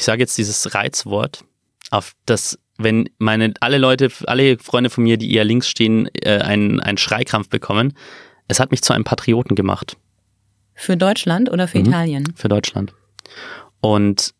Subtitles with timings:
[0.00, 1.44] ich sage jetzt dieses Reizwort,
[1.90, 6.38] auf das, wenn meine alle Leute, alle Freunde von mir, die eher links stehen, äh,
[6.38, 7.92] einen, einen Schreikrampf bekommen.
[8.48, 9.98] Es hat mich zu einem Patrioten gemacht.
[10.74, 11.84] Für Deutschland oder für Mhm.
[11.88, 12.32] Italien?
[12.34, 12.94] Für Deutschland.
[13.80, 14.32] Und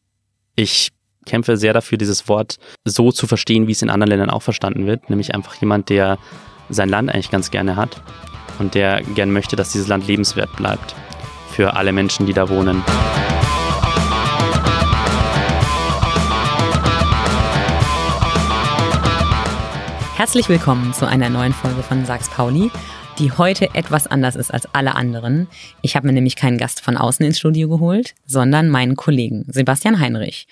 [0.56, 0.92] ich
[1.26, 2.56] kämpfe sehr dafür, dieses Wort
[2.86, 5.10] so zu verstehen, wie es in anderen Ländern auch verstanden wird.
[5.10, 6.16] Nämlich einfach jemand, der
[6.70, 8.02] sein Land eigentlich ganz gerne hat
[8.58, 10.94] und der gern möchte, dass dieses Land lebenswert bleibt
[11.50, 12.82] für alle Menschen, die da wohnen.
[20.20, 22.70] Herzlich willkommen zu einer neuen Folge von Sags Pauli,
[23.18, 25.48] die heute etwas anders ist als alle anderen.
[25.80, 29.98] Ich habe mir nämlich keinen Gast von außen ins Studio geholt, sondern meinen Kollegen Sebastian
[29.98, 30.46] Heinrich.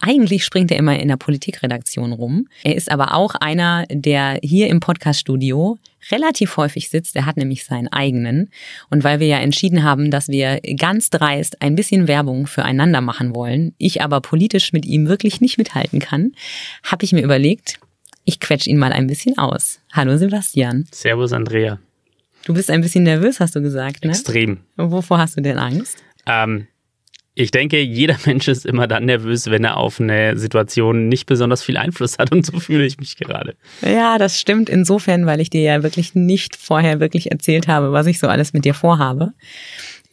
[0.00, 2.48] Eigentlich springt er immer in der Politikredaktion rum.
[2.64, 5.78] Er ist aber auch einer, der hier im Podcaststudio
[6.10, 7.14] relativ häufig sitzt.
[7.14, 8.50] Er hat nämlich seinen eigenen.
[8.90, 13.36] Und weil wir ja entschieden haben, dass wir ganz dreist ein bisschen Werbung füreinander machen
[13.36, 16.32] wollen, ich aber politisch mit ihm wirklich nicht mithalten kann,
[16.82, 17.78] habe ich mir überlegt,
[18.24, 19.80] ich quetsch ihn mal ein bisschen aus.
[19.92, 20.86] Hallo Sebastian.
[20.90, 21.78] Servus, Andrea.
[22.44, 24.10] Du bist ein bisschen nervös, hast du gesagt, ne?
[24.10, 24.60] Extrem.
[24.76, 26.02] Wovor hast du denn Angst?
[26.26, 26.66] Ähm,
[27.34, 31.62] ich denke, jeder Mensch ist immer dann nervös, wenn er auf eine Situation nicht besonders
[31.62, 32.32] viel Einfluss hat.
[32.32, 33.56] Und so fühle ich mich gerade.
[33.80, 38.06] Ja, das stimmt insofern, weil ich dir ja wirklich nicht vorher wirklich erzählt habe, was
[38.06, 39.32] ich so alles mit dir vorhabe.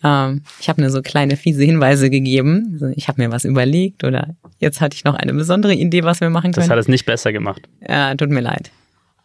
[0.04, 2.70] Ähm, ich habe nur so kleine fiese Hinweise gegeben.
[2.74, 6.22] Also ich habe mir was überlegt oder jetzt hatte ich noch eine besondere Idee, was
[6.22, 6.72] wir machen Das können.
[6.72, 7.68] hat es nicht besser gemacht.
[7.88, 8.72] Ja, tut mir leid.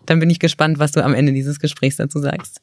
[0.07, 2.61] Dann bin ich gespannt, was du am Ende dieses Gesprächs dazu sagst.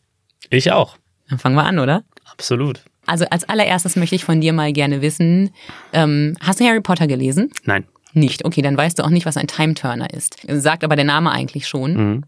[0.50, 0.98] Ich auch.
[1.30, 2.04] Dann fangen wir an, oder?
[2.32, 2.82] Absolut.
[3.08, 5.50] Also als allererstes möchte ich von dir mal gerne wissen,
[5.94, 7.50] ähm, hast du Harry Potter gelesen?
[7.66, 7.86] Nein.
[8.14, 8.44] Nicht.
[8.46, 10.38] Okay, dann weißt du auch nicht, was ein Time Turner ist.
[10.48, 11.94] Sagt aber der Name eigentlich schon.
[11.94, 12.24] Mhm.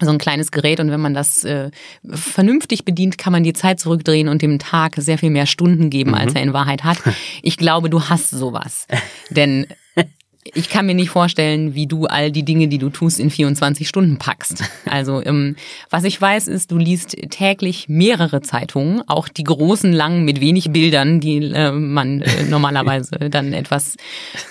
[0.00, 1.70] So ein kleines Gerät und wenn man das äh,
[2.04, 6.14] vernünftig bedient, kann man die Zeit zurückdrehen und dem Tag sehr viel mehr Stunden geben,
[6.14, 6.98] als er in Wahrheit hat.
[7.42, 8.86] Ich glaube, du hast sowas.
[9.30, 9.66] Denn
[10.54, 13.88] ich kann mir nicht vorstellen, wie du all die Dinge, die du tust, in 24
[13.88, 14.62] Stunden packst.
[14.88, 15.56] Also ähm,
[15.90, 20.70] was ich weiß, ist, du liest täglich mehrere Zeitungen, auch die großen, langen mit wenig
[20.70, 23.96] Bildern, die äh, man äh, normalerweise dann etwas,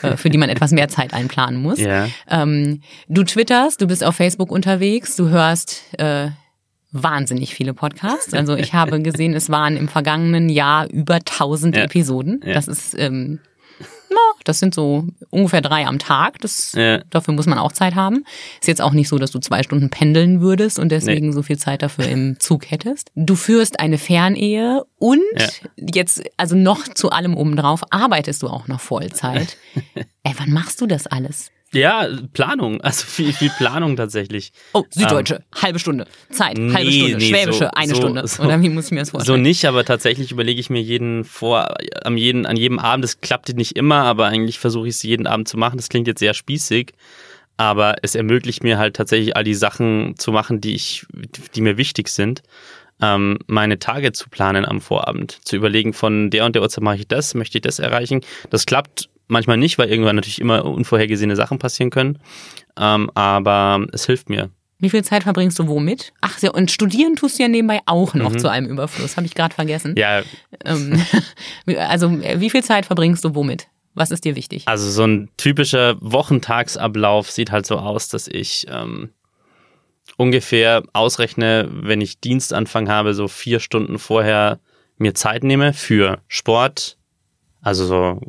[0.02, 1.80] äh, für die man etwas mehr Zeit einplanen muss.
[1.80, 2.08] Ja.
[2.30, 6.30] Ähm, du twitterst, du bist auf Facebook unterwegs, du hörst äh,
[6.91, 8.34] wahnsinnig viele Podcasts.
[8.34, 11.84] Also ich habe gesehen, es waren im vergangenen Jahr über 1000 Ja.
[11.84, 12.41] Episoden.
[12.46, 12.53] Ja.
[12.53, 13.40] Das ist ähm,
[14.46, 16.40] das sind so ungefähr drei am Tag.
[16.40, 17.00] Das, Ja.
[17.10, 18.24] Dafür muss man auch Zeit haben.
[18.62, 21.58] Ist jetzt auch nicht so, dass du zwei Stunden pendeln würdest und deswegen so viel
[21.58, 23.12] Zeit dafür im Zug hättest.
[23.16, 25.48] Du führst eine Fernehe und Ja.
[25.78, 29.58] jetzt, also noch zu allem obendrauf, arbeitest du auch noch Vollzeit.
[30.24, 31.52] Ey, wann machst du das alles?
[31.74, 32.80] Ja, Planung.
[32.84, 34.52] Also viel, viel Planung tatsächlich.
[34.74, 36.06] Oh, Süddeutsche, halbe Stunde.
[36.30, 37.18] Zeit, halbe Ähm, Nee, Stunde.
[37.18, 38.28] nee, Schwäbische, so- eine so- Stunde.
[38.28, 39.42] so- Oder wie muss ich mir das So vorstellen?
[39.42, 43.53] nicht, aber tatsächlich überlege ich mir jeden vor, am jeden, an jedem Abend, das klappt
[43.56, 45.78] nicht immer, aber eigentlich versuche ich es jeden Abend zu machen.
[45.78, 46.94] Das klingt jetzt sehr spießig,
[47.58, 51.06] aber es ermöglicht mir halt tatsächlich all die Sachen zu machen, die ich,
[51.56, 52.42] die mir wichtig sind.
[53.02, 56.97] Ähm, meine Tage zu planen am Vorabend, zu überlegen, von der und der Uhrzeit mache
[56.97, 58.22] ich das, möchte ich das erreichen.
[58.52, 62.19] Das klappt manchmal nicht, weil irgendwann natürlich immer unvorhergesehene Sachen passieren können.
[62.78, 64.50] Ähm, aber es hilft mir.
[64.78, 66.12] Wie viel Zeit verbringst du womit?
[66.22, 68.40] Ach, ja, und studieren tust du ja nebenbei auch noch Mhm.
[68.40, 69.16] zu einem Überfluss.
[69.16, 69.96] Habe ich gerade vergessen.
[69.97, 70.22] Ja,
[70.66, 71.02] Ähm,
[71.78, 73.68] also, wie viel Zeit verbringst du womit?
[73.94, 74.64] Was ist dir wichtig?
[74.68, 79.12] Also so ein typischer Wochentagsablauf sieht halt so aus, dass ich ähm,
[80.18, 84.59] ungefähr ausrechne, wenn ich Dienstanfang habe, so vier Stunden vorher
[84.97, 86.97] mir Zeit nehme für Sport,
[87.66, 88.22] also so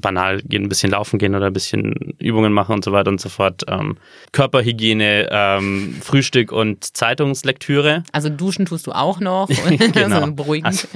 [0.00, 3.20] banal gehen, ein bisschen laufen gehen oder ein bisschen Übungen machen und so weiter und
[3.20, 3.64] so fort.
[3.68, 3.96] Ähm,
[4.32, 8.04] Körperhygiene, ähm, Frühstück und Zeitungslektüre.
[8.12, 9.48] Also duschen tust du auch noch.
[9.48, 10.26] Und Genau.
[10.26, 10.66] so beruhigend.
[10.66, 10.88] Also,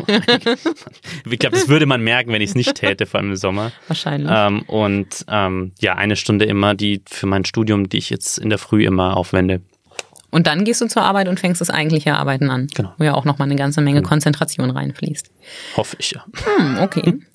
[1.31, 3.73] ich glaube, das würde man merken, wenn ich es nicht täte, vor allem im Sommer.
[3.89, 4.31] Wahrscheinlich.
[4.33, 8.51] Ähm, und ähm, ja, eine Stunde immer, die für mein Studium, die ich jetzt in
[8.51, 9.63] der Früh immer aufwende.
[10.31, 12.67] Und dann gehst du zur Arbeit und fängst das eigentliche Arbeiten an.
[12.75, 12.93] Genau.
[12.99, 15.31] Wo ja auch nochmal eine ganze Menge Konzentration reinfließt.
[15.77, 16.25] Hoffe ich ja.
[16.59, 17.15] Hm, okay.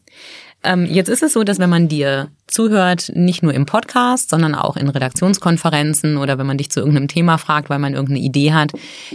[0.63, 4.55] ähm, jetzt ist es so, dass wenn man dir zuhört, nicht nur im Podcast, sondern
[4.55, 8.53] auch in Redaktionskonferenzen oder wenn man dich zu irgendeinem Thema fragt, weil man irgendeine Idee
[8.53, 8.71] hat,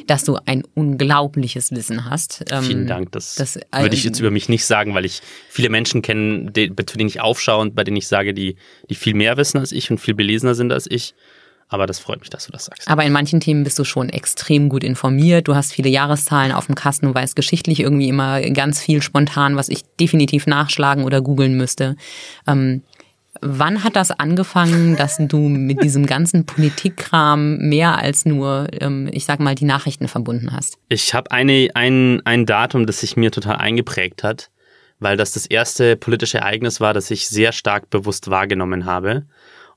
[0.07, 2.45] dass du ein unglaubliches Wissen hast.
[2.51, 3.13] Ähm, Vielen Dank.
[3.13, 6.73] Das, das- würde ich jetzt über mich nicht sagen, weil ich viele Menschen kenne, die,
[6.87, 8.57] zu denen ich aufschaue und bei denen ich sage, die,
[8.89, 11.15] die viel mehr wissen als ich und viel belesener sind als ich.
[11.69, 12.89] Aber das freut mich, dass du das sagst.
[12.89, 15.49] Aber in manchen Themen bist du schon extrem gut informiert.
[15.49, 17.07] Du hast viele Jahreszahlen auf dem Kasten.
[17.07, 21.97] Du weißt geschichtlich irgendwie immer ganz viel spontan, was ich definitiv nachschlagen oder googeln müsste.
[22.47, 22.83] Ähm,
[23.41, 29.25] wann hat das angefangen, dass du mit diesem ganzen Politikkram mehr als nur, ähm, ich
[29.25, 30.79] sag mal, die Nachrichten verbunden hast?
[30.89, 34.51] Ich habe eine, ein, ein Datum, das sich mir total eingeprägt hat,
[34.99, 39.27] weil das das erste politische Ereignis war, das ich sehr stark bewusst wahrgenommen habe.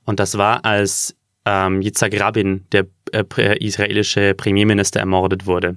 [0.04, 1.14] Und das war, als
[1.48, 5.76] ähm, Yitzhak Rabin, der äh, israelische Premierminister, ermordet wurde.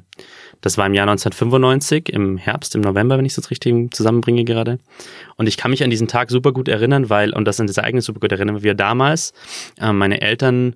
[0.60, 4.80] Das war im Jahr 1995, im Herbst, im November, wenn ich es richtig zusammenbringe gerade.
[5.38, 7.78] Und ich kann mich an diesen Tag super gut erinnern, weil, und das an das
[7.78, 9.34] Ereignis super gut erinnern, weil wir damals,
[9.80, 10.76] äh, meine Eltern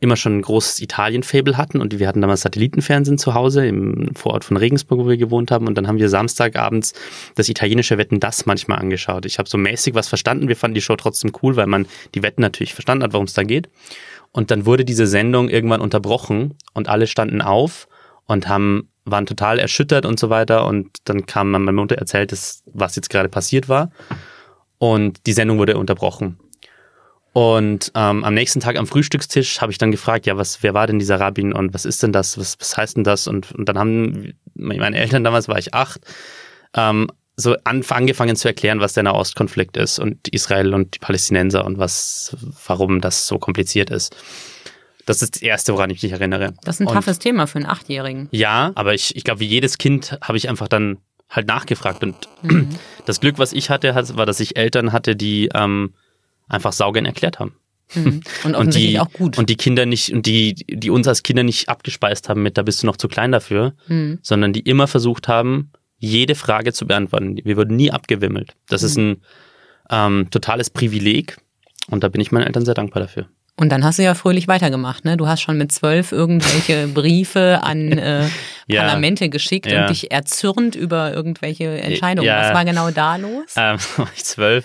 [0.00, 4.44] immer schon ein großes Italien-Fable hatten und wir hatten damals Satellitenfernsehen zu Hause im Vorort
[4.44, 6.94] von Regensburg, wo wir gewohnt haben und dann haben wir Samstagabends
[7.34, 9.26] das italienische Wetten das manchmal angeschaut.
[9.26, 12.22] Ich habe so mäßig was verstanden, wir fanden die Show trotzdem cool, weil man die
[12.22, 13.68] Wetten natürlich verstanden hat, worum es da geht.
[14.32, 17.86] Und dann wurde diese Sendung irgendwann unterbrochen und alle standen auf
[18.26, 22.32] und haben waren total erschüttert und so weiter und dann kam meine Mutter erzählt,
[22.72, 23.90] was jetzt gerade passiert war
[24.78, 26.38] und die Sendung wurde unterbrochen.
[27.32, 30.86] Und ähm, am nächsten Tag am Frühstückstisch habe ich dann gefragt, ja, was, wer war
[30.86, 33.28] denn dieser Rabbin und was ist denn das, was, was heißt denn das?
[33.28, 36.00] Und, und dann haben meine Eltern damals, war ich acht,
[36.74, 41.78] ähm, so angefangen zu erklären, was der Nahostkonflikt ist und Israel und die Palästinenser und
[41.78, 42.36] was,
[42.66, 44.14] warum das so kompliziert ist.
[45.06, 46.52] Das ist das Erste, woran ich mich erinnere.
[46.64, 48.28] Das ist ein toughes Thema für einen Achtjährigen.
[48.32, 50.98] Ja, aber ich, ich glaube, wie jedes Kind habe ich einfach dann
[51.30, 52.02] halt nachgefragt.
[52.02, 52.68] Und mhm.
[53.06, 55.94] das Glück, was ich hatte, war, dass ich Eltern hatte, die ähm,
[56.50, 57.54] einfach saugen erklärt haben.
[57.94, 58.20] Mhm.
[58.44, 59.38] Und und die, auch gut.
[59.38, 62.62] Und die Kinder nicht, und die, die uns als Kinder nicht abgespeist haben mit, da
[62.62, 64.20] bist du noch zu klein dafür, mhm.
[64.22, 67.40] sondern die immer versucht haben, jede Frage zu beantworten.
[67.42, 68.54] Wir wurden nie abgewimmelt.
[68.68, 68.86] Das mhm.
[68.86, 69.16] ist ein
[69.90, 71.36] ähm, totales Privileg
[71.88, 73.26] und da bin ich meinen Eltern sehr dankbar dafür.
[73.56, 75.18] Und dann hast du ja fröhlich weitergemacht, ne?
[75.18, 78.26] Du hast schon mit zwölf irgendwelche Briefe an äh,
[78.66, 78.82] ja.
[78.82, 79.82] Parlamente geschickt ja.
[79.82, 82.26] und dich erzürnt über irgendwelche Entscheidungen.
[82.26, 82.40] Ja.
[82.40, 83.52] Was war genau da los?
[83.56, 83.76] Ähm,
[84.16, 84.64] ich zwölf.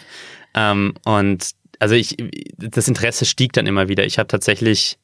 [0.54, 1.50] Ähm, und
[1.80, 2.18] also ich,
[2.58, 4.06] das Interesse stieg dann immer wieder.
[4.06, 4.98] Ich habe tatsächlich,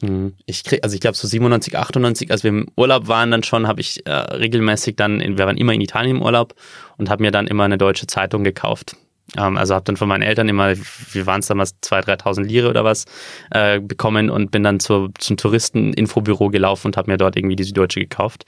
[0.00, 3.42] hm, ich krieg, also ich glaube so 97, 98, als wir im Urlaub waren, dann
[3.42, 6.54] schon, habe ich äh, regelmäßig dann, in, wir waren immer in Italien im Urlaub
[6.98, 8.96] und habe mir dann immer eine deutsche Zeitung gekauft.
[9.36, 12.68] Ähm, also habe dann von meinen Eltern immer, wie waren es damals, 2.000, 3.000 Lire
[12.68, 13.04] oder was,
[13.50, 17.64] äh, bekommen und bin dann zur, zum Touristen-Infobüro gelaufen und habe mir dort irgendwie die
[17.64, 18.44] Süddeutsche gekauft.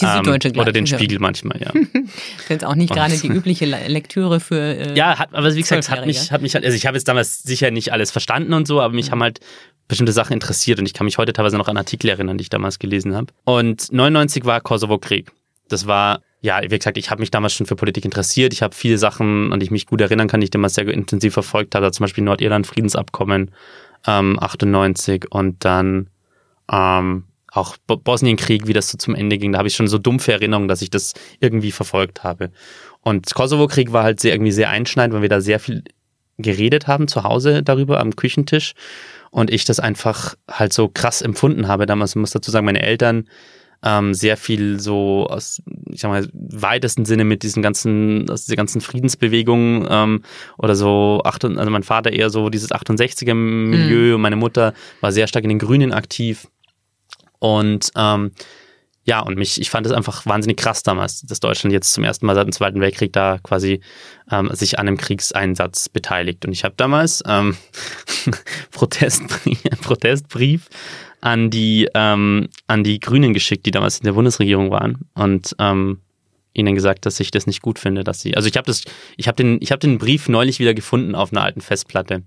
[0.00, 1.70] Die Süddeutsche ähm, Oder den Spiegel manchmal, ja.
[2.38, 4.60] ist jetzt auch nicht gerade die übliche Lektüre für.
[4.60, 7.08] Äh, ja, hat, aber wie gesagt, hat mich, hat mich halt, also ich habe jetzt
[7.08, 9.12] damals sicher nicht alles verstanden und so, aber mich mhm.
[9.12, 9.40] haben halt
[9.88, 12.50] bestimmte Sachen interessiert und ich kann mich heute teilweise noch an Artikel erinnern, die ich
[12.50, 13.26] damals gelesen habe.
[13.44, 15.30] Und 99 war Kosovo-Krieg.
[15.68, 18.52] Das war ja, wie gesagt, ich habe mich damals schon für Politik interessiert.
[18.52, 20.86] Ich habe viele Sachen, an die ich mich gut erinnern kann, die ich damals sehr
[20.88, 21.86] intensiv verfolgt habe.
[21.86, 23.50] Also zum Beispiel Nordirland-Friedensabkommen
[24.06, 26.10] ähm, 98 und dann
[26.70, 29.52] ähm, auch Bosnienkrieg, wie das so zum Ende ging.
[29.52, 32.50] Da habe ich schon so dumpfe Erinnerungen, dass ich das irgendwie verfolgt habe.
[33.00, 35.84] Und Kosovo-Krieg war halt sehr, irgendwie sehr einschneidend, weil wir da sehr viel
[36.36, 38.74] geredet haben zu Hause darüber am Küchentisch
[39.30, 41.86] und ich das einfach halt so krass empfunden habe.
[41.86, 43.28] Damals ich muss dazu sagen, meine Eltern
[43.84, 48.56] ähm, sehr viel so aus, ich sag mal, weitesten Sinne mit diesen ganzen, aus dieser
[48.56, 50.22] ganzen Friedensbewegungen ähm,
[50.56, 54.14] oder so, also mein Vater eher so dieses 68er-Milieu mhm.
[54.14, 56.48] und meine Mutter war sehr stark in den Grünen aktiv.
[57.44, 58.30] Und ähm,
[59.04, 62.24] ja, und mich, ich fand es einfach wahnsinnig krass damals, dass Deutschland jetzt zum ersten
[62.24, 63.82] Mal seit dem Zweiten Weltkrieg da quasi
[64.30, 66.46] ähm, sich an einem Kriegseinsatz beteiligt.
[66.46, 67.54] Und ich habe damals ähm,
[68.70, 70.70] Protestbrief, Protestbrief
[71.20, 76.00] an die, ähm, an die Grünen geschickt, die damals in der Bundesregierung waren und ähm,
[76.54, 78.34] ihnen gesagt, dass ich das nicht gut finde, dass sie.
[78.34, 78.84] Also ich habe das,
[79.18, 82.22] ich habe den, ich habe den Brief neulich wieder gefunden auf einer alten Festplatte.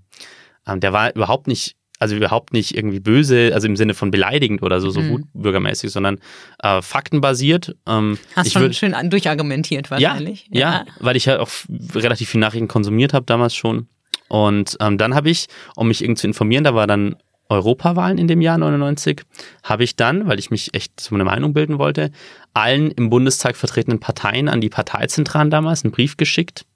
[0.64, 4.62] Ähm, der war überhaupt nicht, also überhaupt nicht irgendwie böse, also im Sinne von beleidigend
[4.62, 5.24] oder so, so mhm.
[5.34, 6.18] bürgermäßig, sondern
[6.62, 7.76] äh, faktenbasiert.
[7.86, 10.48] Ähm, Hast schon würd, schön durchargumentiert wahrscheinlich.
[10.50, 10.84] Ja, ja.
[10.86, 11.50] ja, weil ich ja auch
[11.94, 13.88] relativ viel Nachrichten konsumiert habe damals schon.
[14.28, 17.16] Und ähm, dann habe ich, um mich irgendwie zu informieren, da war dann
[17.48, 19.22] Europawahlen in dem Jahr 99
[19.62, 22.10] habe ich dann, weil ich mich echt zu meiner Meinung bilden wollte,
[22.52, 26.66] allen im Bundestag vertretenen Parteien an die Parteizentralen damals einen Brief geschickt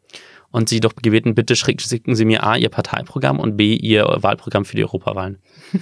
[0.52, 4.64] und sie doch gebeten, bitte schicken Sie mir A, Ihr Parteiprogramm und B, Ihr Wahlprogramm
[4.64, 5.38] für die Europawahlen.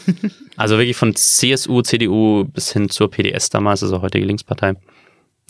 [0.57, 4.75] also wirklich von CSU, CDU bis hin zur PDS damals, also heutige Linkspartei.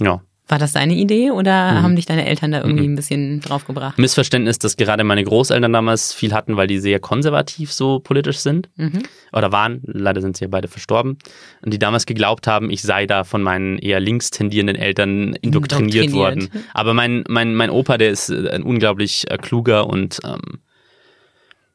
[0.00, 1.82] Ja, war das deine Idee oder mhm.
[1.82, 2.94] haben dich deine Eltern da irgendwie mhm.
[2.94, 3.98] ein bisschen draufgebracht?
[3.98, 8.68] Missverständnis, dass gerade meine Großeltern damals viel hatten, weil die sehr konservativ so politisch sind
[8.76, 9.02] mhm.
[9.32, 9.80] oder waren.
[9.84, 11.18] Leider sind sie ja beide verstorben.
[11.62, 16.12] Und die damals geglaubt haben, ich sei da von meinen eher links tendierenden Eltern indoktriniert,
[16.12, 16.48] worden.
[16.74, 20.60] Aber mein, mein, mein Opa, der ist ein unglaublich äh, kluger und ähm,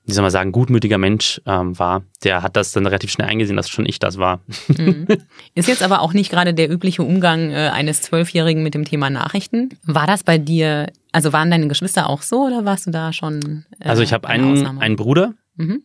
[0.06, 3.58] wie soll man sagen, gutmütiger Mensch ähm, war, der hat das dann relativ schnell eingesehen,
[3.58, 4.42] dass schon ich das war.
[4.68, 5.08] Mhm.
[5.56, 9.10] Ist jetzt aber auch nicht gerade der übliche Umgang äh, eines Zwölfjährigen mit dem Thema
[9.10, 9.70] Nachrichten.
[9.84, 13.66] War das bei dir, also waren deine Geschwister auch so oder warst du da schon?
[13.80, 15.82] Äh, also ich habe einen, einen Bruder, mhm.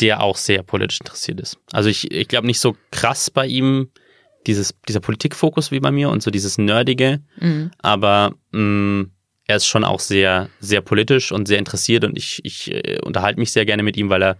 [0.00, 1.58] der auch sehr politisch interessiert ist.
[1.72, 3.88] Also ich, ich glaube nicht so krass bei ihm
[4.46, 7.72] dieses, dieser Politikfokus wie bei mir und so dieses Nerdige, mhm.
[7.78, 9.10] aber mh, mm,
[9.46, 13.38] er ist schon auch sehr, sehr politisch und sehr interessiert und ich, ich äh, unterhalte
[13.38, 14.36] mich sehr gerne mit ihm, weil er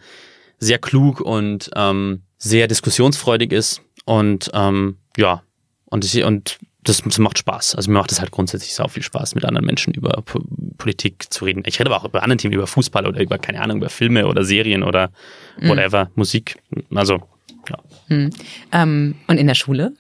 [0.58, 3.82] sehr klug und ähm, sehr diskussionsfreudig ist.
[4.04, 5.42] Und ähm, ja,
[5.86, 7.74] und, ich, und das, das, macht Spaß.
[7.74, 10.38] Also mir macht es halt grundsätzlich sau viel Spaß, mit anderen Menschen über P
[10.76, 11.62] Politik zu reden.
[11.66, 14.26] Ich rede aber auch über andere Themen, über Fußball oder über, keine Ahnung, über Filme
[14.26, 15.10] oder Serien oder
[15.58, 15.68] mhm.
[15.68, 16.56] whatever, Musik.
[16.94, 17.22] Also,
[17.70, 17.78] ja.
[18.08, 18.30] Mhm.
[18.72, 19.94] Ähm, und in der Schule?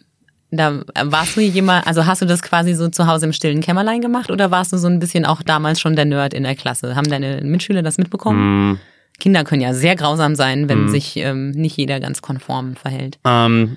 [0.56, 4.00] Da warst du jemand, also hast du das quasi so zu Hause im stillen Kämmerlein
[4.00, 6.96] gemacht oder warst du so ein bisschen auch damals schon der Nerd in der Klasse?
[6.96, 8.70] Haben deine Mitschüler das mitbekommen?
[8.70, 8.78] Mhm.
[9.20, 10.88] Kinder können ja sehr grausam sein, wenn mhm.
[10.88, 13.18] sich ähm, nicht jeder ganz konform verhält.
[13.24, 13.76] Ähm,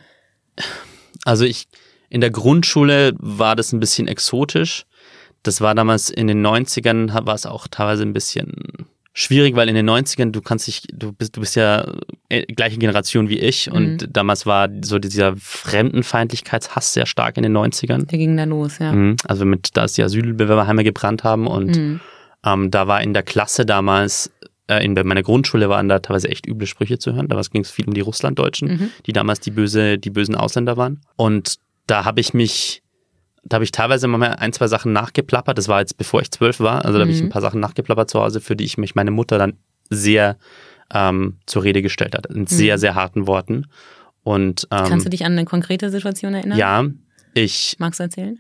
[1.26, 1.68] also ich,
[2.10, 4.86] in der Grundschule war das ein bisschen exotisch.
[5.44, 8.54] Das war damals in den 90ern, war es auch teilweise ein bisschen
[9.18, 11.92] schwierig, weil in den 90ern, du kannst dich, du bist, du bist ja
[12.30, 14.14] äh, gleiche Generation wie ich und mhm.
[14.14, 18.06] damals war so dieser Fremdenfeindlichkeitshass sehr stark in den 90ern.
[18.06, 18.94] Der ging da los, ja.
[18.94, 19.16] Mhm.
[19.28, 22.00] Also mit, da ist die Asylbewerberheime gebrannt haben und mhm.
[22.46, 24.32] ähm, da war in der Klasse damals
[24.68, 27.28] äh, in meiner Grundschule waren da teilweise echt üble Sprüche zu hören.
[27.28, 28.90] Da ging es viel um die Russlanddeutschen, mhm.
[29.08, 31.02] die damals die böse, die bösen Ausländer waren.
[31.16, 31.56] Und
[31.88, 32.84] da habe ich mich
[33.48, 35.58] da habe ich teilweise mal ein, zwei Sachen nachgeplappert.
[35.58, 36.86] Das war jetzt bevor ich zwölf war.
[36.86, 37.28] Also da habe ich mhm.
[37.28, 39.54] ein paar Sachen nachgeplappert zu Hause, für die ich mich meine Mutter dann
[39.90, 40.38] sehr
[40.94, 42.28] ähm, zur Rede gestellt hat.
[42.28, 42.48] In mhm.
[42.48, 43.68] sehr, sehr harten Worten.
[44.24, 46.58] Und, ähm, Kannst du dich an eine konkrete Situation erinnern?
[46.58, 46.86] Ja,
[47.34, 47.76] ich.
[47.80, 48.40] Magst du erzählen?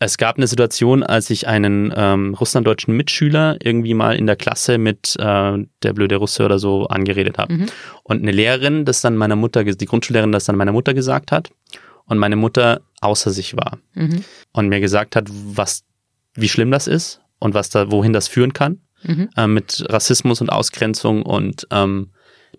[0.00, 4.78] Es gab eine Situation, als ich einen ähm, russlanddeutschen Mitschüler irgendwie mal in der Klasse
[4.78, 7.52] mit äh, der blöde Russe oder so angeredet habe.
[7.52, 7.66] Mhm.
[8.04, 11.50] Und eine Lehrerin, das dann meiner Mutter, die Grundschullehrerin, das dann meiner Mutter gesagt hat
[12.08, 14.24] und meine Mutter außer sich war mhm.
[14.52, 15.84] und mir gesagt hat, was,
[16.34, 19.28] wie schlimm das ist und was da, wohin das führen kann mhm.
[19.36, 22.10] äh, mit Rassismus und Ausgrenzung und ähm,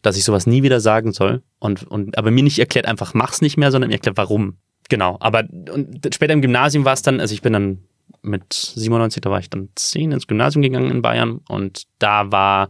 [0.02, 3.42] dass ich sowas nie wieder sagen soll und, und aber mir nicht erklärt einfach mach's
[3.42, 4.58] nicht mehr, sondern mir erklärt warum.
[4.88, 7.80] Genau, aber und später im Gymnasium war es dann, also ich bin dann
[8.22, 12.70] mit 97, da war ich dann 10 ins Gymnasium gegangen in Bayern und da war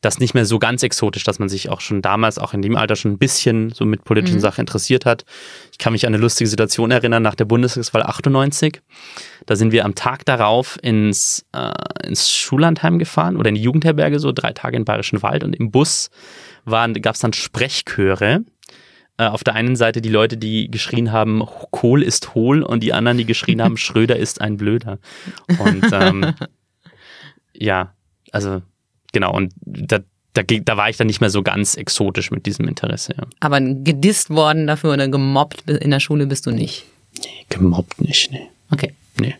[0.00, 2.76] das nicht mehr so ganz exotisch, dass man sich auch schon damals, auch in dem
[2.76, 4.40] Alter schon ein bisschen so mit politischen mhm.
[4.40, 5.24] Sachen interessiert hat.
[5.72, 8.80] Ich kann mich an eine lustige Situation erinnern nach der Bundestagswahl 98.
[9.46, 11.72] Da sind wir am Tag darauf ins, äh,
[12.06, 15.70] ins Schullandheim gefahren oder in die Jugendherberge, so drei Tage im Bayerischen Wald und im
[15.70, 16.10] Bus
[16.66, 18.44] gab es dann Sprechchöre
[19.20, 22.94] äh, auf der einen Seite die Leute, die geschrien haben, Kohl ist hohl und die
[22.94, 24.98] anderen, die geschrien haben, Schröder ist ein Blöder.
[25.58, 26.34] Und ähm,
[27.52, 27.92] ja,
[28.32, 28.62] also
[29.12, 30.00] genau, und da,
[30.34, 33.14] da, da war ich dann nicht mehr so ganz exotisch mit diesem Interesse.
[33.16, 33.24] Ja.
[33.40, 36.84] Aber gedisst worden dafür oder gemobbt in der Schule bist du nicht?
[37.18, 38.46] Nee, gemobbt nicht, nee.
[38.70, 38.94] Okay.
[39.18, 39.34] Nee.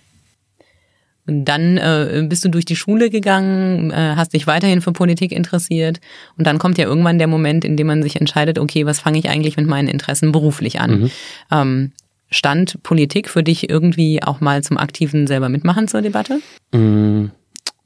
[1.26, 5.30] Und dann äh, bist du durch die Schule gegangen, äh, hast dich weiterhin für Politik
[5.30, 6.00] interessiert
[6.36, 9.18] und dann kommt ja irgendwann der Moment, in dem man sich entscheidet, okay, was fange
[9.18, 11.02] ich eigentlich mit meinen Interessen beruflich an?
[11.02, 11.10] Mhm.
[11.52, 11.92] Ähm,
[12.30, 16.40] stand Politik für dich irgendwie auch mal zum aktiven selber mitmachen zur Debatte?
[16.72, 17.30] Mhm.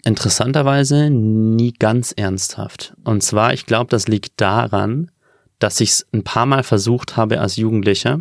[0.04, 2.94] Interessanterweise nie ganz ernsthaft.
[3.04, 5.11] Und zwar, ich glaube, das liegt daran,
[5.58, 8.20] dass ich es ein paar Mal versucht habe als Jugendlicher.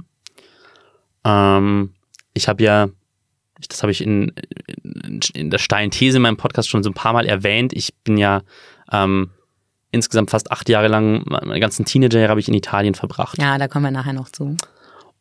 [1.25, 1.93] Ähm,
[2.33, 2.87] ich habe ja,
[3.67, 4.31] das habe ich in,
[4.83, 7.73] in, in, der steilen These in meinem Podcast schon so ein paar Mal erwähnt.
[7.73, 8.41] Ich bin ja
[8.91, 9.31] ähm,
[9.91, 13.37] insgesamt fast acht Jahre lang, meine ganzen Teenagerjahre habe ich in Italien verbracht.
[13.41, 14.55] Ja, da kommen wir nachher noch zu.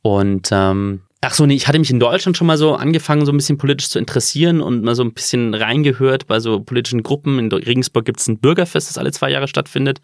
[0.03, 3.31] Und ähm, Ach so, nee, ich hatte mich in Deutschland schon mal so angefangen, so
[3.31, 7.39] ein bisschen politisch zu interessieren und mal so ein bisschen reingehört bei so politischen Gruppen.
[7.39, 10.01] In Regensburg gibt es ein Bürgerfest, das alle zwei Jahre stattfindet,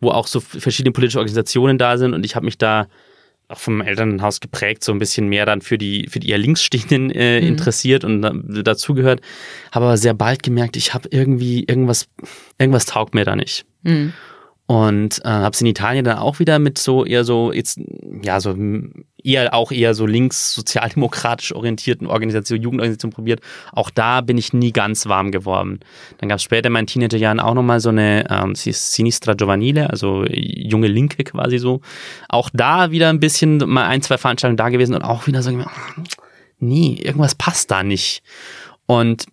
[0.00, 2.88] wo auch so verschiedene politische Organisationen da sind und ich habe mich da
[3.48, 7.10] auch vom Elternhaus geprägt, so ein bisschen mehr dann für die, für die eher Linksstehenden
[7.10, 7.46] äh, mhm.
[7.46, 9.22] interessiert und dazugehört.
[9.72, 12.06] Habe aber sehr bald gemerkt, ich habe irgendwie irgendwas,
[12.58, 13.64] irgendwas taugt mir da nicht.
[13.82, 14.12] Mhm.
[14.66, 17.80] Und äh, habe es in Italien dann auch wieder mit so eher so jetzt
[18.22, 18.56] ja so
[19.24, 23.40] eher auch eher so links sozialdemokratisch orientierten Organisationen, Jugendorganisationen probiert.
[23.72, 25.80] Auch da bin ich nie ganz warm geworden.
[26.18, 30.24] Dann gab es später in meinen Teenagerjahren auch nochmal so eine ähm, Sinistra Giovanile, also
[30.28, 31.80] junge Linke quasi so.
[32.28, 35.50] Auch da wieder ein bisschen mal ein, zwei Veranstaltungen da gewesen und auch wieder so,
[36.58, 38.22] nee, irgendwas passt da nicht.
[38.86, 39.24] Und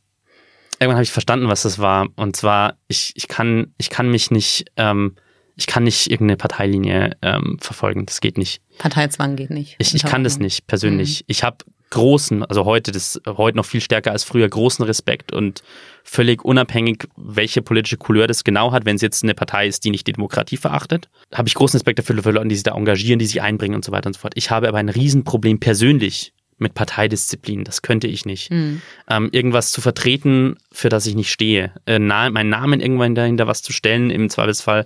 [0.80, 2.08] irgendwann habe ich verstanden, was das war.
[2.16, 5.16] Und zwar, ich, ich, kann, ich kann mich nicht, ähm,
[5.56, 8.06] ich kann nicht irgendeine Parteilinie ähm, verfolgen.
[8.06, 8.62] Das geht nicht.
[8.78, 9.76] Parteizwang geht nicht.
[9.80, 11.22] Ich, ich kann das nicht persönlich.
[11.22, 11.26] Mhm.
[11.28, 11.58] Ich habe
[11.92, 15.62] großen, also heute das heute noch viel stärker als früher, großen Respekt und
[16.04, 19.92] völlig unabhängig, welche politische Couleur das genau hat, wenn es jetzt eine Partei ist, die
[19.92, 23.20] nicht die Demokratie verachtet, habe ich großen Respekt dafür für Leute, die sich da engagieren,
[23.20, 24.34] die sich einbringen und so weiter und so fort.
[24.36, 27.64] Ich habe aber ein Riesenproblem persönlich mit Parteidisziplin.
[27.64, 28.52] Das könnte ich nicht.
[28.52, 28.82] Mhm.
[29.10, 31.72] Ähm, irgendwas zu vertreten, für das ich nicht stehe.
[31.88, 34.86] Äh, na, meinen Namen irgendwann dahinter was zu stellen, im Zweifelsfall,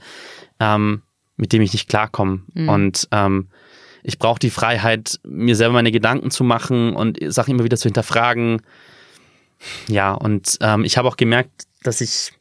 [0.59, 1.01] ähm,
[1.37, 2.41] mit dem ich nicht klarkomme.
[2.53, 2.69] Mhm.
[2.69, 3.47] Und ähm,
[4.03, 7.87] ich brauche die Freiheit, mir selber meine Gedanken zu machen und Sachen immer wieder zu
[7.87, 8.61] hinterfragen.
[9.87, 12.31] Ja, und ähm, ich habe auch gemerkt, dass ich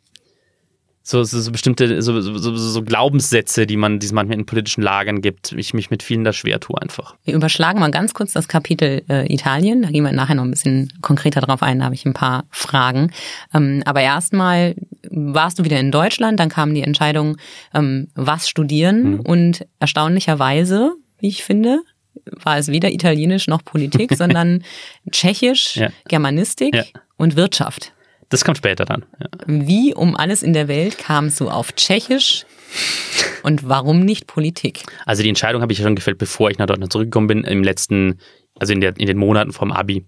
[1.06, 4.46] so, so, so bestimmte so, so, so, so Glaubenssätze, die man, die es manchmal in
[4.46, 7.14] politischen Lagern gibt, ich mich mit vielen da schwer tue einfach.
[7.24, 9.82] Wir überschlagen mal ganz kurz das Kapitel äh, Italien.
[9.82, 11.80] Da gehen wir nachher noch ein bisschen konkreter drauf ein.
[11.80, 13.12] Da habe ich ein paar Fragen.
[13.52, 14.76] Ähm, aber erstmal
[15.10, 17.36] warst du wieder in Deutschland, dann kam die Entscheidung,
[17.74, 19.16] ähm, was studieren.
[19.16, 19.20] Mhm.
[19.20, 21.80] Und erstaunlicherweise, wie ich finde,
[22.24, 24.64] war es weder Italienisch noch Politik, sondern
[25.10, 25.90] Tschechisch, ja.
[26.08, 26.84] Germanistik ja.
[27.18, 27.92] und Wirtschaft.
[28.34, 29.04] Das kommt später dann.
[29.20, 29.28] Ja.
[29.46, 32.44] Wie um alles in der Welt kamst du auf Tschechisch
[33.44, 34.82] und warum nicht Politik?
[35.06, 38.18] Also die Entscheidung habe ich schon gefällt, bevor ich nach Deutschland zurückgekommen bin, im letzten,
[38.58, 40.04] also in, der, in den Monaten vom Abi.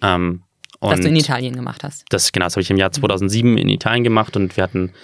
[0.00, 0.44] Ähm,
[0.80, 2.06] das du in Italien gemacht hast.
[2.08, 4.94] Das, genau, das habe ich im Jahr 2007 in Italien gemacht und wir hatten,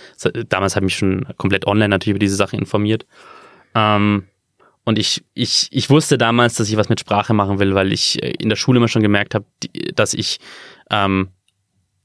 [0.48, 3.04] damals habe ich mich schon komplett online natürlich über diese Sache informiert.
[3.74, 4.24] Ähm,
[4.86, 8.22] und ich, ich, ich wusste damals, dass ich was mit Sprache machen will, weil ich
[8.22, 9.44] äh, in der Schule immer schon gemerkt habe,
[9.94, 10.40] dass ich
[10.90, 11.28] ähm,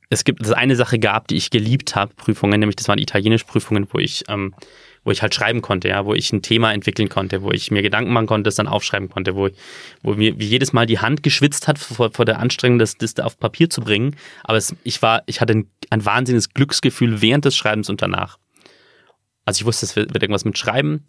[0.10, 3.46] es gibt es eine Sache gab, die ich geliebt habe, Prüfungen, nämlich das waren italienische
[3.46, 4.56] Prüfungen, wo ich, ähm,
[5.04, 7.84] wo ich halt schreiben konnte, ja, wo ich ein Thema entwickeln konnte, wo ich mir
[7.84, 9.50] Gedanken machen konnte, das dann aufschreiben konnte, wo,
[10.01, 13.13] wo mir wie jedes Mal die Hand geschwitzt hat vor, vor der Anstrengung, das, das
[13.13, 14.16] da auf Papier zu bringen.
[14.44, 18.39] Aber es, ich war, ich hatte ein, ein wahnsinniges Glücksgefühl während des Schreibens und danach.
[19.46, 21.06] Also ich wusste, es wird, wird irgendwas mit Schreiben.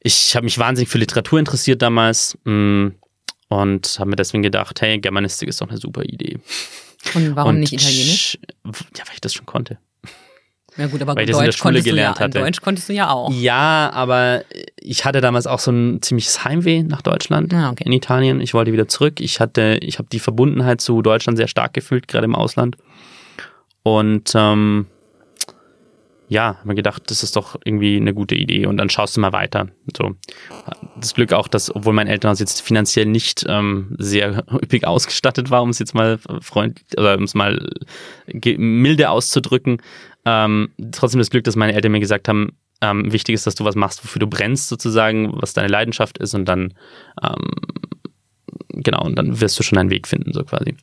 [0.00, 2.94] Ich habe mich wahnsinnig für Literatur interessiert damals mh, mm,
[3.48, 6.40] und habe mir deswegen gedacht, hey, Germanistik ist doch eine super Idee.
[7.14, 8.38] Und warum und nicht Italienisch?
[8.64, 9.78] Ja, weil ich das schon konnte.
[10.76, 12.40] Ja gut, aber weil Deutsch, konntest du ja, hatte.
[12.40, 13.30] Deutsch konntest du ja auch.
[13.30, 14.42] Ja, aber
[14.80, 17.84] ich hatte damals auch so ein ziemliches Heimweh nach Deutschland ah, okay.
[17.84, 18.40] in Italien.
[18.40, 19.20] Ich wollte wieder zurück.
[19.20, 22.76] Ich hatte, ich habe die Verbundenheit zu Deutschland sehr stark gefühlt, gerade im Ausland.
[23.82, 24.86] Und ähm,
[26.32, 29.20] ja, habe mir gedacht, das ist doch irgendwie eine gute Idee und dann schaust du
[29.20, 29.68] mal weiter.
[29.94, 30.14] So.
[30.96, 35.62] Das Glück auch, dass, obwohl mein Elternhaus jetzt finanziell nicht ähm, sehr üppig ausgestattet war,
[35.62, 37.68] um es jetzt mal freundlich oder um es mal
[38.56, 39.82] milde auszudrücken,
[40.24, 43.64] ähm, trotzdem das Glück, dass meine Eltern mir gesagt haben, ähm, wichtig ist, dass du
[43.64, 46.72] was machst, wofür du brennst sozusagen, was deine Leidenschaft ist und dann
[47.22, 47.50] ähm,
[48.68, 50.76] genau, und dann wirst du schon einen Weg finden, so quasi.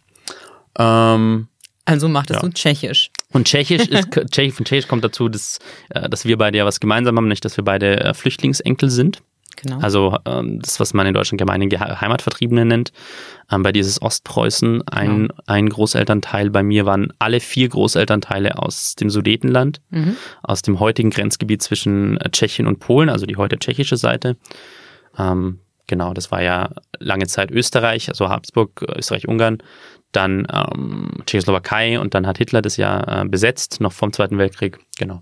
[0.78, 1.48] Ähm,
[1.90, 2.48] also machtest ja.
[2.48, 3.10] du Tschechisch.
[3.32, 6.80] Und Tschechisch ist, Tschechisch, von Tschechisch kommt dazu, dass, äh, dass wir beide ja was
[6.80, 9.22] gemeinsam haben, nicht, dass wir beide äh, Flüchtlingsenkel sind.
[9.62, 9.80] Genau.
[9.80, 12.92] Also ähm, das, was man in Deutschland gemein Heimatvertriebene nennt.
[13.52, 15.34] Ähm, bei dieses Ostpreußen ein, genau.
[15.48, 16.50] ein Großelternteil.
[16.50, 20.16] Bei mir waren alle vier Großelternteile aus dem Sudetenland, mhm.
[20.44, 24.38] aus dem heutigen Grenzgebiet zwischen äh, Tschechien und Polen, also die heute tschechische Seite.
[25.18, 29.58] Ähm, genau, das war ja lange Zeit Österreich, also Habsburg, Österreich-Ungarn
[30.12, 34.80] dann ähm, Tschechoslowakei und dann hat Hitler das ja äh, besetzt, noch vom Zweiten Weltkrieg,
[34.98, 35.22] genau.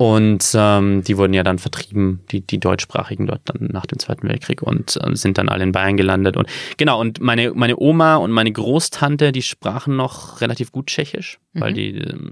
[0.00, 4.26] Und ähm, die wurden ja dann vertrieben, die, die deutschsprachigen dort dann nach dem Zweiten
[4.26, 6.38] Weltkrieg und äh, sind dann alle in Bayern gelandet.
[6.38, 11.38] Und genau, und meine, meine Oma und meine Großtante, die sprachen noch relativ gut Tschechisch,
[11.52, 11.60] mhm.
[11.60, 12.30] weil die ähm,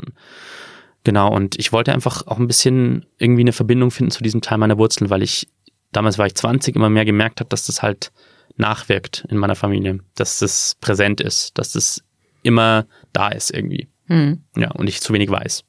[1.05, 4.57] genau, und ich wollte einfach auch ein bisschen irgendwie eine Verbindung finden zu diesem Teil
[4.57, 5.47] meiner Wurzeln, weil ich,
[5.93, 8.13] damals war ich 20, immer mehr gemerkt habe, dass das halt
[8.59, 12.03] nachwirkt in meiner Familie, dass das präsent ist, dass das
[12.43, 13.89] immer da ist irgendwie.
[14.07, 14.43] Hm.
[14.57, 15.65] Ja, und ich zu wenig weiß.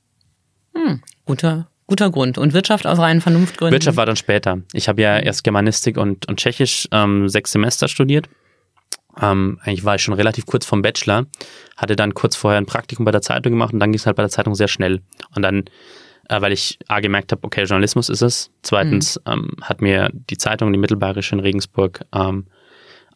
[0.76, 1.02] Hm.
[1.26, 2.38] Guter, guter Grund.
[2.38, 3.74] Und Wirtschaft aus reinen Vernunftgründen?
[3.74, 4.62] Wirtschaft war dann später.
[4.74, 8.30] Ich habe ja erst Germanistik und, und Tschechisch ähm, sechs Semester studiert.
[9.22, 11.26] Ähm, eigentlich war ich schon relativ kurz vom Bachelor,
[11.76, 14.16] hatte dann kurz vorher ein Praktikum bei der Zeitung gemacht und dann ging es halt
[14.16, 15.02] bei der Zeitung sehr schnell.
[15.36, 15.66] Und dann,
[16.30, 18.52] äh, weil ich A gemerkt habe, okay, Journalismus ist es.
[18.62, 19.32] Zweitens mhm.
[19.32, 22.46] ähm, hat mir die Zeitung, die Mittelbayerische in Regensburg, ähm,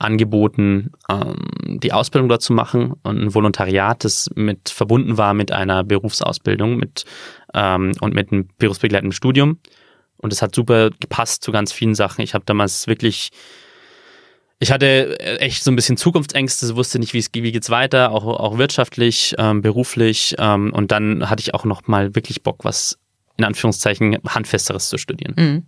[0.04, 5.52] angeboten, ähm, die Ausbildung dort zu machen und ein Volontariat, das mit verbunden war mit
[5.52, 7.06] einer Berufsausbildung mit,
[7.54, 9.60] ähm, und mit einem berufsbegleitenden Studium.
[10.18, 12.22] Und es hat super gepasst zu ganz vielen Sachen.
[12.22, 13.32] Ich habe damals wirklich,
[14.60, 18.26] ich hatte echt so ein bisschen Zukunftsängste, wusste nicht, wie es wie geht's weiter, auch,
[18.26, 20.36] auch wirtschaftlich, ähm, beruflich.
[20.38, 22.98] Ähm, und dann hatte ich auch noch mal wirklich Bock, was
[23.38, 25.34] in Anführungszeichen handfesteres zu studieren.
[25.38, 25.66] Mhm.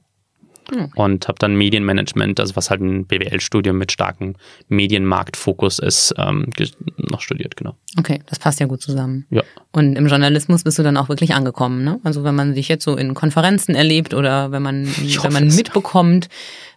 [0.73, 0.91] Mhm.
[0.95, 4.35] Und habe dann Medienmanagement, also was halt ein BWL-Studium mit starkem
[4.67, 6.49] Medienmarktfokus ist, ähm,
[6.97, 7.75] noch studiert, genau.
[7.97, 9.25] Okay, das passt ja gut zusammen.
[9.29, 9.43] Ja.
[9.71, 11.99] Und im Journalismus bist du dann auch wirklich angekommen, ne?
[12.03, 16.29] Also wenn man sich jetzt so in Konferenzen erlebt oder wenn man, wenn man mitbekommt,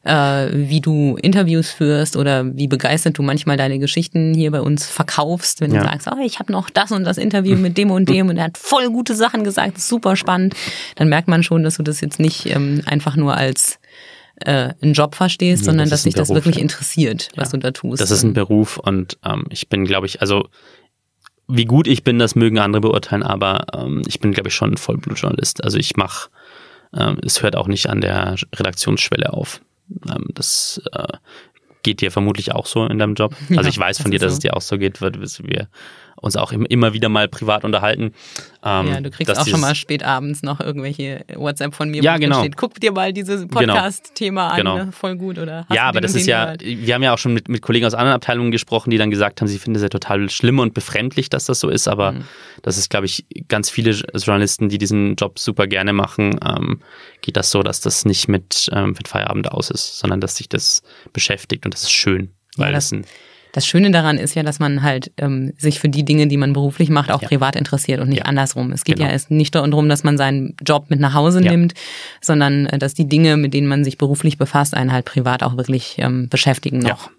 [0.09, 4.87] äh, wie du Interviews führst oder wie begeistert du manchmal deine Geschichten hier bei uns
[4.87, 5.83] verkaufst, wenn ja.
[5.83, 8.39] du sagst, oh, ich habe noch das und das Interview mit dem und dem und
[8.39, 10.55] er hat voll gute Sachen gesagt, super spannend,
[10.97, 13.79] dann merkt man schon, dass du das jetzt nicht ähm, einfach nur als
[14.37, 16.63] äh, einen Job verstehst, nee, sondern dass dich das wirklich ja.
[16.63, 17.59] interessiert, was ja.
[17.59, 18.01] du da tust.
[18.01, 20.49] Das ist ein Beruf und ähm, ich bin, glaube ich, also
[21.49, 24.73] wie gut ich bin, das mögen andere beurteilen, aber ähm, ich bin, glaube ich, schon
[24.73, 25.65] ein Vollblutjournalist.
[25.65, 26.31] Also ich mache,
[26.97, 29.61] ähm, es hört auch nicht an der Redaktionsschwelle auf.
[30.09, 31.17] Ähm, das äh,
[31.83, 33.35] geht dir vermutlich auch so in deinem Job.
[33.57, 34.37] Also ich weiß von dir, dass so.
[34.37, 35.69] es dir auch so geht, weil wir
[36.21, 38.13] uns auch immer wieder mal privat unterhalten.
[38.65, 42.17] Ähm, ja, du kriegst auch schon mal spät abends noch irgendwelche WhatsApp von mir, ja,
[42.17, 42.41] wo genau.
[42.41, 43.61] steht, guck dir mal dieses genau.
[43.61, 44.75] Podcast-Thema genau.
[44.75, 44.93] an, genau.
[44.93, 45.67] voll gut, oder?
[45.73, 46.63] ja, aber das ist ja, gehört?
[46.65, 49.41] wir haben ja auch schon mit, mit Kollegen aus anderen Abteilungen gesprochen, die dann gesagt
[49.41, 52.25] haben, sie finden es ja total schlimm und befremdlich, dass das so ist, aber mhm.
[52.63, 56.81] das ist, glaube ich, ganz viele Journalisten, die diesen Job super gerne machen, ähm,
[57.21, 60.49] geht das so, dass das nicht mit, ähm, mit Feierabend aus ist, sondern dass sich
[60.49, 62.33] das beschäftigt und das ist schön.
[62.57, 63.03] Weil ja, das, das
[63.53, 66.53] das Schöne daran ist ja, dass man halt ähm, sich für die Dinge, die man
[66.53, 67.29] beruflich macht, auch ja.
[67.29, 68.25] privat interessiert und nicht ja.
[68.25, 68.73] andersrum.
[68.73, 69.07] Es geht genau.
[69.07, 71.51] ja erst nicht darum, dass man seinen Job mit nach Hause ja.
[71.51, 71.75] nimmt,
[72.21, 75.57] sondern äh, dass die Dinge, mit denen man sich beruflich befasst, einen halt privat auch
[75.57, 77.11] wirklich ähm, beschäftigen noch.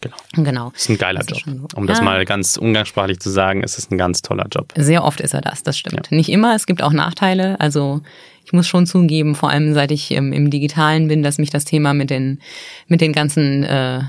[0.00, 0.16] Genau.
[0.34, 0.72] Genau.
[0.76, 1.40] Ist ein geiler Job.
[1.44, 1.66] So.
[1.74, 4.72] Um das mal ganz umgangssprachlich zu sagen, es ist ein ganz toller Job.
[4.76, 6.12] Sehr oft ist er das, das stimmt.
[6.12, 7.58] Nicht immer, es gibt auch Nachteile.
[7.58, 8.00] Also
[8.44, 11.64] ich muss schon zugeben, vor allem seit ich ähm, im Digitalen bin, dass mich das
[11.64, 12.40] Thema mit den,
[12.86, 14.02] mit den ganzen äh,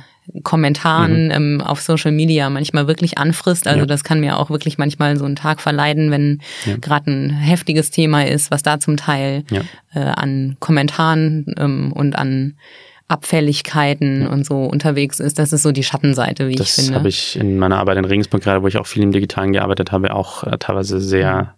[0.44, 1.32] Kommentaren mhm.
[1.32, 3.68] ähm, auf Social Media manchmal wirklich anfrisst.
[3.68, 3.86] Also ja.
[3.86, 6.78] das kann mir auch wirklich manchmal so einen Tag verleiden, wenn ja.
[6.78, 9.62] gerade ein heftiges Thema ist, was da zum Teil ja.
[9.94, 12.56] äh, an Kommentaren ähm, und an
[13.08, 15.40] Abfälligkeiten und so unterwegs ist.
[15.40, 16.92] Das ist so die Schattenseite, wie das ich finde.
[16.92, 19.52] Das habe ich in meiner Arbeit in Regensburg gerade, wo ich auch viel im Digitalen
[19.52, 21.56] gearbeitet habe, auch äh, teilweise sehr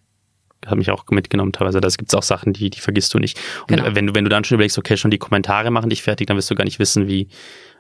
[0.64, 0.70] mhm.
[0.70, 1.82] hat mich auch mitgenommen teilweise.
[1.82, 3.38] Da gibt es auch Sachen, die, die vergisst du nicht.
[3.68, 3.94] Und genau.
[3.94, 6.38] wenn du, wenn du dann schon überlegst, okay, schon die Kommentare machen dich fertig, dann
[6.38, 7.28] wirst du gar nicht wissen, wie,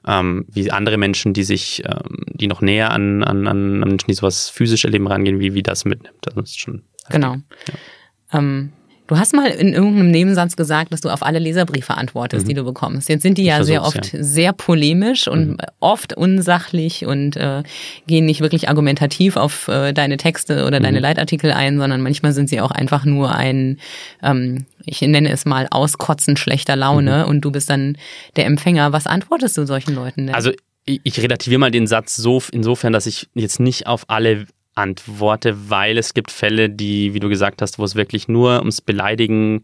[0.07, 4.13] ähm, wie andere Menschen, die sich, ähm, die noch näher an, an, an Menschen, die
[4.13, 6.17] sowas physisch erleben, rangehen, wie, wie das mitnimmt.
[6.21, 6.83] Das ist schon.
[7.05, 7.11] Heftig.
[7.11, 7.33] Genau.
[7.33, 8.39] Ja.
[8.39, 8.73] Ähm,
[9.11, 12.47] Du hast mal in irgendeinem Nebensatz gesagt, dass du auf alle Leserbriefe antwortest, mhm.
[12.47, 13.09] die du bekommst.
[13.09, 14.23] Jetzt sind die ja sehr oft ja.
[14.23, 15.57] sehr polemisch und mhm.
[15.81, 17.63] oft unsachlich und äh,
[18.07, 20.83] gehen nicht wirklich argumentativ auf äh, deine Texte oder mhm.
[20.83, 23.79] deine Leitartikel ein, sondern manchmal sind sie auch einfach nur ein,
[24.23, 27.29] ähm, ich nenne es mal, Auskotzen schlechter Laune mhm.
[27.31, 27.97] und du bist dann
[28.37, 28.93] der Empfänger.
[28.93, 30.35] Was antwortest du solchen Leuten denn?
[30.35, 30.51] Also
[30.85, 34.45] ich relativiere mal den Satz so insofern, dass ich jetzt nicht auf alle
[34.81, 38.81] antworte, weil es gibt Fälle, die, wie du gesagt hast, wo es wirklich nur ums
[38.81, 39.63] Beleidigen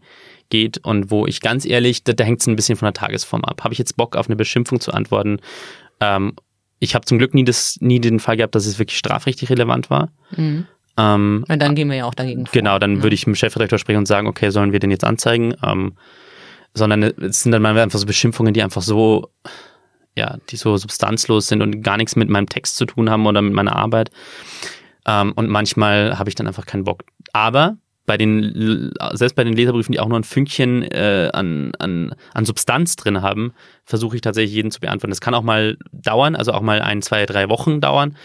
[0.50, 3.44] geht und wo ich ganz ehrlich, da, da hängt es ein bisschen von der Tagesform
[3.44, 3.64] ab.
[3.64, 5.40] Habe ich jetzt Bock auf eine Beschimpfung zu antworten?
[6.00, 6.34] Ähm,
[6.78, 9.90] ich habe zum Glück nie, das, nie den Fall gehabt, dass es wirklich strafrechtlich relevant
[9.90, 10.10] war.
[10.36, 10.66] Mhm.
[10.96, 12.52] Ähm, und dann gehen wir ja auch dagegen vor.
[12.52, 13.02] Genau, dann ja.
[13.02, 15.54] würde ich mit dem Chefredakteur sprechen und sagen, okay, sollen wir den jetzt anzeigen?
[15.64, 15.94] Ähm,
[16.74, 19.30] sondern es sind dann einfach so Beschimpfungen, die einfach so,
[20.16, 23.42] ja, die so substanzlos sind und gar nichts mit meinem Text zu tun haben oder
[23.42, 24.10] mit meiner Arbeit.
[25.06, 27.04] Ähm, und manchmal habe ich dann einfach keinen Bock.
[27.32, 27.76] Aber
[28.08, 32.44] bei den, selbst bei den Leserbriefen, die auch nur ein Fünkchen äh, an, an, an
[32.46, 33.52] Substanz drin haben,
[33.84, 35.10] versuche ich tatsächlich jeden zu beantworten.
[35.10, 38.16] Das kann auch mal dauern, also auch mal ein, zwei, drei Wochen dauern,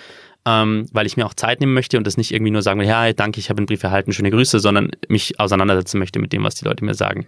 [0.45, 2.87] ähm, weil ich mir auch Zeit nehmen möchte und das nicht irgendwie nur sagen will,
[2.87, 6.43] ja, danke, ich habe einen Brief erhalten, schöne Grüße, sondern mich auseinandersetzen möchte mit dem,
[6.45, 7.27] was die Leute mir sagen.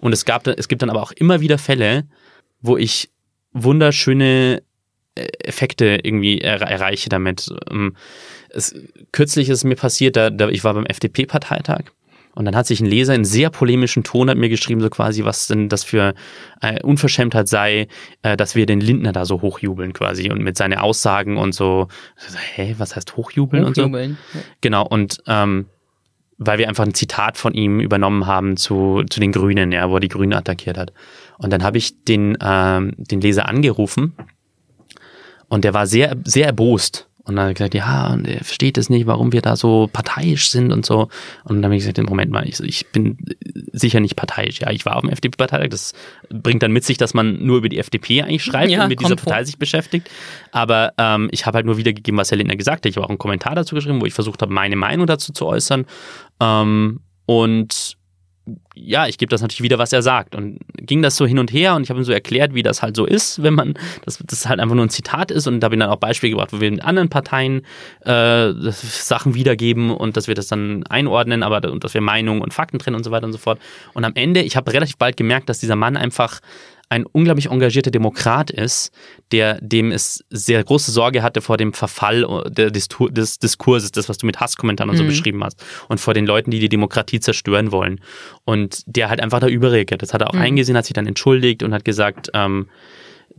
[0.00, 2.04] Und es, gab, es gibt dann aber auch immer wieder Fälle,
[2.60, 3.10] wo ich
[3.52, 4.62] wunderschöne
[5.14, 7.48] äh, Effekte irgendwie er erreiche damit.
[7.70, 7.94] Ähm,
[8.56, 8.74] es,
[9.12, 11.92] kürzlich ist es mir passiert, da, da ich war beim FDP-Parteitag
[12.36, 15.24] und dann hat sich ein Leser in sehr polemischen Ton hat mir geschrieben, so quasi,
[15.24, 16.14] was denn das für
[16.60, 17.88] äh, Unverschämtheit sei,
[18.20, 21.88] äh, dass wir den Lindner da so hochjubeln quasi und mit seinen Aussagen und so,
[22.16, 24.10] so hä, was heißt hochjubeln, hochjubeln.
[24.10, 24.38] und so?
[24.60, 25.64] Genau, und ähm,
[26.36, 29.94] weil wir einfach ein Zitat von ihm übernommen haben zu, zu den Grünen, ja, wo
[29.94, 30.92] er die Grünen attackiert hat.
[31.38, 34.14] Und dann habe ich den, ähm, den Leser angerufen
[35.48, 38.78] und der war sehr, sehr erbost und dann hat er gesagt, ja, und er versteht
[38.78, 41.08] es nicht, warum wir da so parteiisch sind und so.
[41.42, 43.18] Und dann habe ich gesagt, Moment mal, ich, ich bin
[43.72, 44.60] sicher nicht parteiisch.
[44.60, 45.70] Ja, ich war auf dem FDP-Parteitag.
[45.70, 45.92] Das
[46.30, 49.00] bringt dann mit sich, dass man nur über die FDP eigentlich schreibt ja, und mit
[49.00, 49.44] dieser Partei vor.
[49.44, 50.08] sich beschäftigt.
[50.52, 52.90] Aber ähm, ich habe halt nur wiedergegeben, was Herr Lindner gesagt hat.
[52.90, 55.46] Ich habe auch einen Kommentar dazu geschrieben, wo ich versucht habe, meine Meinung dazu zu
[55.46, 55.84] äußern.
[56.40, 57.95] Ähm, und
[58.74, 60.34] ja, ich gebe das natürlich wieder, was er sagt.
[60.34, 62.82] Und ging das so hin und her und ich habe ihm so erklärt, wie das
[62.82, 65.66] halt so ist, wenn man, dass das halt einfach nur ein Zitat ist und da
[65.66, 67.62] habe ich dann auch Beispiele gebracht, wo wir mit anderen Parteien
[68.02, 72.54] äh, Sachen wiedergeben und dass wir das dann einordnen, aber und dass wir Meinungen und
[72.54, 73.58] Fakten trennen und so weiter und so fort.
[73.94, 76.40] Und am Ende, ich habe relativ bald gemerkt, dass dieser Mann einfach
[76.88, 78.92] ein unglaublich engagierter Demokrat ist,
[79.32, 84.18] der dem es sehr große Sorge hatte vor dem Verfall des, des Diskurses, das, was
[84.18, 85.08] du mit Hasskommentaren und so mhm.
[85.08, 88.00] beschrieben hast, und vor den Leuten, die die Demokratie zerstören wollen.
[88.44, 90.02] Und der halt einfach da überreagiert.
[90.02, 90.42] Das hat er auch mhm.
[90.42, 92.68] eingesehen, hat sich dann entschuldigt und hat gesagt, ähm,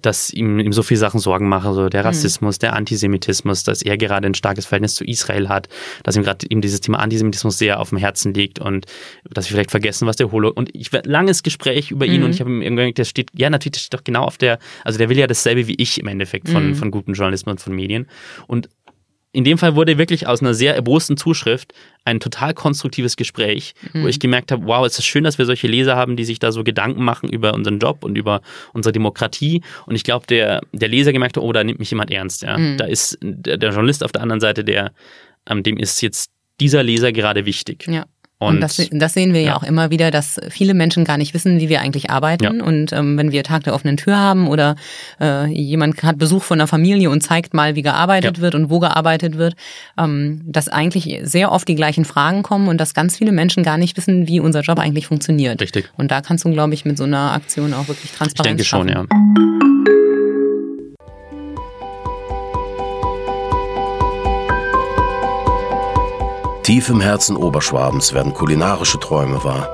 [0.01, 2.07] dass ihm, ihm so viele Sachen Sorgen machen, so der mhm.
[2.07, 2.59] Rassismus, mhm.
[2.59, 5.67] der Antisemitismus, dass er gerade ein starkes Verhältnis zu Israel hat,
[6.03, 8.85] dass ihm gerade ihm dieses Thema Antisemitismus sehr auf dem Herzen liegt und
[9.29, 12.25] dass wir vielleicht vergessen, was der Holo und ich langes Gespräch über ihn mhm.
[12.25, 14.59] und ich habe ihm irgendwann der steht ja natürlich der steht doch genau auf der
[14.83, 16.75] also der will ja dasselbe wie ich im Endeffekt von mhm.
[16.75, 18.07] von gutem Journalismus und von Medien
[18.47, 18.69] und
[19.37, 21.71] in dem Fall wurde wirklich aus einer sehr erbosten Zuschrift
[22.05, 24.01] ein total konstruktives Gespräch, mhm.
[24.01, 26.39] wo ich gemerkt habe, wow, es ist schön, dass wir solche Leser haben, die sich
[26.39, 28.41] da so Gedanken machen über unseren Job und über
[28.73, 29.61] unsere Demokratie.
[29.85, 32.41] Und ich glaube, der, der Leser gemerkt hat, oh, da nimmt mich jemand ernst.
[32.41, 32.57] Ja.
[32.57, 32.77] Mhm.
[32.77, 34.91] Da ist der, der, Journalist auf der anderen Seite, der
[35.47, 37.85] ähm, dem ist jetzt dieser Leser gerade wichtig.
[37.87, 38.05] Ja.
[38.39, 39.47] Und, und das, das, sehen wir ja.
[39.47, 39.55] ja.
[39.57, 42.43] auch immer wieder, dass viele Menschen gar nicht wissen, wie wir eigentlich arbeiten.
[42.43, 42.63] Ja.
[42.63, 44.75] Und ähm, wenn wir Tag der offenen Tür haben oder
[45.19, 48.43] äh, jemand hat Besuch von einer Familie und zeigt mal, wie gearbeitet ja.
[48.43, 49.55] wird und wo gearbeitet wird,
[49.97, 53.79] ähm, dass eigentlich sehr oft die gleichen Fragen kommen und dass ganz viele Menschen gar
[53.79, 55.59] nicht wissen, wie unser Job eigentlich funktioniert.
[55.59, 55.89] Richtig.
[55.97, 58.89] Und da kannst du, glaube ich, mit so einer Aktion auch wirklich Transparenz Ich denke
[58.89, 58.89] schaffen.
[58.89, 59.66] schon, ja.
[66.67, 69.69] Tief im Herzen Oberschwabens werden kulinarische Träume wahr.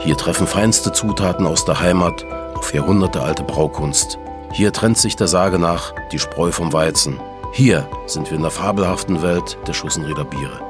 [0.00, 2.22] Hier treffen feinste Zutaten aus der Heimat
[2.54, 4.18] auf jahrhundertealte Braukunst.
[4.52, 7.18] Hier trennt sich der Sage nach die Spreu vom Weizen.
[7.54, 10.60] Hier sind wir in der fabelhaften Welt der Schussenrieder Biere.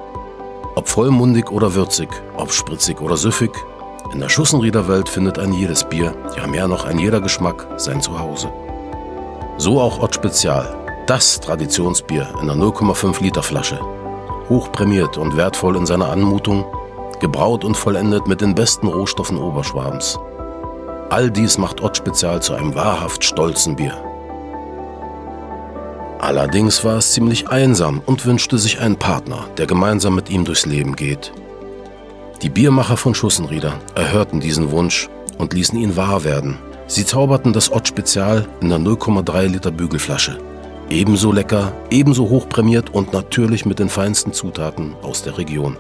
[0.77, 3.51] Ob vollmundig oder würzig, ob spritzig oder süffig,
[4.13, 8.01] in der Schussenrieder Welt findet ein jedes Bier, ja mehr noch ein jeder Geschmack, sein
[8.01, 8.49] Zuhause.
[9.59, 10.73] So auch Ott Spezial,
[11.09, 13.81] das Traditionsbier in einer 0,5 Liter Flasche
[14.49, 16.65] hochprämiert und wertvoll in seiner Anmutung,
[17.21, 20.19] gebraut und vollendet mit den besten Rohstoffen Oberschwabens.
[21.11, 23.97] All dies macht Ott Spezial zu einem wahrhaft stolzen Bier.
[26.19, 30.67] Allerdings war es ziemlich einsam und wünschte sich einen Partner, der gemeinsam mit ihm durchs
[30.67, 31.33] Leben geht.
[32.43, 36.59] Die Biermacher von Schussenrieder erhörten diesen Wunsch und ließen ihn wahr werden.
[36.87, 40.39] Sie zauberten das Ott Spezial in der 0,3 Liter Bügelflasche
[40.91, 45.77] Ebenso lecker, ebenso hochprämiert und natürlich mit den feinsten Zutaten aus der Region.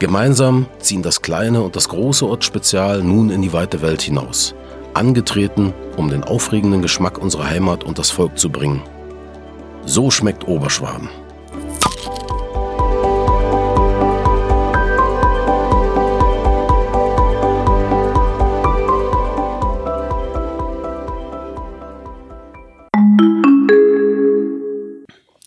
[0.00, 4.54] Gemeinsam ziehen das kleine und das große Ortsspezial nun in die weite Welt hinaus,
[4.92, 8.82] angetreten, um den aufregenden Geschmack unserer Heimat und das Volk zu bringen.
[9.86, 11.08] So schmeckt Oberschwaben.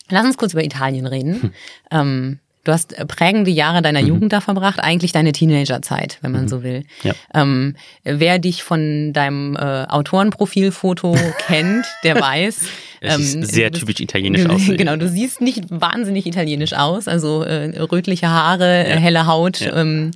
[0.09, 1.41] Lass uns kurz über Italien reden.
[1.41, 1.51] Hm.
[1.91, 4.07] Ähm, du hast prägende Jahre deiner mhm.
[4.07, 6.47] Jugend da verbracht, eigentlich deine Teenagerzeit, wenn man mhm.
[6.47, 6.83] so will.
[7.03, 7.13] Ja.
[7.33, 11.15] Ähm, wer dich von deinem äh, Autorenprofilfoto
[11.47, 12.61] kennt, der weiß.
[12.99, 14.61] Es ähm, sehr bist, typisch italienisch aus.
[14.67, 18.95] Genau, du siehst nicht wahnsinnig italienisch aus, also äh, rötliche Haare, ja.
[18.95, 19.59] helle Haut.
[19.61, 19.77] Ja.
[19.77, 20.11] Ähm,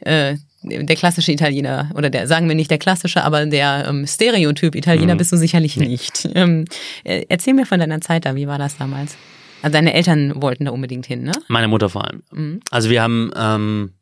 [0.00, 4.74] äh, der klassische Italiener oder der sagen wir nicht der klassische, aber der ähm, Stereotyp
[4.74, 5.18] Italiener mhm.
[5.18, 6.28] bist du sicherlich nicht.
[6.34, 6.66] Ähm,
[7.04, 9.16] äh, erzähl mir von deiner Zeit da, wie war das damals?
[9.62, 11.32] Also deine Eltern wollten da unbedingt hin, ne?
[11.48, 12.22] Meine Mutter vor allem.
[12.30, 12.60] Mhm.
[12.70, 13.92] Also wir haben ähm,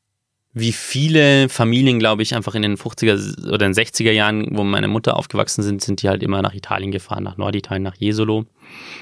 [0.54, 4.88] wie viele Familien, glaube ich, einfach in den 50er oder den 60er Jahren, wo meine
[4.88, 8.46] Mutter aufgewachsen sind, sind die halt immer nach Italien gefahren, nach Norditalien, nach Jesolo.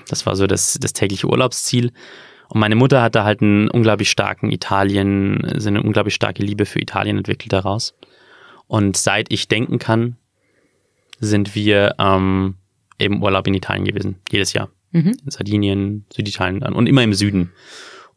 [0.09, 1.93] Das war so das, das tägliche Urlaubsziel.
[2.49, 7.17] Und meine Mutter hatte halt einen unglaublich starken Italien, eine unglaublich starke Liebe für Italien
[7.19, 7.95] entwickelt daraus.
[8.67, 10.17] Und seit ich denken kann,
[11.19, 12.57] sind wir ähm,
[12.99, 14.69] im Urlaub in Italien gewesen, jedes Jahr.
[14.93, 15.17] Mhm.
[15.25, 17.53] In Sardinien, Süditalien dann und immer im Süden.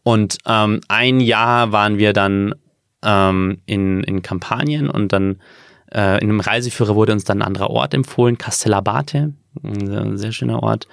[0.03, 2.55] Und ähm, ein Jahr waren wir dann
[3.03, 5.41] ähm, in, in Kampanien und dann
[5.93, 10.61] äh, in einem Reiseführer wurde uns dann ein anderer Ort empfohlen, Castellabate, ein sehr schöner
[10.63, 10.87] Ort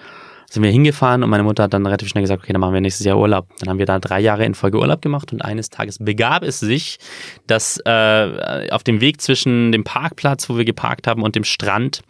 [0.49, 2.81] sind wir hingefahren und meine Mutter hat dann relativ schnell gesagt, okay, dann machen wir
[2.81, 3.49] nächstes Jahr Urlaub.
[3.59, 6.61] Dann haben wir da drei Jahre in Folge Urlaub gemacht und eines Tages begab es
[6.61, 6.99] sich,
[7.47, 12.03] dass äh, auf dem Weg zwischen dem Parkplatz, wo wir geparkt haben, und dem Strand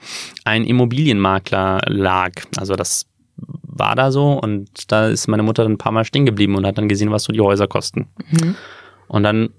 [0.45, 2.33] ein Immobilienmakler lag.
[2.57, 3.07] Also das
[3.63, 6.67] war da so und da ist meine Mutter dann ein paar Mal stehen geblieben und
[6.67, 8.09] hat dann gesehen, was so die Häuser kosten.
[8.31, 8.55] Mhm.
[9.09, 9.51] Und dann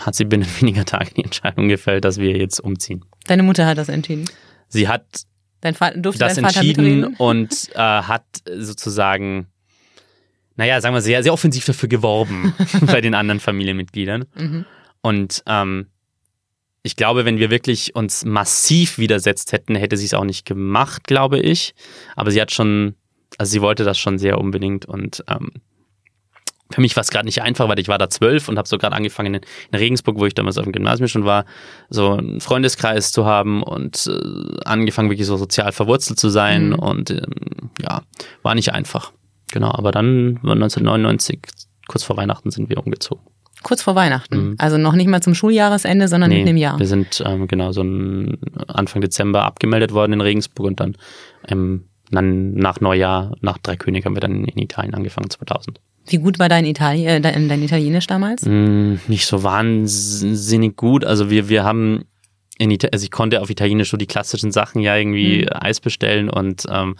[0.00, 3.04] hat sie binnen weniger Tage die Entscheidung gefällt, dass wir jetzt umziehen.
[3.26, 4.24] Deine Mutter hat das entschieden?
[4.68, 5.04] Sie hat
[5.62, 9.46] Dein Vater, durfte das dein Vater entschieden und äh, hat sozusagen,
[10.56, 12.52] naja, sagen wir sehr, sehr offensiv dafür geworben
[12.86, 14.24] bei den anderen Familienmitgliedern.
[14.34, 14.66] Mhm.
[15.02, 15.86] Und ähm,
[16.82, 21.04] ich glaube, wenn wir wirklich uns massiv widersetzt hätten, hätte sie es auch nicht gemacht,
[21.04, 21.74] glaube ich.
[22.16, 22.96] Aber sie hat schon,
[23.38, 25.52] also sie wollte das schon sehr unbedingt und ähm,
[26.72, 28.78] für mich war es gerade nicht einfach, weil ich war da zwölf und habe so
[28.78, 31.44] gerade angefangen in, in, Regensburg, wo ich damals auf dem Gymnasium schon war,
[31.90, 36.78] so einen Freundeskreis zu haben und äh, angefangen wirklich so sozial verwurzelt zu sein mhm.
[36.78, 38.02] und ähm, ja,
[38.42, 39.12] war nicht einfach.
[39.52, 41.40] Genau, aber dann 1999,
[41.86, 43.22] kurz vor Weihnachten sind wir umgezogen.
[43.62, 44.50] Kurz vor Weihnachten.
[44.50, 44.54] Mhm.
[44.58, 46.78] Also noch nicht mal zum Schuljahresende, sondern nee, mitten im Jahr.
[46.78, 47.82] Wir sind ähm, genau so
[48.66, 50.96] Anfang Dezember abgemeldet worden in Regensburg und dann,
[51.48, 55.80] ähm, dann nach Neujahr, nach Dreikönig haben wir dann in Italien angefangen, 2000.
[56.06, 58.44] Wie gut war dein, Itali äh, dein, dein Italienisch damals?
[58.44, 61.04] Mm, nicht so wahnsinnig gut.
[61.04, 62.04] Also wir, wir haben
[62.58, 65.48] in Ita also ich konnte auf Italienisch so die klassischen Sachen ja irgendwie mhm.
[65.52, 66.96] Eis bestellen und ähm,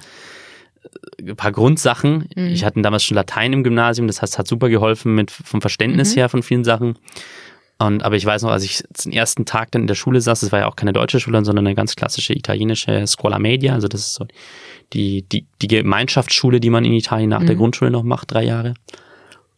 [1.20, 2.28] ein paar Grundsachen.
[2.34, 2.46] Mhm.
[2.46, 6.12] Ich hatte damals schon Latein im Gymnasium, das heißt, hat super geholfen mit vom Verständnis
[6.12, 6.20] mhm.
[6.20, 6.98] her von vielen Sachen.
[7.82, 10.40] Und, aber ich weiß noch, als ich den ersten Tag dann in der Schule saß,
[10.40, 13.88] das war ja auch keine deutsche Schule, sondern eine ganz klassische italienische Scuola Media, also
[13.88, 14.26] das ist so
[14.92, 17.46] die, die, die Gemeinschaftsschule, die man in Italien nach mhm.
[17.46, 18.74] der Grundschule noch macht, drei Jahre.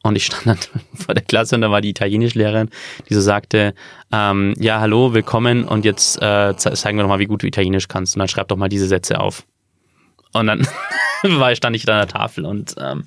[0.03, 0.59] und ich stand dann
[0.95, 2.71] vor der Klasse und da war die Italienischlehrerin,
[3.09, 3.75] die so sagte,
[4.11, 7.89] ähm, ja, hallo, willkommen und jetzt äh, zeigen wir doch mal, wie gut du Italienisch
[7.89, 9.45] kannst und dann schreib doch mal diese Sätze auf.
[10.33, 10.67] Und dann
[11.25, 13.05] war, stand ich da an der Tafel und ähm,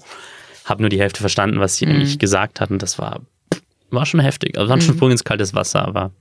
[0.65, 1.93] habe nur die Hälfte verstanden, was sie mhm.
[1.93, 3.21] eigentlich gesagt hat und das war,
[3.89, 4.57] war schon heftig.
[4.57, 4.97] Also war schon mhm.
[4.97, 6.11] Sprung ins kaltes Wasser, aber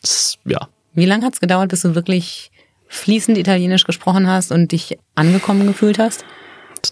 [0.00, 0.68] das, ja.
[0.94, 2.50] Wie lange hat es gedauert, bis du wirklich
[2.88, 6.24] fließend Italienisch gesprochen hast und dich angekommen gefühlt hast?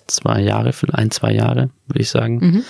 [0.07, 2.39] zwei Jahre, ein, zwei Jahre, würde ich sagen.
[2.39, 2.65] Mhm.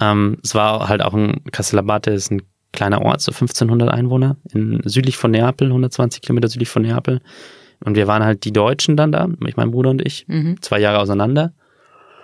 [0.00, 4.80] Ähm, es war halt auch ein Castellabate, ist ein kleiner Ort, so 1500 Einwohner, in,
[4.84, 7.20] südlich von Neapel, 120 Kilometer südlich von Neapel.
[7.84, 10.60] Und wir waren halt die Deutschen dann da, ich, mein Bruder und ich, mhm.
[10.60, 11.52] zwei Jahre auseinander.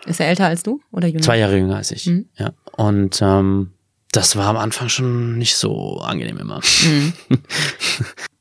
[0.07, 1.23] Ist er älter als du oder jünger?
[1.23, 2.27] Zwei Jahre jünger als ich, mhm.
[2.37, 2.53] ja.
[2.77, 3.73] Und ähm,
[4.13, 6.61] das war am Anfang schon nicht so angenehm immer.
[6.85, 7.13] Mhm.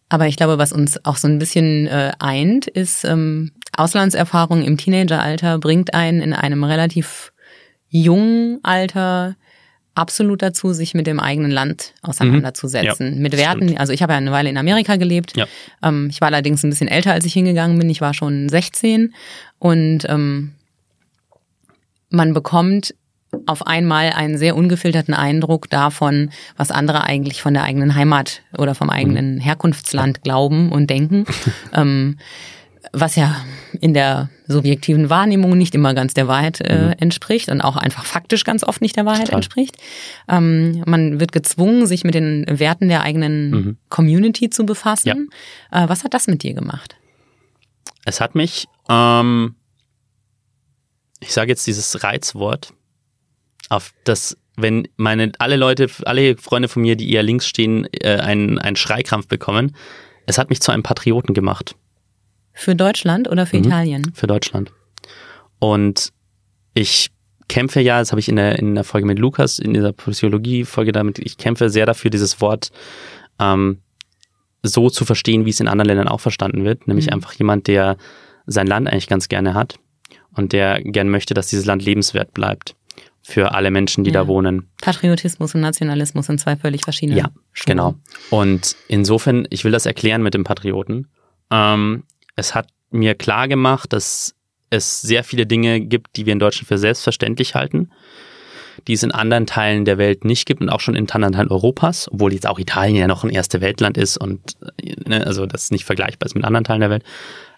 [0.09, 4.77] Aber ich glaube, was uns auch so ein bisschen äh, eint, ist ähm, Auslandserfahrung im
[4.77, 7.31] Teenageralter bringt einen in einem relativ
[7.87, 9.37] jungen Alter
[9.95, 13.15] absolut dazu, sich mit dem eigenen Land auseinanderzusetzen.
[13.15, 13.21] Mhm.
[13.21, 13.63] Mit Werten.
[13.63, 13.79] Stimmt.
[13.79, 15.37] Also ich habe ja eine Weile in Amerika gelebt.
[15.37, 15.47] Ja.
[15.81, 17.89] Ähm, ich war allerdings ein bisschen älter, als ich hingegangen bin.
[17.89, 19.13] Ich war schon 16
[19.59, 20.53] und ähm,
[22.09, 22.93] man bekommt
[23.45, 28.75] auf einmal einen sehr ungefilterten Eindruck davon, was andere eigentlich von der eigenen Heimat oder
[28.75, 29.39] vom eigenen mhm.
[29.39, 31.25] Herkunftsland glauben und denken.
[31.73, 32.17] ähm,
[32.93, 33.35] was ja
[33.79, 36.95] in der subjektiven Wahrnehmung nicht immer ganz der Wahrheit äh, mhm.
[36.97, 39.37] entspricht und auch einfach faktisch ganz oft nicht der Wahrheit Total.
[39.37, 39.77] entspricht.
[40.27, 43.77] Ähm, man wird gezwungen, sich mit den Werten der eigenen mhm.
[43.89, 45.29] Community zu befassen.
[45.71, 45.85] Ja.
[45.85, 46.97] Äh, was hat das mit dir gemacht?
[48.03, 49.55] Es hat mich, ähm,
[51.19, 52.73] ich sage jetzt dieses Reizwort,
[53.71, 58.17] auf das, wenn meine alle Leute, alle Freunde von mir, die eher links stehen, äh,
[58.17, 59.75] einen, einen Schreikrampf bekommen.
[60.25, 61.75] Es hat mich zu einem Patrioten gemacht.
[62.53, 64.11] Für Deutschland oder für mhm, Italien?
[64.13, 64.71] Für Deutschland.
[65.59, 66.11] Und
[66.73, 67.11] ich
[67.47, 70.91] kämpfe ja, das habe ich in der, in der Folge mit Lukas, in dieser Psychologie-Folge
[70.91, 72.71] damit, ich kämpfe sehr dafür, dieses Wort
[73.39, 73.79] ähm,
[74.63, 76.87] so zu verstehen, wie es in anderen Ländern auch verstanden wird.
[76.87, 77.13] Nämlich mhm.
[77.13, 77.95] einfach jemand, der
[78.45, 79.79] sein Land eigentlich ganz gerne hat
[80.35, 82.75] und der gern möchte, dass dieses Land lebenswert bleibt
[83.23, 84.21] für alle Menschen, die ja.
[84.21, 84.69] da wohnen.
[84.81, 87.19] Patriotismus und Nationalismus sind zwei völlig verschiedene.
[87.19, 87.65] Ja, Schuhe.
[87.67, 87.95] genau.
[88.29, 91.07] Und insofern, ich will das erklären mit dem Patrioten.
[91.51, 92.03] Ähm,
[92.35, 94.35] es hat mir klar gemacht, dass
[94.69, 97.91] es sehr viele Dinge gibt, die wir in Deutschland für selbstverständlich halten,
[98.87, 101.49] die es in anderen Teilen der Welt nicht gibt und auch schon in anderen Teilen
[101.49, 104.57] Europas, obwohl jetzt auch Italien ja noch ein erste Weltland ist und
[105.05, 107.03] ne, also das nicht vergleichbar ist mit anderen Teilen der Welt.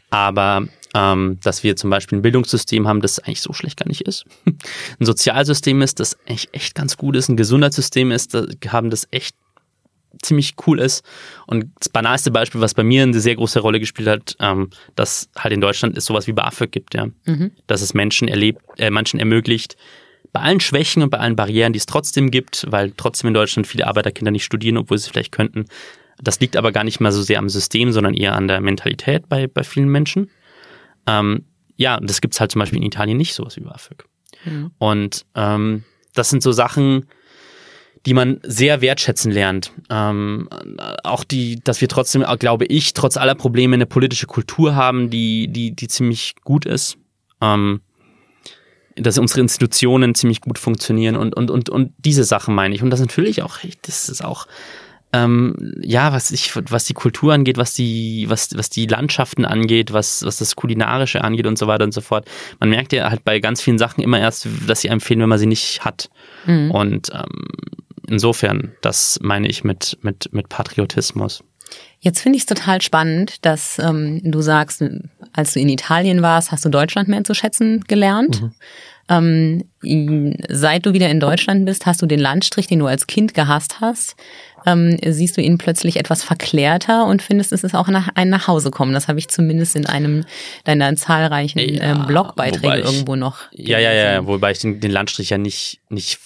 [0.09, 4.01] Aber ähm, dass wir zum Beispiel ein Bildungssystem haben, das eigentlich so schlecht gar nicht
[4.01, 4.25] ist.
[4.45, 9.07] ein Sozialsystem ist, das eigentlich echt ganz gut ist, ein Gesundheitssystem ist, das haben das
[9.11, 9.35] echt
[10.21, 11.03] ziemlich cool ist.
[11.47, 15.29] Und das banalste Beispiel, was bei mir eine sehr große Rolle gespielt hat, ähm, dass
[15.37, 17.07] halt in Deutschland es sowas wie BAföG gibt, ja.
[17.25, 17.51] Mhm.
[17.67, 19.75] Dass es Menschen erlebt, äh, Menschen ermöglicht,
[20.31, 23.67] bei allen Schwächen und bei allen Barrieren, die es trotzdem gibt, weil trotzdem in Deutschland
[23.67, 25.65] viele Arbeiterkinder nicht studieren, obwohl sie es vielleicht könnten.
[26.21, 29.29] Das liegt aber gar nicht mal so sehr am System, sondern eher an der Mentalität
[29.29, 30.29] bei, bei vielen Menschen.
[31.07, 34.05] Ähm, ja, das gibt's halt zum Beispiel in Italien nicht, sowas wie BAföG.
[34.45, 34.71] Mhm.
[34.77, 37.07] Und ähm, das sind so Sachen,
[38.05, 39.71] die man sehr wertschätzen lernt.
[39.89, 40.49] Ähm,
[41.03, 45.47] auch die, dass wir trotzdem, glaube ich, trotz aller Probleme eine politische Kultur haben, die,
[45.47, 46.97] die, die ziemlich gut ist.
[47.41, 47.81] Ähm,
[48.95, 52.83] dass unsere Institutionen ziemlich gut funktionieren und, und, und, und diese Sachen meine ich.
[52.83, 54.45] Und das natürlich auch, das ist auch
[55.13, 59.93] ähm, ja, was ich, was die Kultur angeht, was die, was, was die Landschaften angeht,
[59.93, 62.27] was, was das Kulinarische angeht und so weiter und so fort.
[62.59, 65.37] Man merkt ja halt bei ganz vielen Sachen immer erst, dass sie empfehlen, wenn man
[65.37, 66.09] sie nicht hat.
[66.47, 66.71] Mhm.
[66.71, 67.47] Und ähm,
[68.07, 71.43] insofern, das meine ich mit, mit, mit Patriotismus.
[71.99, 74.83] Jetzt finde ich es total spannend, dass ähm, du sagst,
[75.31, 78.41] als du in Italien warst, hast du Deutschland mehr zu schätzen gelernt.
[78.41, 78.51] Mhm.
[79.09, 79.63] Ähm,
[80.49, 83.81] seit du wieder in Deutschland bist, hast du den Landstrich, den du als Kind gehasst
[83.81, 84.15] hast,
[84.65, 88.93] ähm, siehst du ihn plötzlich etwas verklärter und findest, es ist auch nach, ein Nachhausekommen.
[88.93, 90.25] Das habe ich zumindest in einem
[90.63, 93.37] deiner zahlreichen ja, ähm, Blogbeiträge ich, irgendwo noch.
[93.51, 96.19] Ja, ja, ja, wobei ich den, den Landstrich ja nicht, nicht,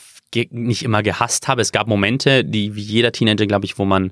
[0.51, 1.61] nicht immer gehasst habe.
[1.61, 4.11] Es gab Momente, die wie jeder Teenager, glaube ich, wo man,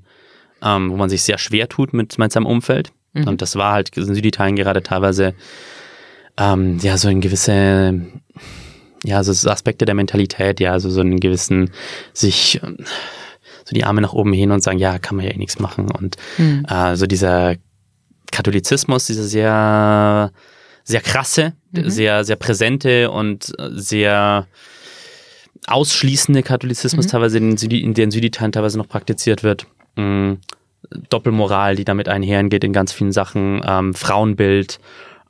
[0.64, 2.92] ähm, wo man sich sehr schwer tut mit, mit seinem Umfeld.
[3.14, 3.28] Mhm.
[3.28, 5.34] Und das war halt in Süditalien gerade teilweise
[6.38, 8.02] ähm, ja so ein gewisse
[9.06, 11.70] ja, so Aspekte der Mentalität, ja, also so einen gewissen
[12.14, 12.60] sich
[13.66, 15.92] so die Arme nach oben hin und sagen, ja, kann man ja eh nichts machen.
[15.92, 16.66] Und mhm.
[16.70, 17.56] äh, so dieser
[18.32, 20.32] Katholizismus, dieser sehr,
[20.84, 21.90] sehr krasse, mhm.
[21.90, 24.48] sehr, sehr präsente und sehr
[25.68, 27.10] ausschließende Katholizismus, mhm.
[27.10, 29.66] teilweise in, Südi, in den Süditeilen teilweise noch praktiziert wird.
[29.96, 30.40] Mhm.
[31.10, 34.80] Doppelmoral, die damit einhergeht in ganz vielen Sachen, ähm, Frauenbild,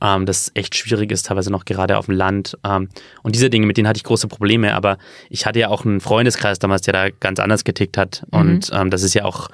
[0.02, 2.58] ähm, das echt schwierig ist, teilweise noch gerade auf dem Land.
[2.64, 2.90] Ähm,
[3.24, 4.98] und diese Dinge, mit denen hatte ich große Probleme, aber
[5.30, 8.24] ich hatte ja auch einen Freundeskreis damals, der da ganz anders getickt hat.
[8.32, 8.40] Mhm.
[8.40, 9.50] Und ähm, das ist ja auch,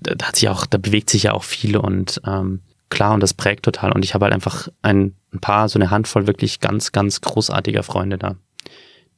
[0.00, 2.60] da hat sich auch, da bewegt sich ja auch viel und ähm,
[2.90, 3.92] klar, und das prägt total.
[3.92, 7.82] Und ich habe halt einfach ein, ein paar, so eine Handvoll wirklich ganz, ganz großartiger
[7.82, 8.36] Freunde da,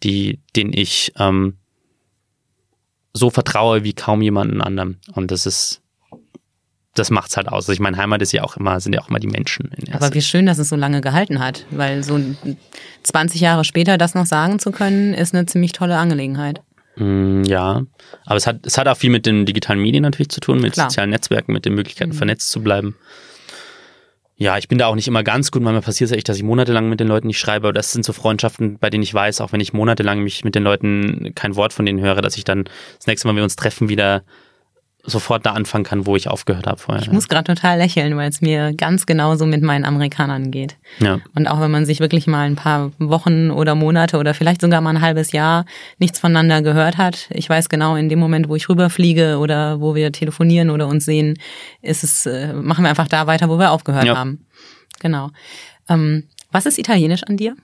[0.02, 1.56] die, denen ich ähm,
[3.12, 4.98] so vertraue wie kaum jemanden anderem.
[5.14, 5.79] Und das ist
[6.94, 7.64] das macht's halt aus.
[7.64, 9.70] Also ich meine, Heimat ist ja auch immer, sind ja auch immer die Menschen.
[9.92, 12.20] Aber wie schön, dass es so lange gehalten hat, weil so
[13.04, 16.60] 20 Jahre später das noch sagen zu können, ist eine ziemlich tolle Angelegenheit.
[16.96, 17.82] Mm, ja,
[18.26, 20.72] aber es hat, es hat auch viel mit den digitalen Medien natürlich zu tun, mit
[20.72, 20.90] Klar.
[20.90, 22.16] sozialen Netzwerken, mit den Möglichkeiten mhm.
[22.16, 22.96] vernetzt zu bleiben.
[24.36, 25.62] Ja, ich bin da auch nicht immer ganz gut.
[25.62, 27.68] Manchmal passiert es echt, dass ich monatelang mit den Leuten nicht schreibe.
[27.68, 30.54] Aber das sind so Freundschaften, bei denen ich weiß, auch wenn ich monatelang mich mit
[30.54, 32.64] den Leuten kein Wort von denen höre, dass ich dann
[32.96, 34.22] das nächste Mal, wenn wir uns treffen, wieder
[35.04, 37.02] sofort da anfangen kann, wo ich aufgehört habe vorher.
[37.02, 40.76] Ich muss gerade total lächeln, weil es mir ganz genauso mit meinen Amerikanern geht.
[40.98, 41.20] Ja.
[41.34, 44.80] Und auch wenn man sich wirklich mal ein paar Wochen oder Monate oder vielleicht sogar
[44.80, 45.64] mal ein halbes Jahr
[45.98, 49.94] nichts voneinander gehört hat, ich weiß genau, in dem Moment, wo ich rüberfliege oder wo
[49.94, 51.38] wir telefonieren oder uns sehen,
[51.82, 54.16] ist es, äh, machen wir einfach da weiter, wo wir aufgehört ja.
[54.16, 54.46] haben.
[55.00, 55.30] Genau.
[55.88, 57.56] Ähm, was ist Italienisch an dir?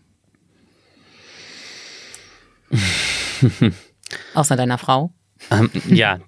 [4.35, 5.13] Außer deiner Frau?
[5.51, 6.19] Ähm, ja,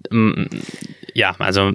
[1.19, 1.71] ja, also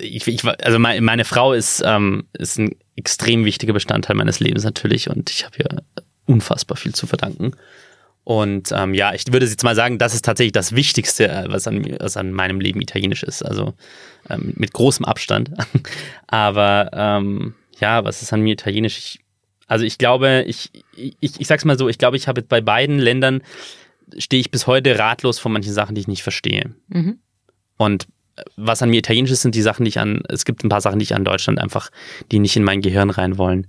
[0.00, 5.08] ich, ich, also meine, Frau ist, ähm, ist ein extrem wichtiger Bestandteil meines Lebens natürlich
[5.08, 5.82] und ich habe ihr
[6.26, 7.52] unfassbar viel zu verdanken.
[8.24, 11.66] Und ähm, ja, ich würde jetzt mal sagen, das ist tatsächlich das Wichtigste, äh, was
[11.66, 13.42] an, was an meinem Leben italienisch ist.
[13.42, 13.74] Also
[14.30, 15.50] ähm, mit großem Abstand.
[16.28, 18.96] Aber ähm, ja, was ist an mir italienisch?
[18.98, 19.20] Ich,
[19.66, 23.00] also ich glaube, ich, ich, ich sag's mal so, ich glaube, ich habe bei beiden
[23.00, 23.42] Ländern
[24.18, 26.74] stehe ich bis heute ratlos vor manchen Sachen, die ich nicht verstehe.
[26.88, 27.18] Mhm.
[27.82, 28.06] Und
[28.56, 30.80] was an mir italienisch ist, sind die Sachen, die ich an, es gibt ein paar
[30.80, 31.90] Sachen, die ich an Deutschland einfach,
[32.30, 33.66] die nicht in mein Gehirn rein wollen.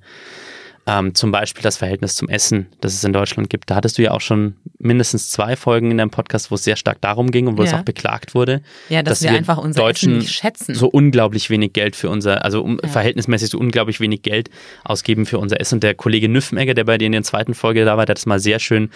[0.86, 3.70] Ähm, zum Beispiel das Verhältnis zum Essen, das es in Deutschland gibt.
[3.70, 6.76] Da hattest du ja auch schon mindestens zwei Folgen in deinem Podcast, wo es sehr
[6.76, 7.70] stark darum ging und wo ja.
[7.70, 8.62] es auch beklagt wurde.
[8.90, 10.76] Ja, dass, dass wir, wir, einfach unser Deutschen Essen nicht schätzen.
[10.76, 12.90] so unglaublich wenig Geld für unser, also um, ja.
[12.90, 14.50] verhältnismäßig so unglaublich wenig Geld
[14.84, 15.76] ausgeben für unser Essen.
[15.76, 18.18] Und der Kollege Nüffenegger, der bei dir in der zweiten Folge da war, der hat
[18.18, 18.90] das mal sehr schön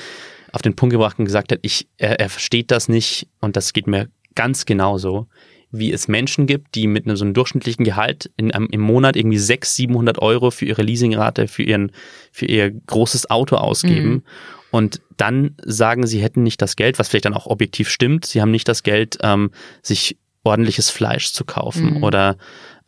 [0.52, 3.72] auf den Punkt gebracht und gesagt hat, ich, er, er versteht das nicht und das
[3.72, 5.28] geht mir ganz genauso,
[5.72, 9.38] wie es Menschen gibt, die mit einem so einem durchschnittlichen Gehalt in, im Monat irgendwie
[9.38, 11.92] 600, 700 Euro für ihre Leasingrate, für, ihren,
[12.32, 14.10] für ihr großes Auto ausgeben.
[14.10, 14.24] Mhm.
[14.72, 18.42] Und dann sagen, sie hätten nicht das Geld, was vielleicht dann auch objektiv stimmt, sie
[18.42, 22.04] haben nicht das Geld, ähm, sich ordentliches Fleisch zu kaufen mhm.
[22.04, 22.38] oder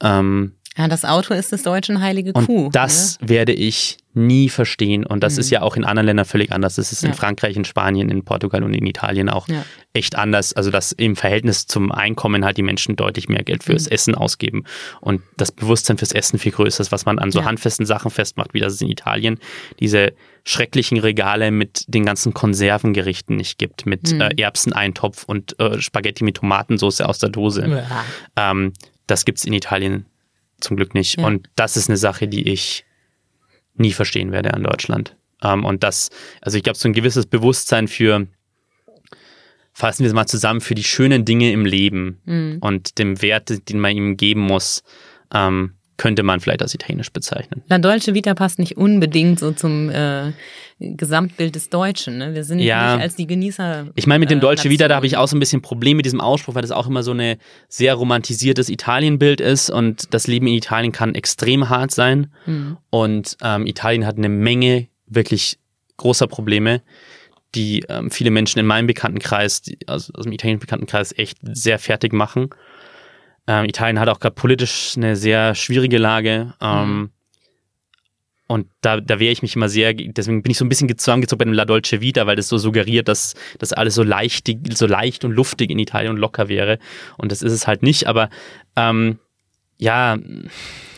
[0.01, 2.65] ähm, ja, das Auto ist des Deutschen heilige Kuh.
[2.65, 3.29] Und das ne?
[3.29, 5.05] werde ich nie verstehen.
[5.05, 5.39] Und das mhm.
[5.39, 6.75] ist ja auch in anderen Ländern völlig anders.
[6.75, 7.09] Das ist ja.
[7.09, 9.63] in Frankreich, in Spanien, in Portugal und in Italien auch ja.
[9.93, 10.53] echt anders.
[10.53, 13.91] Also, dass im Verhältnis zum Einkommen halt die Menschen deutlich mehr Geld fürs mhm.
[13.91, 14.63] Essen ausgeben.
[15.01, 17.45] Und das Bewusstsein fürs Essen viel größer ist, was man an so ja.
[17.45, 19.39] handfesten Sachen festmacht, wie das es in Italien
[19.79, 20.13] diese
[20.43, 24.21] schrecklichen Regale mit den ganzen Konservengerichten nicht gibt, mit mhm.
[24.21, 27.85] äh, Erbseneintopf und äh, Spaghetti mit Tomatensauce aus der Dose.
[28.35, 28.73] Ähm,
[29.07, 30.05] das gibt es in Italien
[30.59, 31.17] zum Glück nicht.
[31.17, 32.85] Und das ist eine Sache, die ich
[33.75, 35.15] nie verstehen werde an Deutschland.
[35.41, 36.09] Ähm, und das,
[36.41, 38.27] also ich glaube, so ein gewisses Bewusstsein für,
[39.73, 42.57] fassen wir es mal zusammen, für die schönen Dinge im Leben mhm.
[42.61, 44.83] und dem Wert, den man ihm geben muss,
[45.33, 47.61] ähm, könnte man vielleicht als italienisch bezeichnen.
[47.67, 50.31] La Dolce Vita passt nicht unbedingt so zum äh,
[50.79, 52.17] Gesamtbild des Deutschen.
[52.17, 52.33] Ne?
[52.33, 53.87] Wir sind ja, nicht als die Genießer.
[53.95, 55.97] Ich meine, mit dem äh, Dolce Vita, da habe ich auch so ein bisschen Problem
[55.97, 60.27] mit diesem Ausspruch, weil das auch immer so ein sehr romantisiertes Italienbild ist und das
[60.27, 62.31] Leben in Italien kann extrem hart sein.
[62.45, 62.77] Mhm.
[62.89, 65.59] Und ähm, Italien hat eine Menge wirklich
[65.97, 66.81] großer Probleme,
[67.55, 71.77] die ähm, viele Menschen in meinem Bekanntenkreis, die, also aus dem italienischen Bekanntenkreis, echt sehr
[71.77, 72.51] fertig machen.
[73.47, 76.53] Ähm, Italien hat auch gerade politisch eine sehr schwierige Lage.
[76.61, 77.09] Ähm, mhm.
[78.51, 81.37] Und da, da wehre ich mich immer sehr, deswegen bin ich so ein bisschen zusammengezogen
[81.37, 84.87] bei dem La Dolce Vita, weil das so suggeriert, dass das alles so leicht, so
[84.87, 86.79] leicht und luftig in Italien und locker wäre.
[87.17, 88.31] Und das ist es halt nicht, aber
[88.75, 89.19] ähm,
[89.77, 90.17] ja.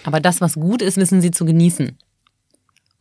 [0.05, 1.97] Aber das, was gut ist, wissen sie zu genießen.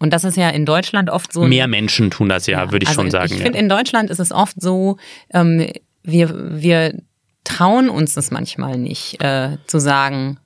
[0.01, 1.45] Und das ist ja in Deutschland oft so.
[1.45, 3.33] Mehr Menschen tun das ja, ja würde ich also schon sagen.
[3.33, 3.63] Ich finde, ja.
[3.63, 4.97] in Deutschland ist es oft so,
[5.33, 5.71] ähm,
[6.03, 7.01] wir, wir
[7.45, 10.39] trauen uns das manchmal nicht, äh, zu sagen,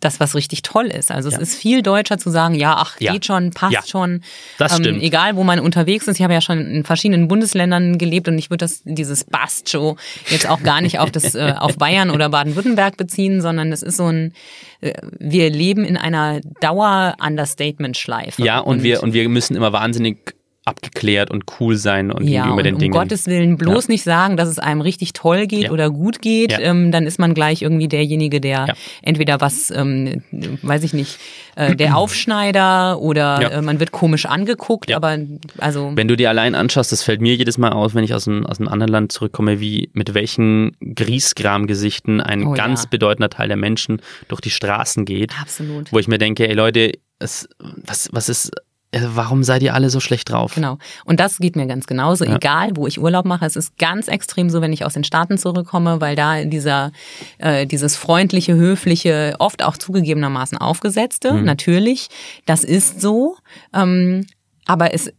[0.00, 1.10] das, was richtig toll ist.
[1.10, 1.36] Also ja.
[1.36, 3.12] es ist viel deutscher zu sagen, ja, ach, ja.
[3.12, 3.82] geht schon, passt ja.
[3.86, 4.22] schon.
[4.58, 5.02] Das ähm, stimmt.
[5.02, 6.16] Egal, wo man unterwegs ist.
[6.16, 9.96] Ich habe ja schon in verschiedenen Bundesländern gelebt und ich würde das, dieses Bastjo
[10.28, 13.96] jetzt auch gar nicht auf das, äh, auf Bayern oder Baden-Württemberg beziehen, sondern es ist
[13.96, 14.32] so ein,
[14.80, 18.42] äh, wir leben in einer Dauer-Understatement-Schleife.
[18.42, 20.35] Ja, und, und wir, und wir müssen immer wahnsinnig
[20.66, 22.92] abgeklärt und cool sein und ja, und den um Dingen.
[22.92, 25.70] Gottes Willen bloß nicht sagen, dass es einem richtig toll geht Ja.
[25.70, 26.50] oder gut geht.
[26.52, 26.58] Ja.
[26.58, 28.74] Ähm, dann ist man gleich irgendwie derjenige, der Ja.
[29.00, 30.22] entweder was, ähm,
[30.62, 31.18] weiß ich nicht,
[31.54, 33.48] äh, der Aufschneider oder Ja.
[33.50, 34.96] äh, man wird komisch angeguckt, Ja.
[34.96, 35.16] aber
[35.58, 38.26] also Wenn du dir allein anschaust, das fällt mir jedes Mal auf, wenn ich aus
[38.26, 42.88] einem, aus einem anderen Land zurückkomme, wie mit welchen Griesgram-Gesichten ein Oh ganz ja.
[42.90, 45.92] bedeutender Teil der Menschen durch die Straßen geht, absolut.
[45.92, 47.48] wo ich mir denke, ey Leute, es,
[47.84, 48.50] was, was ist,
[48.92, 50.54] warum seid ihr alle so schlecht drauf?
[50.54, 50.78] Genau.
[51.04, 52.36] Und das geht mir ganz genauso, Ja.
[52.36, 53.44] egal wo ich Urlaub mache.
[53.44, 56.92] Es ist ganz extrem so, wenn ich aus den Staaten zurückkomme, weil da dieser
[57.38, 61.44] äh, dieses freundliche, höfliche, oft auch zugegebenermaßen aufgesetzte, Mhm.
[61.44, 62.08] natürlich,
[62.46, 63.36] das ist so.
[63.74, 64.26] Ähm,
[64.66, 65.12] aber es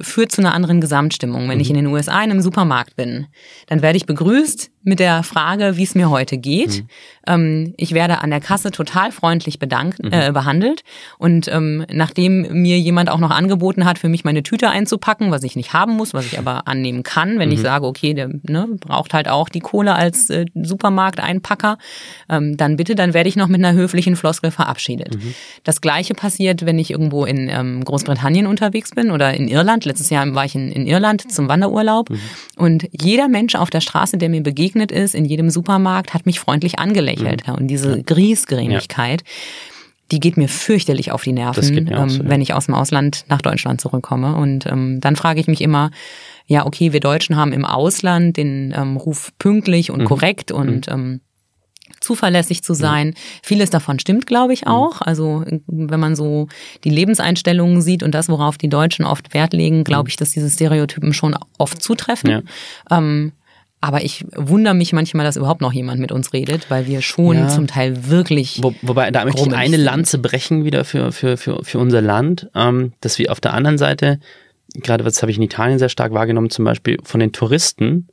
[0.00, 1.48] führt zu einer anderen Gesamtstimmung.
[1.48, 1.76] Wenn ich Mhm.
[1.76, 3.26] in den USA in einem Supermarkt bin,
[3.66, 6.82] dann werde ich begrüßt mit der Frage, wie es mir heute geht.
[6.82, 6.88] Mhm.
[7.26, 10.12] Ähm, ich werde an der Kasse total freundlich bedankt, Mhm.
[10.12, 10.82] äh, behandelt.
[11.18, 15.42] Und ähm, nachdem mir jemand auch noch angeboten hat, für mich meine Tüte einzupacken, was
[15.42, 17.64] ich nicht haben muss, was ich aber annehmen kann, wenn ich Mhm.
[17.64, 21.78] sage, okay, der ne, braucht halt auch die Kohle als äh, Supermarkteinpacker,
[22.28, 25.14] ähm, dann bitte, dann werde ich noch mit einer höflichen Floskel verabschiedet.
[25.16, 25.34] Mhm.
[25.64, 29.84] Das gleiche passiert, wenn ich irgendwo in ähm, Großbritannien unterwegs bin oder in Irland.
[29.84, 32.10] Letztes Jahr war ich in, in Irland zum Wanderurlaub
[32.56, 36.40] und jeder Mensch auf der Straße, der mir begegnet ist, in jedem Supermarkt, hat mich
[36.40, 37.48] freundlich angelächelt.
[37.48, 39.22] Und diese Griesgrämigkeit,
[40.10, 42.28] die geht mir fürchterlich auf die Nerven, ähm, so, ja.
[42.28, 44.36] wenn ich aus dem Ausland nach Deutschland zurückkomme.
[44.36, 45.90] Und ähm, dann frage ich mich immer,
[46.46, 49.94] ja, okay, wir Deutschen haben im Ausland den ähm, Ruf pünktlich Mhm.
[49.94, 51.20] und korrekt und ähm,
[52.00, 53.14] zuverlässig zu sein.
[53.42, 54.52] Vieles davon stimmt, glaube Mhm.
[54.52, 55.00] ich, auch.
[55.00, 56.48] Also wenn man so
[56.84, 60.50] die Lebenseinstellungen sieht und das, worauf die Deutschen oft Wert legen, glaube ich, dass diese
[60.50, 62.30] Stereotypen schon oft zutreffen.
[62.30, 62.42] Mhm.
[62.90, 62.98] Ja.
[62.98, 63.32] Ähm,
[63.84, 67.36] aber ich wundere mich manchmal, dass überhaupt noch jemand mit uns redet, weil wir schon
[67.36, 67.48] Ja.
[67.48, 69.76] zum Teil wirklich Wo, wobei, da möchte ich eine.
[69.76, 73.76] Lanze brechen wieder für, für, für, für unser Land, ähm, dass wir auf der anderen
[73.78, 74.18] Seite,
[74.74, 78.08] gerade was habe ich in Italien sehr stark wahrgenommen, zum Beispiel von den Touristen,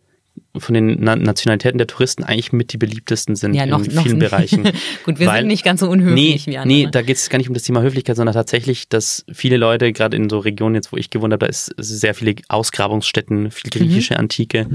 [0.58, 4.20] von den Na Nationalitäten der Touristen eigentlich mit die beliebtesten sind ja noch, in vielen
[4.20, 4.64] Bereichen.
[5.06, 6.68] Gut, wir Weil- sind nicht ganz so unhöflich nee, wie andere.
[6.78, 9.94] Nee, da geht es gar nicht um das Thema Höflichkeit, sondern tatsächlich, dass viele Leute,
[9.94, 13.70] gerade in so Regionen jetzt, wo ich gewohnt habe, da ist sehr viele Ausgrabungsstätten, viel
[13.72, 14.68] griechische Antike,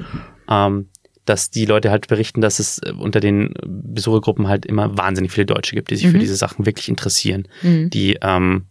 [0.50, 0.88] ähm,
[1.24, 5.46] dass die Leute halt berichten, dass es äh, unter den Besuchergruppen halt immer wahnsinnig viele
[5.46, 7.48] Deutsche gibt, die sich für diese Sachen wirklich interessieren,
[7.88, 8.66] die ähm,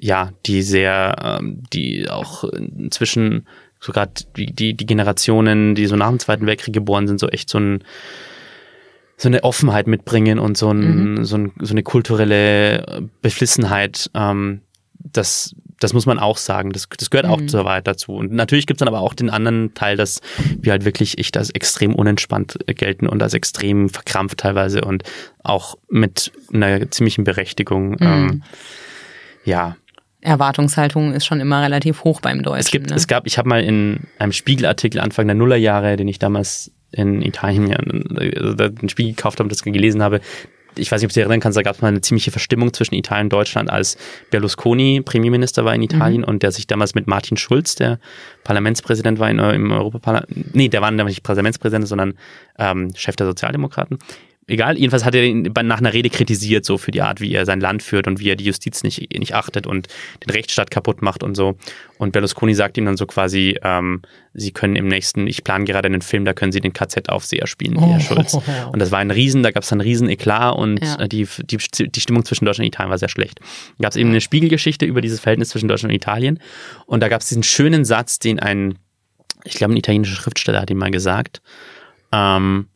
[0.00, 3.46] ja, die sehr, ähm, die auch inzwischen
[3.80, 7.50] sogar die, die, die Generationen, die so nach dem Zweiten Weltkrieg geboren sind, so echt
[7.50, 7.84] so ein
[9.16, 14.62] so eine Offenheit mitbringen und so, ein, so, ein, so eine kulturelle Beflissenheit, ähm,
[15.02, 16.72] das, das muss man auch sagen.
[16.72, 18.12] Das, das gehört auch zur Wahrheit dazu.
[18.12, 20.20] Und natürlich gibt es dann aber auch den anderen Teil, dass
[20.58, 25.04] wir halt wirklich echt als extrem unentspannt gelten und als extrem verkrampft teilweise und
[25.42, 27.96] auch mit einer ziemlichen Berechtigung.
[28.00, 28.42] Ähm,
[29.44, 29.76] ja,
[30.22, 32.60] Erwartungshaltung ist schon immer relativ hoch beim Deutschen.
[32.60, 32.96] es gibt, ne?
[32.96, 37.22] es gab, ich habe mal in einem Spiegelartikel Anfang der Nullerjahre, den ich damals in
[37.22, 37.72] Italien
[38.18, 40.20] also den Spiegel gekauft habe und das gelesen habe.
[40.80, 42.72] Ich weiß nicht, ob du dich erinnern kannst, da gab es mal eine ziemliche Verstimmung
[42.72, 43.96] zwischen Italien und Deutschland, als
[44.30, 47.98] Berlusconi Premierminister war in Italien und der sich damals mit Martin Schulz, der
[48.44, 52.14] Parlamentspräsident war in, im Europaparlament, nee, der war nicht Parlamentspräsident, sondern
[52.58, 53.98] ähm, Chef der Sozialdemokraten.
[54.50, 57.46] Egal, jedenfalls hat er ihn nach einer Rede kritisiert, so für die Art, wie er
[57.46, 59.86] sein Land führt und wie er die Justiz nicht, nicht achtet und
[60.26, 61.56] den Rechtsstaat kaputt macht und so.
[61.98, 64.02] Und Berlusconi sagt ihm dann so quasi, ähm,
[64.34, 67.76] sie können im nächsten, ich plane gerade einen Film, da können sie den KZ-Aufseher spielen,
[67.76, 67.92] Oh.
[67.92, 68.34] Herr Schulz.
[68.72, 70.98] Und das war ein Riesen, da gab es einen riesen Eklat und Ja.
[71.00, 73.38] äh, die, die, die Stimmung zwischen Deutschland und Italien war sehr schlecht.
[73.78, 76.40] Da gab es eben eine Spiegelgeschichte über dieses Verhältnis zwischen Deutschland und Italien.
[76.86, 78.78] Und da gab es diesen schönen Satz, den ein,
[79.44, 81.40] ich glaube, ein italienischer Schriftsteller hat ihm mal gesagt,
[82.12, 82.66] ähm,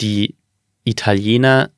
[0.00, 0.34] die
[0.86, 1.70] Italiener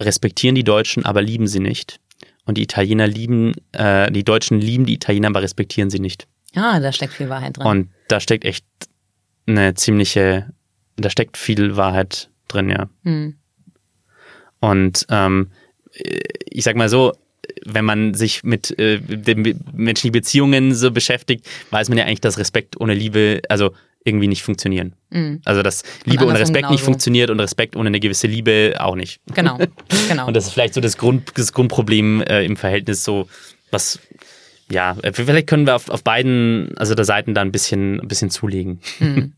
[0.00, 2.00] respektieren die Deutschen, aber lieben sie nicht.
[2.44, 6.26] Und die Italiener lieben, äh, die Deutschen lieben die Italiener, aber respektieren sie nicht.
[6.54, 7.66] Ja, da steckt viel Wahrheit drin.
[7.66, 8.64] Und da steckt echt
[9.46, 10.52] eine ziemliche,
[10.96, 12.88] da steckt viel Wahrheit drin, ja.
[13.04, 13.36] Hm.
[14.60, 15.50] Und ähm,
[16.50, 17.12] ich sag mal so,
[17.64, 22.38] wenn man sich mit äh, den menschlichen Beziehungen so beschäftigt, weiß man ja eigentlich, dass
[22.38, 23.72] Respekt ohne Liebe, also
[24.04, 24.94] irgendwie nicht funktionieren.
[25.10, 25.40] Mhm.
[25.44, 26.84] Also dass Liebe ohne Respekt nicht genauso.
[26.84, 29.20] funktioniert und Respekt ohne eine gewisse Liebe auch nicht.
[29.34, 29.58] Genau,
[30.08, 30.26] genau.
[30.26, 33.28] Und das ist vielleicht so das, Grund, das Grundproblem äh, im Verhältnis so,
[33.70, 33.98] was,
[34.70, 38.08] ja, äh, vielleicht können wir auf, auf beiden, also der Seiten da ein bisschen, ein
[38.08, 38.80] bisschen zulegen.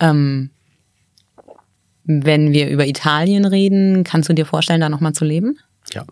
[0.00, 0.50] ähm,
[2.04, 5.58] wenn wir über Italien reden, kannst du dir vorstellen, da nochmal zu leben?
[5.92, 6.04] Ja.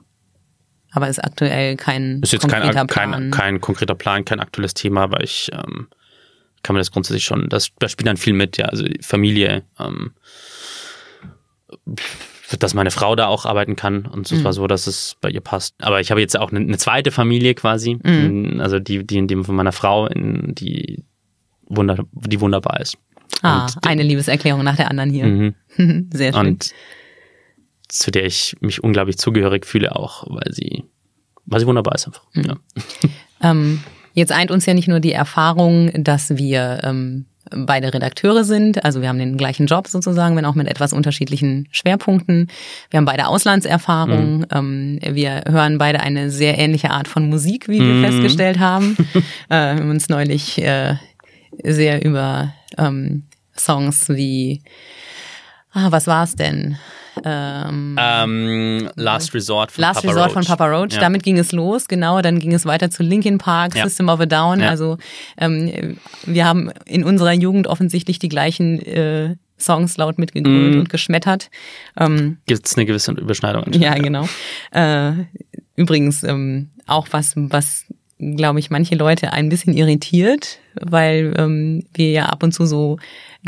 [0.90, 3.10] Aber ist aktuell kein Ist jetzt konkreter kein, Plan.
[3.10, 5.88] kein, kein konkreter Plan, kein aktuelles Thema, aber ich ähm,
[6.68, 10.12] kann mir das grundsätzlich schon, das, das spielt dann viel mit, ja, also Familie, ähm,
[12.58, 15.40] dass meine Frau da auch arbeiten kann und es war so, dass es bei ihr
[15.40, 15.74] passt.
[15.82, 18.60] Aber ich habe jetzt auch eine, eine zweite Familie quasi, Mhm.
[18.60, 21.04] also die, die in dem von meiner Frau, in, die,
[21.66, 22.96] wunder, die wunderbar ist.
[23.42, 25.26] Ah, Und- eine Liebeserklärung nach der anderen hier.
[25.26, 25.54] Mhm.
[26.12, 26.46] Sehr schön.
[26.46, 26.72] Und
[27.88, 30.84] zu der ich mich unglaublich zugehörig fühle auch, weil sie,
[31.46, 32.24] weil sie wunderbar ist einfach.
[32.34, 32.42] Mhm.
[32.44, 32.56] Ja.
[33.42, 33.80] Ähm,
[34.18, 39.00] jetzt eint uns ja nicht nur die Erfahrung, dass wir ähm, beide Redakteure sind, also
[39.00, 42.48] wir haben den gleichen Job sozusagen, wenn auch mit etwas unterschiedlichen Schwerpunkten.
[42.90, 47.80] Wir haben beide Auslandserfahrung, ähm, wir hören beide eine sehr ähnliche Art von Musik, wie
[47.80, 48.96] wir festgestellt haben.
[49.14, 50.96] äh, wir haben uns neulich äh,
[51.62, 53.24] sehr über ähm,
[53.56, 54.62] Songs wie,
[55.72, 56.76] ah, was war's denn?
[57.24, 60.32] Ähm, Ähm, Last Resort von Last Papa Resort Roach.
[60.34, 60.92] von Papa Roach.
[60.94, 61.00] Ja.
[61.00, 62.20] Damit ging es los, genau.
[62.22, 63.84] Dann ging es weiter zu Linkin Park, Ja.
[63.84, 64.60] System of a Down.
[64.60, 64.68] Ja.
[64.70, 64.98] Also
[65.38, 70.80] ähm, wir haben in unserer Jugend offensichtlich die gleichen äh, Songs laut mitgegrölt Mhm.
[70.80, 71.50] und geschmettert.
[71.98, 73.64] Ähm, Gibt es eine gewisse Überschneidung?
[73.72, 74.28] ja, genau.
[74.70, 75.12] Äh,
[75.76, 77.84] übrigens ähm, auch was, was
[78.18, 82.98] glaube ich manche Leute ein bisschen irritiert, weil ähm, wir ja ab und zu so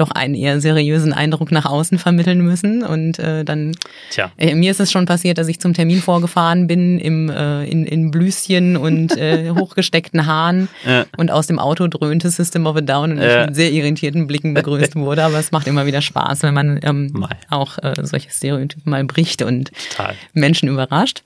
[0.01, 3.73] doch einen eher seriösen Eindruck nach außen vermitteln müssen und äh, dann
[4.11, 4.31] Tja.
[4.39, 7.85] äh, Mir ist es schon passiert, dass ich zum Termin vorgefahren bin im, äh, in,
[7.85, 11.07] in Blüschen und äh, hochgesteckten Haaren Ja.
[11.17, 13.41] und aus dem Auto dröhnte System of a Down und Ja.
[13.43, 15.23] ich mit sehr irritierten Blicken begrüßt wurde.
[15.25, 19.43] Aber es macht immer wieder Spaß, wenn man ähm, auch äh, solche Stereotypen mal bricht
[19.43, 20.15] und Total.
[20.33, 21.23] Menschen überrascht.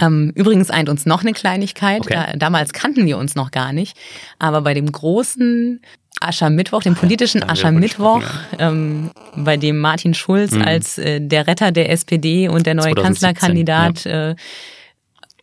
[0.00, 2.00] Ähm, übrigens eint uns noch eine Kleinigkeit.
[2.00, 2.14] Okay.
[2.14, 3.96] Da, damals kannten wir uns noch gar nicht.
[4.38, 5.80] Aber bei dem großen
[6.20, 8.22] Aschermittwoch, dem politischen Aschermittwoch,
[8.58, 10.62] ähm, bei dem Martin Schulz Mhm.
[10.62, 14.34] als äh, der Retter der SPD und der neue 2017, Kanzlerkandidat äh,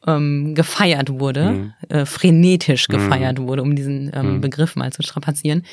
[0.08, 1.74] ähm, gefeiert wurde, Mhm.
[1.89, 5.64] äh, frenetisch gefeiert wurde, um diesen ähm, Begriff mal zu strapazieren,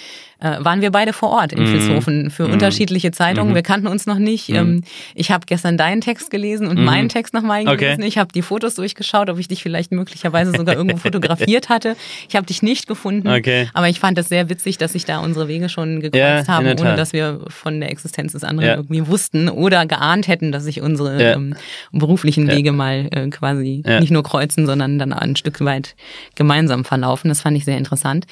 [0.40, 1.72] äh, waren wir beide vor Ort in Mhm.
[1.72, 3.50] Vilshofen für unterschiedliche Zeitungen.
[3.52, 3.54] Mhm.
[3.54, 4.48] Wir kannten uns noch nicht.
[4.50, 4.82] Ähm,
[5.14, 7.68] ich habe gestern deinen Text gelesen und meinen Text nochmal Mhm.
[7.68, 7.76] Okay.
[7.78, 8.02] gelesen.
[8.02, 10.96] Ich habe die Fotos durchgeschaut, ob ich dich vielleicht möglicherweise sogar irgendwo
[11.46, 11.96] fotografiert hatte.
[12.28, 13.68] Ich habe dich nicht gefunden, Okay.
[13.74, 16.66] aber ich fand es sehr witzig, dass sich da unsere Wege schon gekreuzt Ja, haben,
[16.66, 18.74] ohne dass wir von der Existenz des anderen Ja.
[18.76, 21.32] irgendwie wussten oder geahnt hätten, dass sich unsere Ja.
[21.34, 21.54] ähm,
[21.92, 25.94] beruflichen Wege mal äh, quasi nicht nur kreuzen, sondern dann ein Stück weit
[26.34, 27.28] gemeinsam verlaufen.
[27.28, 28.26] Das fand ich sehr interessant.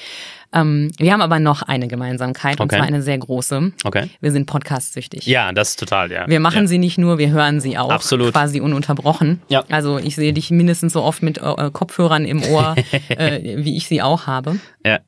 [0.51, 2.77] Ähm, wir haben aber noch eine Gemeinsamkeit und Okay.
[2.77, 3.71] zwar eine sehr große.
[3.83, 4.09] Okay.
[4.21, 5.25] Wir sind podcast-süchtig.
[5.27, 6.27] Ja, das ist total, ja.
[6.27, 6.67] Wir machen ja.
[6.67, 8.31] sie nicht nur, wir hören sie auch Absolut.
[8.31, 9.41] quasi ununterbrochen.
[9.49, 9.63] Ja.
[9.69, 12.75] Also ich sehe dich mindestens so oft mit äh, Kopfhörern im Ohr,
[13.09, 14.57] äh, wie ich sie auch habe.
[14.85, 14.99] Ja.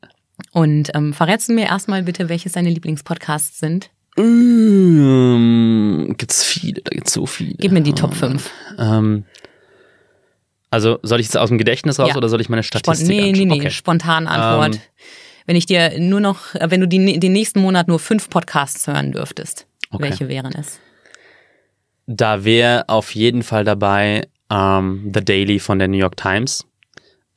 [0.51, 3.89] Und ähm, verrätst du mir erstmal bitte, welches deine Lieblingspodcasts sind?
[4.17, 7.55] Ähm, gibt's viele, da gibt's so viele.
[7.57, 8.49] Gib mir die Top 5.
[8.79, 9.25] Ähm,
[10.69, 12.15] also soll ich jetzt aus dem Gedächtnis raus Ja.
[12.17, 13.47] oder soll ich meine Spon Statistik nee, nee, anschauen?
[13.47, 13.69] nee, Okay.
[13.71, 14.75] spontan Antwort.
[14.75, 14.81] Ähm.
[15.45, 18.85] wenn ich dir nur noch, äh, wenn du die, den nächsten Monat nur fünf Podcasts
[18.87, 20.03] hören dürftest, Okay.
[20.03, 20.79] welche wären es?
[22.05, 26.65] Da wäre auf jeden Fall dabei ähm, The Daily von der New York Times.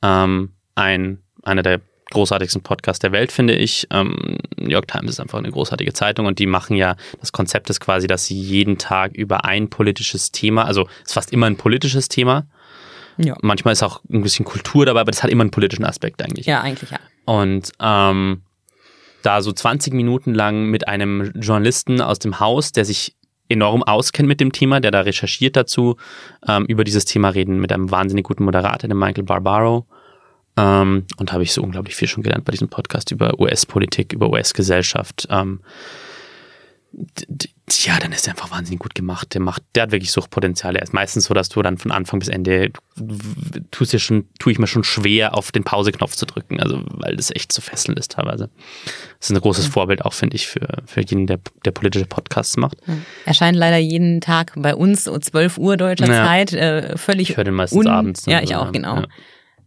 [0.01, 3.87] Ähm, ein, einer der großartigsten Podcasts der Welt, finde ich.
[3.91, 7.69] Ähm, New York Times ist einfach eine großartige Zeitung und die machen ja, das Konzept
[7.69, 11.45] ist quasi, dass sie jeden Tag über ein politisches Thema, also es ist fast immer
[11.47, 12.45] ein politisches Thema.
[13.17, 13.35] Ja.
[13.41, 16.45] Manchmal ist auch ein bisschen Kultur dabei, aber das hat immer einen politischen Aspekt eigentlich.
[16.45, 16.99] Ja, eigentlich ja.
[17.25, 18.41] Und ähm,
[19.23, 23.15] da so 20 Minuten lang mit einem Journalisten aus dem Haus, der sich
[23.49, 25.97] enorm auskennt mit dem Thema, der da recherchiert dazu,
[26.47, 29.85] ähm, über dieses Thema reden mit einem wahnsinnig guten Moderator, dem Michael Barbaro.
[30.57, 34.29] Ähm, und habe ich so unglaublich viel schon gelernt bei diesem Podcast über US-Politik, über
[34.29, 35.27] US-Gesellschaft.
[35.29, 35.61] Ähm,
[37.83, 39.33] ja, dann ist er einfach wahnsinnig gut gemacht.
[39.33, 40.75] Der macht, der hat wirklich Suchtpotenzial.
[40.75, 42.71] Er ist meistens so, dass du dann von Anfang bis Ende
[43.71, 47.15] tust dir schon, tue ich mir schon schwer, auf den Pauseknopf zu drücken, also weil
[47.15, 48.49] das echt so fesselnd ist teilweise.
[49.19, 52.57] Das ist ein großes Vorbild auch, finde ich, für, für jeden, der, der politische Podcasts
[52.57, 52.77] macht.
[53.25, 56.25] Erscheint leider jeden Tag bei uns um 12 Uhr deutscher Ja.
[56.25, 56.53] Zeit.
[56.53, 58.25] Äh, völlig Ich höre den meistens abends.
[58.25, 58.95] Ja, ich auch, genau.
[58.97, 59.01] ja.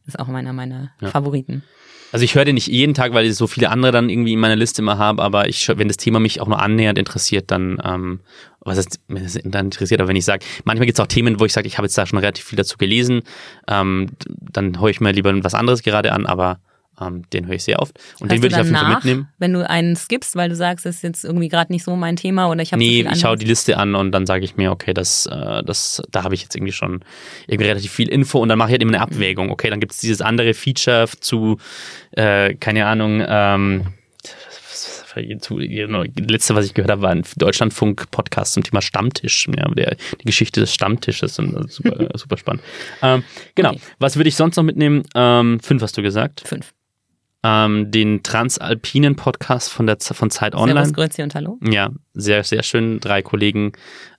[0.04, 1.62] Das ist auch meiner meiner Favoriten.
[2.14, 4.38] Also ich höre den nicht jeden Tag, weil ich so viele andere dann irgendwie in
[4.38, 7.82] meiner Liste immer habe, aber ich, wenn das Thema mich auch nur annähernd interessiert, dann,
[7.84, 8.20] ähm,
[8.60, 8.86] was es
[9.42, 11.76] dann interessiert, aber wenn ich sage, manchmal gibt es auch Themen, wo ich sage, ich
[11.76, 13.22] habe jetzt da schon relativ viel dazu gelesen,
[13.66, 16.60] ähm, dann höre ich mir lieber was anderes gerade an, aber
[17.01, 17.99] ähm, den höre ich sehr oft.
[18.20, 19.28] Und den Hörst würde ich auf jeden Fall mitnehmen.
[19.38, 22.16] Wenn du einen skippst, weil du sagst, das ist jetzt irgendwie gerade nicht so mein
[22.16, 24.70] Thema oder ich habe Nee, ich schaue die Liste an und dann sage ich mir,
[24.72, 27.05] okay, das, äh, das, da habe ich jetzt irgendwie schon
[27.47, 29.51] irgendwie relativ viel Info und dann mache ich halt immer eine Abwägung.
[29.51, 31.59] Okay, dann gibt es dieses andere Feature zu,
[32.12, 33.86] äh, keine Ahnung, ähm,
[35.16, 40.61] letzte, was ich gehört habe, war ein Deutschlandfunk-Podcast zum Thema Stammtisch, ja, der, die Geschichte
[40.61, 42.62] des Stammtisches super, super spannend.
[43.03, 43.22] Ähm,
[43.55, 43.80] genau, Okay.
[43.99, 45.03] was würde ich sonst noch mitnehmen?
[45.14, 46.42] Ähm, fünf hast du gesagt.
[46.47, 46.72] Fünf.
[47.45, 50.80] Ähm, den Transalpinen Podcast von der von Zeit Online.
[50.80, 51.59] Servus, Grüezi und Hallo.
[51.62, 53.01] Ja, sehr, sehr schön.
[53.01, 53.72] Drei Kollegen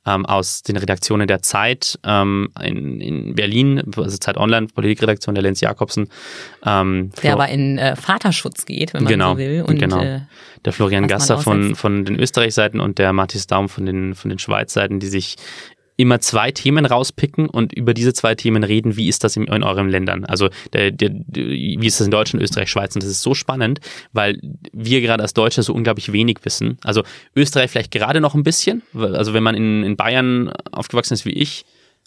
[0.06, 5.42] ähm, aus den Redaktionen der Zeit ähm, in, in Berlin, also Zeit Online, Politikredaktion, der
[5.42, 6.10] Lenz Jakobsen.
[6.64, 9.64] Ähm, der aber in äh, Vaterschutz geht, wenn man genau, so will.
[9.68, 10.02] Und, genau.
[10.02, 10.22] Äh,
[10.64, 14.40] der Florian Gasser von, von den Österreich-Seiten und der Matthias Daum von den, von den
[14.40, 15.36] Schweiz-Seiten, die sich
[15.98, 19.64] immer zwei Themen rauspicken und über diese zwei Themen reden, wie ist das in, in
[19.64, 20.26] euren Ländern?
[20.26, 22.96] Also der, der, wie ist das in Deutschland, Österreich, Schweiz?
[22.96, 23.80] Und das ist so spannend,
[24.12, 24.40] weil
[24.74, 26.78] wir gerade als Deutsche so unglaublich wenig wissen.
[26.84, 27.04] Also
[27.36, 28.82] Österreich vielleicht gerade noch ein bisschen.
[28.94, 31.66] Also wenn man in, in Bayern aufgewachsen ist wie ich,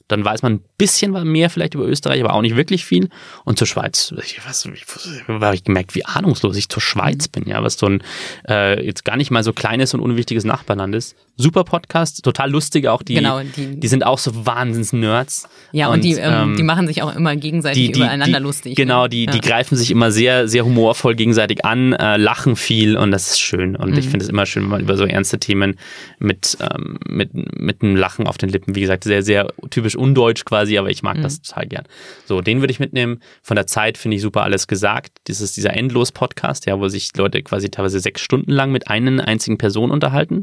[0.08, 3.10] dann weiß man ein bisschen mehr vielleicht über Österreich, aber auch nicht wirklich viel.
[3.44, 7.44] Und zur Schweiz, ich, was, ich, habe ich gemerkt, wie ahnungslos ich zur Schweiz bin,
[7.46, 8.02] ja, was so ein
[8.48, 11.14] äh, jetzt gar nicht mal so kleines und unwichtiges Nachbarland ist.
[11.40, 13.02] Super Podcast, total lustig auch.
[13.02, 15.48] Die, Genau, die- die sind auch so Wahnsinns-Nerds.
[15.72, 18.74] ja, und, die, ähm, ähm, die machen sich auch immer gegenseitig übereinander die, lustig.
[18.76, 19.08] Genau, ne?
[19.08, 19.30] die, ja.
[19.30, 23.40] die greifen sich immer sehr, sehr humorvoll gegenseitig an, äh, lachen viel und das ist
[23.40, 23.76] schön.
[23.76, 23.98] Und Mhm.
[23.98, 25.78] ich finde es immer schön, wenn man über so ernste Themen
[26.18, 30.44] mit, ähm, mit, mit einem Lachen auf den Lippen, wie gesagt, sehr, sehr typisch undeutsch
[30.44, 31.22] quasi, aber ich mag Mhm.
[31.22, 31.84] das total gern.
[32.26, 33.20] So, den würde ich mitnehmen.
[33.42, 35.12] Von der Zeit finde ich super alles gesagt.
[35.28, 39.26] Das ist dieser Endlos-Podcast, ja, wo sich Leute quasi teilweise sechs Stunden lang mit einer
[39.28, 40.42] einzigen Person unterhalten.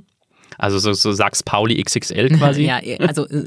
[0.57, 2.63] Also so, so sag's Pauli XXL quasi.
[2.65, 3.43] Ja, also äh,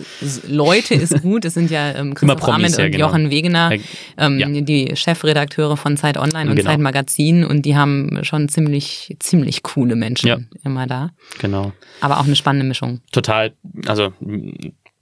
[0.47, 1.45] Leute ist gut.
[1.47, 3.07] Es sind ja ähm, Christoph Promis, ja, und genau.
[3.07, 3.81] Jochen Wegener, Äh,
[4.19, 4.49] ähm, ja.
[4.61, 6.69] die Chefredakteure von Zeit Online und Genau.
[6.71, 10.39] Zeit Magazin und die haben schon ziemlich, ziemlich coole Menschen Ja.
[10.65, 11.11] immer da.
[11.41, 11.73] Genau.
[12.01, 13.01] Aber auch eine spannende Mischung.
[13.13, 13.55] total,
[13.87, 14.13] also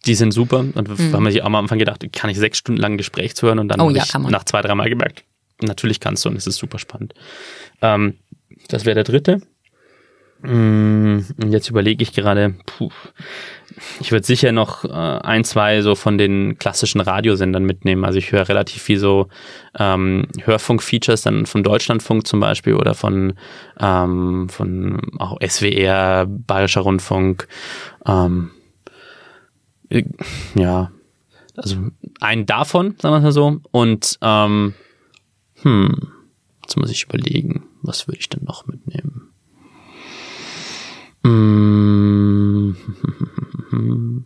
[0.07, 2.81] die sind super und wir haben sich auch am Anfang gedacht, kann ich sechs Stunden
[2.81, 3.87] lang ein Gespräch zu hören und dann Mhm.
[3.87, 5.25] Oh habe ja, nach zwei, dreimal gemerkt,
[5.61, 7.15] natürlich kannst du und es ist super spannend.
[7.83, 8.15] Ähm,
[8.69, 9.41] das wäre der dritte.
[10.47, 11.19] Mm,
[11.49, 12.91] jetzt überlege ich gerade, puh,
[13.99, 18.05] ich würde sicher noch äh, ein, zwei so von den klassischen Radiosendern mitnehmen.
[18.05, 19.27] Also ich höre relativ viel so
[19.77, 23.35] ähm, Hörfunk-Features dann von Deutschlandfunk zum Beispiel oder von,
[23.81, 27.49] ähm, von auch SWR, Bayerischer Rundfunk.
[28.07, 28.53] Ähm,
[29.89, 30.05] äh,
[30.55, 30.93] ja,
[31.57, 31.77] also
[32.21, 33.61] einen davon, sagen wir mal so.
[33.73, 34.75] Und ähm,
[35.63, 36.13] hm,
[36.63, 39.26] jetzt muss ich überlegen, was würde ich denn noch mitnehmen?
[41.27, 42.77] Mm,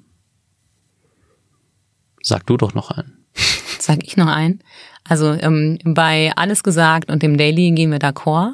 [2.22, 3.24] Sag du doch noch einen.
[3.78, 4.60] Sag ich noch ein.
[5.04, 8.52] Also ähm, bei Alles gesagt und dem Daily gehen wir d'accord.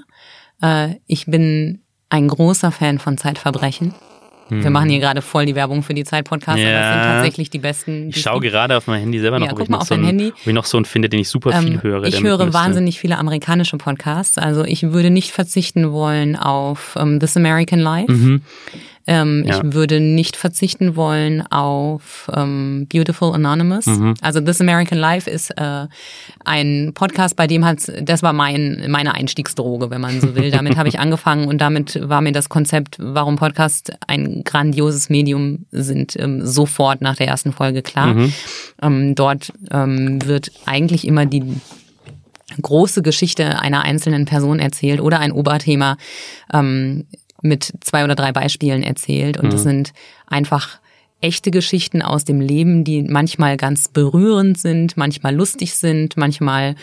[0.62, 3.92] Äh, ich bin ein großer Fan von Zeitverbrechen.
[4.48, 7.02] Wir machen hier gerade voll die Werbung für die Zeit-Podcasts, aber das sind Hm.
[7.02, 7.12] Ja.
[7.14, 8.10] tatsächlich die besten.
[8.10, 9.96] die Ich schaue gerade auf mein Handy selber noch, Ja, ob, ich noch auf so
[9.96, 10.28] Handy.
[10.28, 12.04] ob ich noch so einen finde, den ich super viel Ähm, höre.
[12.04, 14.38] Ich höre wahnsinnig viele amerikanische Podcasts.
[14.38, 18.10] Also ich würde nicht verzichten wollen auf ähm, This American Life.
[18.12, 18.42] Mhm.
[19.06, 19.58] Ähm, Ja.
[19.58, 23.86] Ich würde nicht verzichten wollen auf ähm, Beautiful Anonymous.
[23.86, 24.14] Mhm.
[24.20, 25.86] Also This American Life ist äh,
[26.44, 30.50] ein Podcast, bei dem hat das war mein meine Einstiegsdroge, wenn man so will.
[30.50, 35.66] Damit habe ich angefangen und damit war mir das Konzept, warum Podcast ein grandioses Medium
[35.70, 38.14] sind, ähm, sofort nach der ersten Folge klar.
[38.14, 38.32] Mhm.
[38.82, 41.60] Ähm, dort ähm, wird eigentlich immer die
[42.60, 45.96] große Geschichte einer einzelnen Person erzählt oder ein Oberthema
[46.52, 47.06] ähm,
[47.42, 49.36] mit zwei oder drei Beispielen erzählt.
[49.36, 49.92] Und das sind
[50.26, 50.78] einfach
[51.22, 56.74] echte Geschichten aus dem Leben, die manchmal ganz berührend sind, manchmal lustig sind, manchmal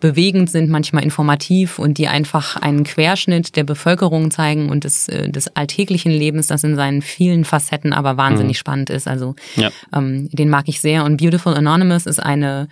[0.00, 5.28] bewegend sind, manchmal informativ und die einfach einen Querschnitt der Bevölkerung zeigen und des, äh,
[5.30, 9.06] des alltäglichen Lebens, das in seinen vielen Facetten aber wahnsinnig spannend ist.
[9.06, 9.70] Also Ja.
[9.94, 11.04] ähm, den mag ich sehr.
[11.04, 12.68] Und Beautiful Anonymous ist eine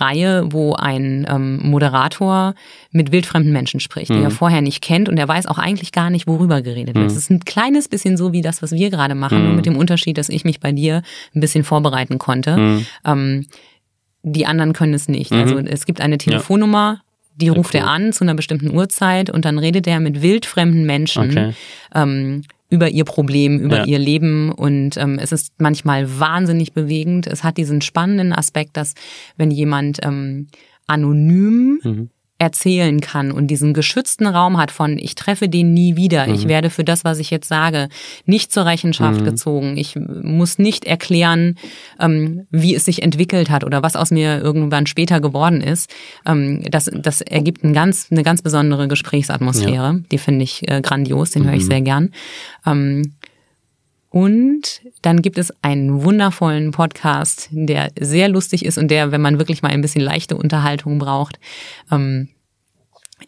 [0.00, 2.54] Reihe, wo ein ähm, Moderator
[2.90, 6.10] mit wildfremden Menschen spricht, die er vorher nicht kennt und er weiß auch eigentlich gar
[6.10, 7.06] nicht, worüber geredet wird.
[7.06, 9.76] Es ist ein kleines bisschen so wie das, was wir gerade machen, nur mit dem
[9.76, 11.02] Unterschied, dass ich mich bei dir
[11.34, 12.82] ein bisschen vorbereiten konnte.
[13.04, 13.46] Ähm,
[14.22, 15.32] die anderen können es nicht.
[15.32, 17.00] Also es gibt eine Telefonnummer,
[17.36, 21.30] die ruft er an zu einer bestimmten Uhrzeit und dann redet er mit wildfremden Menschen
[21.30, 21.54] Okay.
[21.94, 23.84] ähm, über ihr Problem, über Ja.
[23.84, 27.26] ihr Leben und ähm, es ist manchmal wahnsinnig bewegend.
[27.26, 28.94] Es hat diesen spannenden Aspekt, dass
[29.36, 30.46] wenn jemand ähm,
[30.86, 32.10] anonym Mhm.
[32.40, 36.34] Erzählen kann und diesen geschützten Raum hat von ich treffe den nie wieder, Mhm.
[36.34, 37.88] ich werde für das, was ich jetzt sage,
[38.24, 41.56] nicht zur Rechenschaft gezogen, ich muss nicht erklären,
[42.00, 45.90] ähm, wie es sich entwickelt hat oder was aus mir irgendwann später geworden ist.
[46.26, 51.32] Ähm, das, das ergibt ein ganz, eine ganz besondere Gesprächsatmosphäre, die finde ich äh, grandios,
[51.32, 51.58] den höre Mhm.
[51.58, 52.10] ich sehr gern.
[52.66, 53.12] Ähm,
[54.10, 59.38] und dann gibt es einen wundervollen Podcast, der sehr lustig ist und der, wenn man
[59.38, 61.38] wirklich mal ein bisschen leichte Unterhaltung braucht,
[61.90, 62.28] ähm,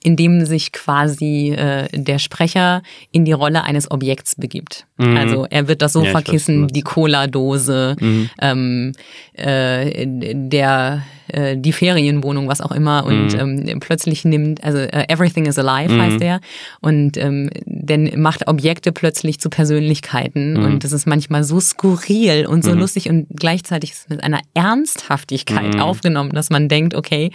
[0.03, 4.87] indem sich quasi äh, der Sprecher in die Rolle eines Objekts begibt.
[4.99, 5.17] Mhm.
[5.17, 8.31] Also er wird das Ja, Sofakissen, was- die Cola-Dose, Mhm.
[8.41, 8.93] ähm,
[9.35, 15.47] äh, der äh, die Ferienwohnung, was auch immer, und ähm, plötzlich nimmt, also äh, Everything
[15.47, 16.41] is Alive heißt er,
[16.81, 20.57] und ähm, dann macht Objekte plötzlich zu Persönlichkeiten.
[20.63, 23.09] Und das ist manchmal so skurril und so lustig.
[23.09, 27.31] Und gleichzeitig ist es mit einer Ernsthaftigkeit aufgenommen, dass man denkt, okay,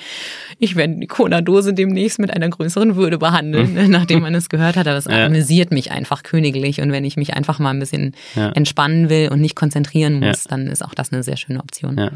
[0.60, 4.88] ich werde die Cola-Dose demnächst mit einer größeren Würde behandeln, nachdem man es gehört hat,
[4.88, 5.26] aber es Ja.
[5.26, 8.50] amüsiert mich einfach königlich und wenn ich mich einfach mal ein bisschen Ja.
[8.50, 10.50] entspannen will und nicht konzentrieren muss, Ja.
[10.50, 12.12] dann ist auch das eine sehr schöne Option.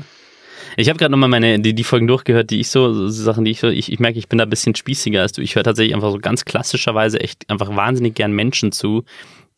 [0.77, 3.51] Ich habe gerade nochmal meine, die, die Folgen durchgehört, die ich so, so Sachen, die
[3.51, 5.41] ich so, ich, ich merke, ich bin da ein bisschen spießiger als du.
[5.41, 9.03] Ich höre tatsächlich einfach so ganz klassischerweise echt einfach wahnsinnig gern Menschen zu,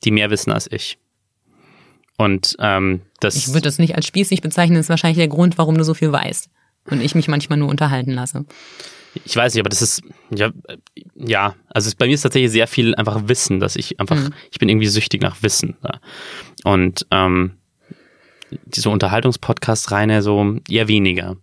[0.04, 0.98] die mehr wissen als ich.
[2.18, 3.36] Und ähm, das.
[3.36, 5.94] Ich würde das nicht als spießig bezeichnen, das ist wahrscheinlich der Grund, warum du so
[5.94, 6.50] viel weißt.
[6.90, 8.46] Und ich mich manchmal nur unterhalten lasse.
[9.26, 10.02] Ich weiß nicht, aber das ist,
[10.34, 10.52] ja,
[11.16, 14.34] ja, also bei mir ist tatsächlich sehr viel einfach Wissen, dass ich einfach, Mhm.
[14.52, 15.78] ich bin irgendwie süchtig nach Wissen.
[15.84, 16.00] Ja.
[16.64, 17.52] Und ähm,
[18.66, 21.38] diese Unterhaltungspodcasts reine so eher weniger.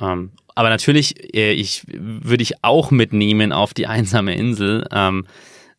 [0.00, 4.86] Ähm, aber natürlich, äh, ich würde ich auch mitnehmen auf die einsame Insel.
[4.92, 5.26] Ähm,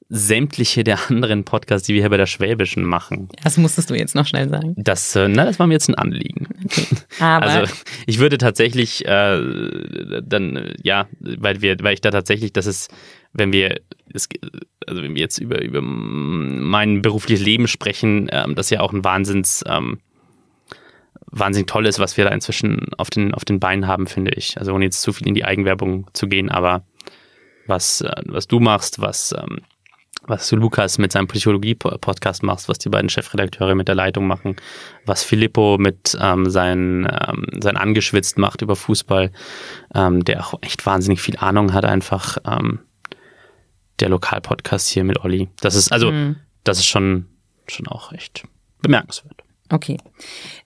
[0.09, 3.29] sämtliche der anderen Podcasts, die wir hier bei der Schwäbischen machen.
[3.43, 4.73] Das musstest du jetzt noch schnell sagen.
[4.77, 6.47] Das, äh, na, das war mir jetzt ein Anliegen.
[7.19, 7.73] Aber Also
[8.05, 12.93] ich würde tatsächlich äh, dann äh, ja, weil wir, weil ich da tatsächlich, das ist,
[13.33, 13.81] wenn wir
[14.13, 14.29] es,
[14.85, 19.03] also wenn wir jetzt über über mein berufliches Leben sprechen, ähm, das ja auch ein
[19.03, 19.99] Wahnsinns ähm,
[21.31, 24.57] wahnsinnig toll ist, was wir da inzwischen auf den auf den Beinen haben, finde ich.
[24.59, 26.85] Also ohne jetzt zu viel in die Eigenwerbung zu gehen, aber
[27.65, 29.61] was äh, was du machst, was ähm,
[30.27, 34.55] was du Lukas mit seinem Psychologie-Podcast machst, was die beiden Chefredakteure mit der Leitung machen,
[35.05, 39.31] was Filippo mit ähm, sein, ähm, sein Angeschwitzt macht über Fußball,
[39.93, 42.79] ähm, der auch echt wahnsinnig viel Ahnung hat, einfach ähm,
[43.99, 45.49] der Lokalpodcast hier mit Olli.
[45.61, 46.11] Das ist, also,
[46.63, 47.27] das ist schon,
[47.67, 48.43] schon auch echt
[48.81, 49.41] bemerkenswert.
[49.69, 49.97] okay.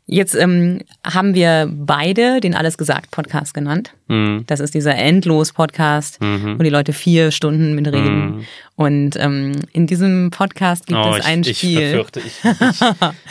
[0.06, 3.94] Jetzt ähm, haben wir beide den Alles gesagt Podcast genannt.
[4.10, 4.44] Mhm.
[4.48, 8.46] Das ist dieser Endlos-Podcast, wo die Leute vier Stunden mitreden.
[8.76, 11.82] Und ähm, in diesem Podcast gibt Oh, es ich, ein ich Spiel.
[11.90, 12.34] verfürchte, ich,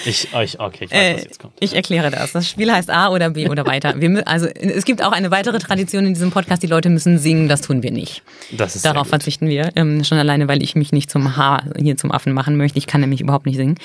[0.04, 1.54] ich, ich, oh, ich, okay, ich weiß, was Äh, jetzt kommt.
[1.58, 2.32] ich erkläre das.
[2.32, 3.98] Das Spiel heißt A oder B oder weiter.
[3.98, 6.62] Wir, also es gibt auch eine weitere Tradition in diesem Podcast.
[6.62, 7.48] Die Leute müssen singen.
[7.48, 8.22] Das tun wir nicht.
[8.52, 9.70] Das ist Darauf verzichten wir.
[9.74, 12.76] Ähm, schon alleine, weil ich mich nicht zum Haar hier zum Affen machen möchte.
[12.76, 13.76] Ich kann nämlich überhaupt nicht singen.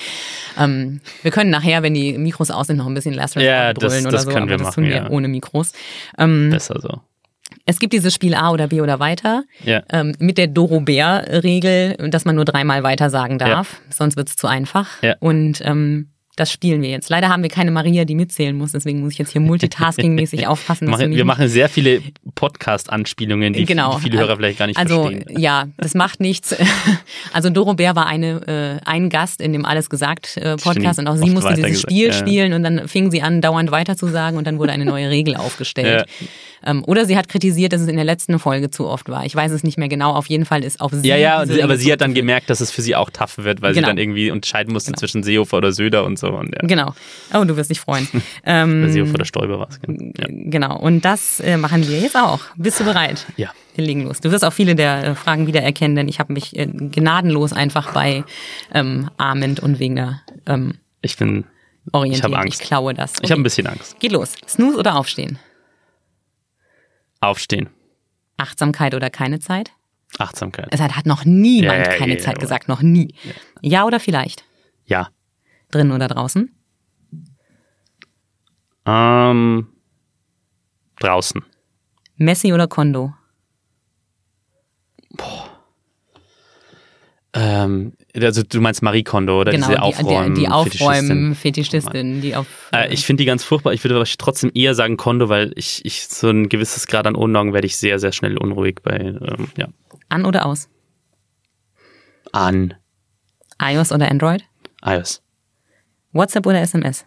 [0.59, 4.03] Ähm, wir können nachher, wenn die Mikros aus sind, noch ein bisschen Last Resort brüllen
[4.03, 4.29] das- oder das so.
[4.31, 5.09] können aber wir das machen, tun wir ja.
[5.09, 5.71] ohne Mikros.
[6.17, 7.01] Ähm, besser so.
[7.65, 9.43] es gibt dieses Spiel A oder B oder weiter.
[9.63, 9.83] Ja.
[9.91, 13.81] Ähm, mit der Doro-Bär-Regel, dass man nur dreimal weiter sagen darf.
[13.89, 15.01] Sonst wird es zu einfach.
[15.01, 15.15] Ja.
[15.19, 17.09] Und ähm, das spielen wir jetzt.
[17.09, 18.71] Leider haben wir keine Maria, die mitzählen muss.
[18.71, 20.89] Deswegen muss ich jetzt hier multitasking-mäßig aufpassen.
[20.89, 22.01] mich wir nicht- machen sehr viele
[22.35, 23.97] Podcast-Anspielungen, die, genau.
[23.99, 25.39] viele Hörer vielleicht gar nicht also, verstehen.
[25.39, 26.55] ja, das macht nichts.
[27.31, 30.99] Also Doro Bär war eine, äh, ein Gast in dem Alles gesagt äh, Podcast Stimmt,
[30.99, 32.13] und auch sie musste dieses Spiel ja.
[32.13, 35.09] spielen und dann fing sie an, dauernd weiter zu sagen und dann wurde eine neue
[35.09, 36.05] Regel aufgestellt.
[36.65, 39.25] Ähm, oder sie hat kritisiert, dass es in der letzten Folge zu oft war.
[39.25, 40.11] Ich weiß es nicht mehr genau.
[40.13, 41.07] Auf jeden Fall ist auf sie.
[41.07, 43.73] Ja, ja, aber sie hat dann gemerkt, dass es für sie auch tough wird, weil
[43.73, 43.87] Genau.
[43.87, 46.22] sie dann irgendwie entscheiden musste zwischen Seehofer oder Söder und so.
[46.31, 46.93] Und ja, Genau.
[47.33, 48.07] Oh, du wirst dich freuen.
[48.45, 49.79] ähm, Seehofer oder Stoiber war es.
[49.87, 50.25] Ja.
[50.29, 50.77] Genau.
[50.77, 52.41] Und das äh, machen wir jetzt auch.
[52.55, 53.25] Bist du bereit?
[53.37, 53.51] ja.
[53.75, 54.21] Wir legen los.
[54.21, 57.91] Du wirst auch viele der äh, Fragen wiedererkennen, denn ich habe mich äh, gnadenlos einfach
[57.91, 58.23] bei
[58.71, 61.45] ähm, Arment und Wegner ähm, Ich bin,
[61.91, 62.19] orientiert.
[62.19, 62.61] Ich habe Angst.
[62.61, 63.13] Ich klaue das.
[63.23, 63.99] ich habe ein bisschen Angst.
[63.99, 64.33] Geht los.
[64.47, 65.39] Snooze oder Aufstehen?
[67.19, 67.69] Aufstehen.
[68.37, 69.71] Achtsamkeit oder keine Zeit?
[70.19, 70.67] Achtsamkeit.
[70.71, 73.15] Es hat, hat noch niemand Ja, ja, keine ja, Zeit gesagt, noch nie.
[73.61, 74.43] Ja oder vielleicht?
[74.85, 75.09] Ja.
[75.73, 76.51] Drinnen oder draußen?
[78.85, 79.67] Ähm,
[80.99, 81.41] draußen.
[82.17, 83.13] Messi oder Kondo?
[87.35, 90.87] Ähm, also du meinst Marie Kondo oder genau, diese die, Aufräumen die, die Fetischistin?
[90.87, 92.45] Aufräumen-Fetischistin, die auf.
[92.71, 93.73] Äh, ich finde die ganz furchtbar.
[93.73, 97.15] Ich würde aber trotzdem eher sagen Kondo, weil ich, ich so ein gewisses Grad an
[97.15, 99.67] Unordnung werde ich sehr, sehr schnell unruhig bei, ähm, ja,
[100.09, 100.69] an oder aus?
[102.33, 102.73] an
[103.61, 104.43] iOS oder Android?
[104.83, 105.22] iOS,
[106.13, 107.05] WhatsApp oder SMS?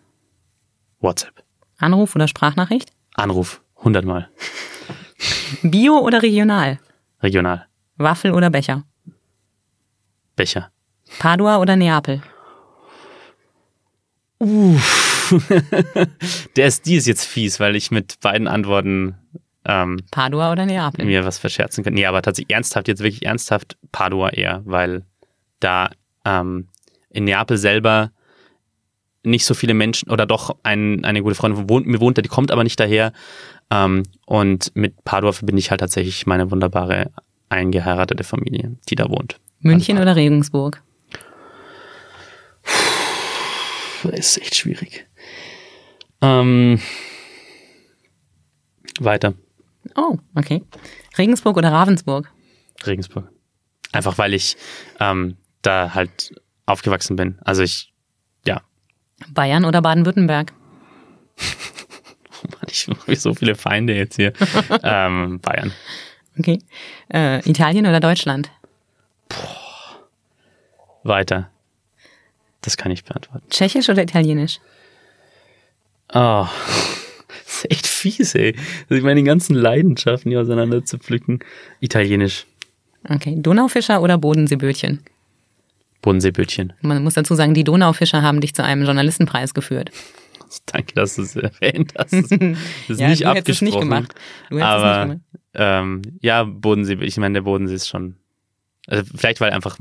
[1.01, 1.43] WhatsApp,
[1.79, 2.91] Anruf oder Sprachnachricht?
[3.15, 4.29] Anruf, hundertmal,
[5.63, 6.79] Bio oder regional?
[7.23, 8.85] regional, Waffel oder Becher?
[10.35, 10.71] Becher.
[11.19, 12.21] Padua oder Neapel?
[16.57, 19.15] Der ist, die ist jetzt fies, weil ich mit beiden Antworten
[19.65, 21.07] ähm, Padua oder Neapel?
[21.07, 21.95] mir was verscherzen kann.
[21.95, 25.07] Nee, aber tatsächlich ernsthaft, jetzt wirklich ernsthaft, Padua eher, weil
[25.61, 25.91] da
[26.25, 26.69] ähm,
[27.09, 28.11] in Neapel selber
[29.27, 32.29] nicht so viele Menschen oder doch ein, eine gute Freundin wohnt, mir wohnt da, die
[32.29, 33.13] kommt aber nicht daher.
[33.71, 37.11] Ähm, und mit Padua verbinde ich halt tatsächlich meine wunderbare
[37.49, 39.39] eingeheiratete Familie, die da wohnt.
[39.61, 40.83] München oder Regensburg?
[44.03, 45.07] Das ist echt schwierig.
[46.21, 46.81] Ähm,
[49.01, 49.35] weiter.
[49.97, 50.63] Oh, okay.
[51.19, 52.31] Regensburg oder Ravensburg?
[52.87, 53.29] Regensburg.
[53.93, 54.57] Einfach weil ich
[55.01, 56.35] ähm, da halt
[56.67, 57.39] aufgewachsen bin.
[57.45, 57.93] Also ich.
[59.29, 60.53] Bayern oder Baden-Württemberg?
[62.43, 64.33] Mann, ich habe so viele Feinde jetzt hier.
[64.83, 65.73] ähm, Bayern.
[66.39, 66.59] Okay.
[67.13, 68.51] Äh, Italien oder Deutschland?
[71.03, 71.51] Weiter.
[72.61, 73.47] Das kann ich beantworten.
[73.49, 74.59] Tschechisch oder Italienisch?
[76.13, 76.47] Oh,
[77.45, 78.57] das ist echt fies, ey.
[78.91, 81.41] Also meine ganzen Leidenschaften hier auseinander zu pflücken.
[81.81, 82.47] Italienisch.
[83.09, 83.37] Okay.
[83.39, 85.05] Donaufischer oder Bodenseebötchen?
[86.07, 86.73] Bodenseebötchen.
[86.83, 89.91] Man muss dazu sagen, die Donaufischer haben dich zu einem Journalistenpreis geführt.
[90.67, 92.13] Danke, dass du es erwähnt hast.
[92.13, 93.65] Das ist Ja, nicht du hättest es abgesprochen.
[93.65, 94.15] nicht gemacht.
[94.49, 95.21] Du hättest es nicht aber gemacht.
[95.55, 98.15] ähm, ja, Bodensee, ich meine, der Bodensee ist schon.
[98.87, 99.77] Also vielleicht, weil einfach,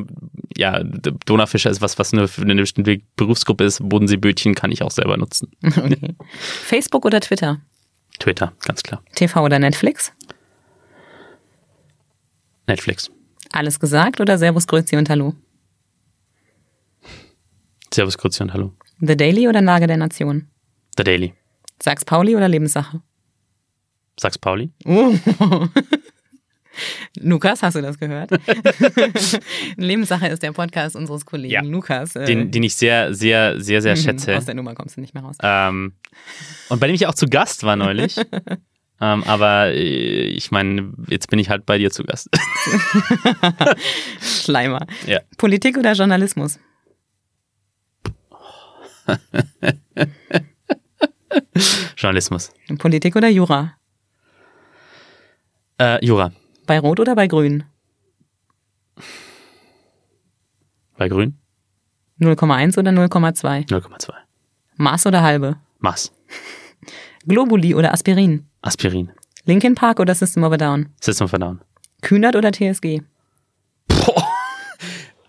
[0.57, 0.83] ja,
[1.27, 3.87] Donaufischer ist was, was nur für eine bestimmte Berufsgruppe ist.
[3.87, 5.51] Bodenseebötchen kann ich auch selber nutzen.
[5.63, 6.15] Okay.
[6.31, 7.61] Facebook oder Twitter?
[8.17, 9.03] Twitter, ganz klar.
[9.13, 10.11] TV oder Netflix?
[12.67, 13.11] Netflix.
[13.51, 15.35] Alles gesagt oder Servus, Grüezi und Hallo?
[17.95, 18.73] Servus, und Hallo.
[18.99, 20.49] The Daily oder Lage der Nation?
[20.97, 21.33] The Daily.
[21.81, 23.01] Sachs Pauli oder Lebenssache?
[24.19, 24.69] Sag's Pauli.
[27.21, 28.31] Lukas, hast du das gehört?
[29.77, 31.61] Lebenssache ist der Podcast unseres Kollegen Ja.
[31.61, 32.17] Lukas.
[32.17, 34.35] äh, Den, den ich sehr, sehr, sehr, sehr mhm, schätze.
[34.35, 35.37] Aus der Nummer kommst du nicht mehr raus.
[35.41, 35.93] Ähm,
[36.67, 38.17] und bei dem ich auch zu Gast war neulich.
[38.99, 42.27] ähm, aber äh, ich meine, jetzt bin ich halt bei dir zu Gast.
[44.19, 44.85] Schleimer.
[45.07, 45.21] ja.
[45.37, 46.59] Politik oder Journalismus?
[51.97, 52.51] Journalismus.
[52.77, 53.73] Politik oder Jura?
[55.79, 56.31] Äh, Jura.
[56.65, 57.63] Bei Rot oder bei Grün?
[60.97, 61.37] Bei Grün.
[62.19, 63.67] 0,1 oder 0,2?
[63.67, 64.13] 0,2.
[64.77, 65.57] Maß oder halbe?
[65.79, 66.11] Maß.
[67.27, 68.45] Globuli oder Aspirin?
[68.61, 69.11] Aspirin.
[69.45, 70.89] Linkin Park oder System of a Down?
[71.01, 71.61] System of a Down.
[72.01, 73.01] Kühnert oder TSG?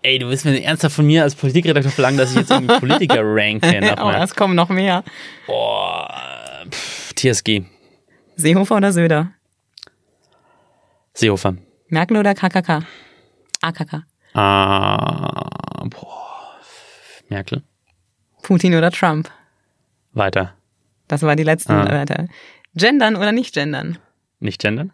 [0.07, 3.19] Ey, du willst mir ernsthaft von mir als Politikredakteur verlangen, dass ich jetzt irgendwie Politiker
[3.23, 4.23] ranke Oh, nochmal.
[4.23, 5.03] es kommen noch mehr.
[5.47, 6.63] Boah.
[6.71, 7.63] Pff, TSG.
[8.37, 9.33] Seehofer oder Söder?
[11.13, 11.57] Seehofer.
[11.89, 12.83] Merkel oder KKK?
[13.61, 14.03] AKK.
[14.33, 15.49] Ah,
[15.89, 16.55] boah.
[17.27, 17.63] Merkel.
[18.43, 19.29] Putin oder Trump?
[20.13, 20.53] Weiter.
[21.09, 21.91] Das war die letzten Ah.
[21.91, 22.27] Wörter.
[22.75, 23.97] Gendern oder nicht gendern?
[24.39, 24.93] Nicht gendern.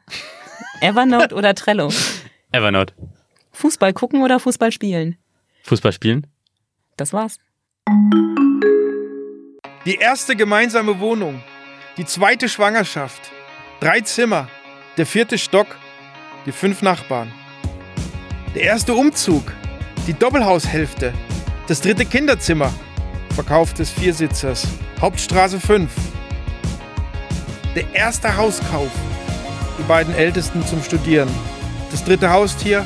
[0.82, 1.92] Evernote oder Trello?
[2.52, 2.96] Evernote.
[3.54, 5.18] Fußball gucken oder Fußball spielen?
[5.64, 6.28] Fußball spielen.
[6.98, 7.38] Das war's.
[9.86, 11.44] Die erste gemeinsame Wohnung,
[11.98, 13.32] die zweite Schwangerschaft,
[13.80, 14.48] drei Zimmer,
[14.98, 15.68] der vierte Stock,
[16.46, 17.32] die fünf Nachbarn.
[18.56, 19.52] Der erste Umzug,
[20.08, 21.14] die Doppelhaushälfte,
[21.68, 22.74] das dritte Kinderzimmer,
[23.36, 24.68] Verkauf des Viersitzers,
[25.02, 25.92] Hauptstraße 5.
[27.76, 28.92] Der erste Hauskauf,
[29.80, 31.30] die beiden Ältesten zum Studieren,
[31.92, 32.86] das dritte Haustier,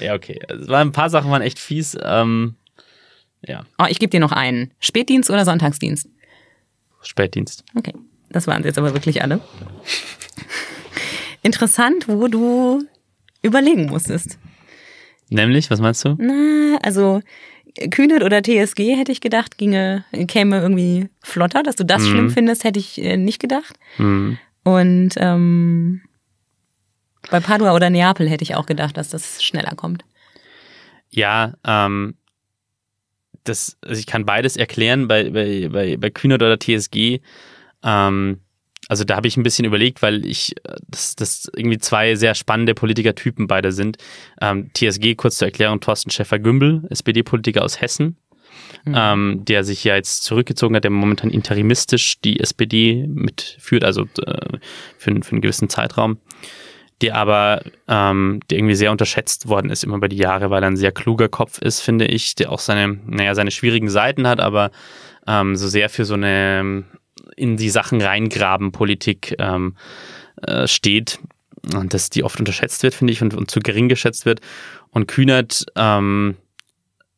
[0.00, 0.38] Ja, okay.
[0.48, 1.96] Es waren ein paar Sachen waren echt fies.
[2.02, 2.54] Ähm,
[3.46, 4.72] ja, Oh, ich gebe dir noch einen.
[4.80, 6.08] Spätdienst oder Sonntagsdienst?
[7.02, 7.64] Spätdienst.
[7.76, 7.92] Okay,
[8.30, 9.40] das waren jetzt aber wirklich alle.
[11.42, 12.82] Interessant, wo du
[13.42, 14.38] überlegen musstest.
[15.28, 16.16] Nämlich, was meinst du?
[16.18, 17.20] Na, also
[17.90, 21.62] Kühnert oder TSG hätte ich gedacht, ginge, käme irgendwie flotter.
[21.62, 22.06] Dass du das Mhm.
[22.10, 23.76] schlimm findest, hätte ich äh, nicht gedacht.
[23.96, 24.38] Hm.
[24.64, 26.00] Und ähm,
[27.30, 30.04] bei Padua oder Neapel hätte ich auch gedacht, dass das schneller kommt.
[31.10, 32.14] Ja, ähm,
[33.44, 37.20] das, also ich kann beides erklären bei, bei, bei, bei Kühnert oder TSG.
[37.82, 38.40] Ähm,
[38.88, 42.34] also da habe ich ein bisschen überlegt, weil ich, äh, das, das irgendwie zwei sehr
[42.34, 43.98] spannende Politikertypen beide sind.
[44.40, 48.16] Ähm, TSG, kurz zur Erklärung, Thorsten Schäfer-Gümbel, SPD-Politiker aus Hessen,
[48.86, 54.58] ähm, der sich ja jetzt zurückgezogen hat, der momentan interimistisch die SPD mitführt, also äh,
[54.98, 56.18] für, einen- für einen gewissen Zeitraum
[57.02, 60.70] der aber ähm, der irgendwie sehr unterschätzt worden ist immer über die Jahre, weil er
[60.70, 64.40] ein sehr kluger Kopf ist, finde ich, der auch seine, naja, seine schwierigen Seiten hat,
[64.40, 64.70] aber
[65.26, 66.84] ähm, so sehr für so eine
[67.36, 69.76] in die Sachen reingraben Politik ähm,
[70.42, 71.18] äh, steht.
[71.74, 74.40] und dass die oft unterschätzt wird, finde ich, und, und, zu gering geschätzt wird.
[74.90, 76.36] Und Kühnert, ähm,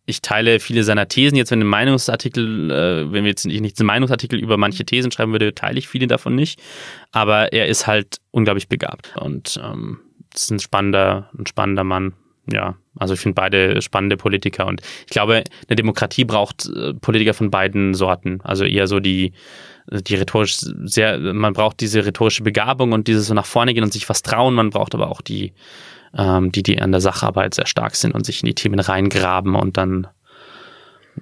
[0.09, 1.37] ich teile viele seiner Thesen.
[1.37, 5.33] Jetzt, wenn ein Meinungsartikel, äh, wenn wir jetzt nicht einen Meinungsartikel über manche Thesen schreiben
[5.33, 6.61] würde, teile ich viele davon nicht.
[7.13, 10.01] Aber er ist halt unglaublich begabt und ähm,
[10.35, 12.15] ist ein spannender, ein spannender Mann.
[12.51, 17.35] Ja, also ich finde beide spannende Politiker und ich glaube, eine Demokratie braucht äh, Politiker
[17.35, 18.41] von beiden Sorten.
[18.43, 19.33] Also eher so die,
[19.91, 23.93] die rhetorisch sehr, man braucht diese rhetorische Begabung und dieses so nach vorne gehen und
[23.93, 24.55] sich was trauen.
[24.55, 25.53] Man braucht aber auch die,
[26.17, 29.55] ähm, die, die an der Sacharbeit sehr stark sind und sich in die Themen reingraben
[29.55, 30.07] und dann,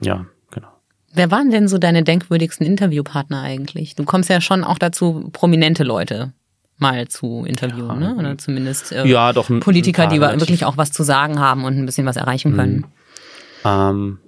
[0.00, 0.68] ja, genau.
[1.12, 3.94] Wer waren denn so deine denkwürdigsten Interviewpartner eigentlich?
[3.94, 6.32] Du kommst ja schon auch dazu, prominente Leute
[6.78, 8.16] mal zu interviewen, ja, ne?
[8.16, 11.64] Oder zumindest äh, ja, doch ein, Politiker, ein die wirklich auch was zu sagen haben
[11.64, 12.76] und ein bisschen was erreichen können.
[12.76, 12.84] Mhm.
[13.64, 14.18] Ähm,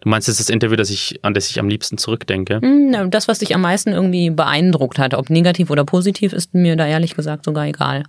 [0.00, 2.60] du meinst jetzt das Interview, das ich, an das ich am liebsten zurückdenke?
[2.62, 6.76] Mhm, das, was dich am meisten irgendwie beeindruckt hat, ob negativ oder positiv, ist mir
[6.76, 8.04] da ehrlich gesagt sogar egal.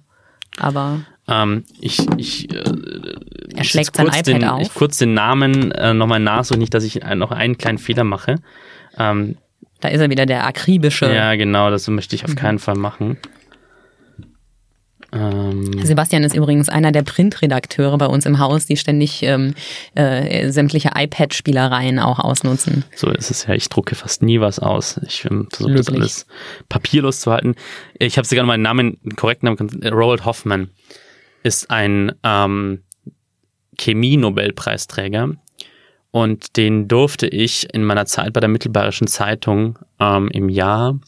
[0.60, 2.64] Aber ähm, ich, ich äh,
[3.56, 4.62] er schlägt sein iPad den, auf.
[4.62, 8.36] Ich kurz den Namen äh, nochmal nachsuche, nicht, dass ich noch einen kleinen Fehler mache.
[8.98, 9.38] Ähm,
[9.80, 11.14] da ist er wieder der akribische.
[11.14, 12.36] Ja, genau, das möchte ich auf mhm.
[12.36, 13.18] keinen Fall machen.
[15.12, 19.54] Ähm Sebastian ist übrigens einer der Printredakteure bei uns im Haus, die ständig ähm,
[19.96, 22.84] äh, sämtliche iPad-Spielereien auch ausnutzen.
[22.96, 23.54] So ist es ja.
[23.54, 25.00] Ich drucke fast nie was aus.
[25.06, 26.26] Ich ähm, versuche das alles
[26.70, 27.56] papierlos zu halten.
[27.98, 30.70] Ich habe sogar noch meinen Namen, den korrekten Namen, Roald Hoffman
[31.44, 32.84] ist ein ähm,
[33.78, 35.36] Chemie-Nobelpreisträger
[36.12, 41.00] und den durfte ich in meiner Zeit bei der Mittelbayerischen Zeitung ähm, im Jahr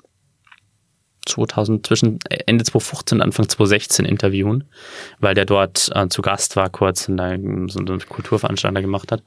[1.26, 4.64] 2000, zwischen Ende 2015 und Anfang 2016 interviewen,
[5.20, 9.24] weil der dort äh, zu Gast war kurz da so eine Kulturveranstaltung gemacht hat.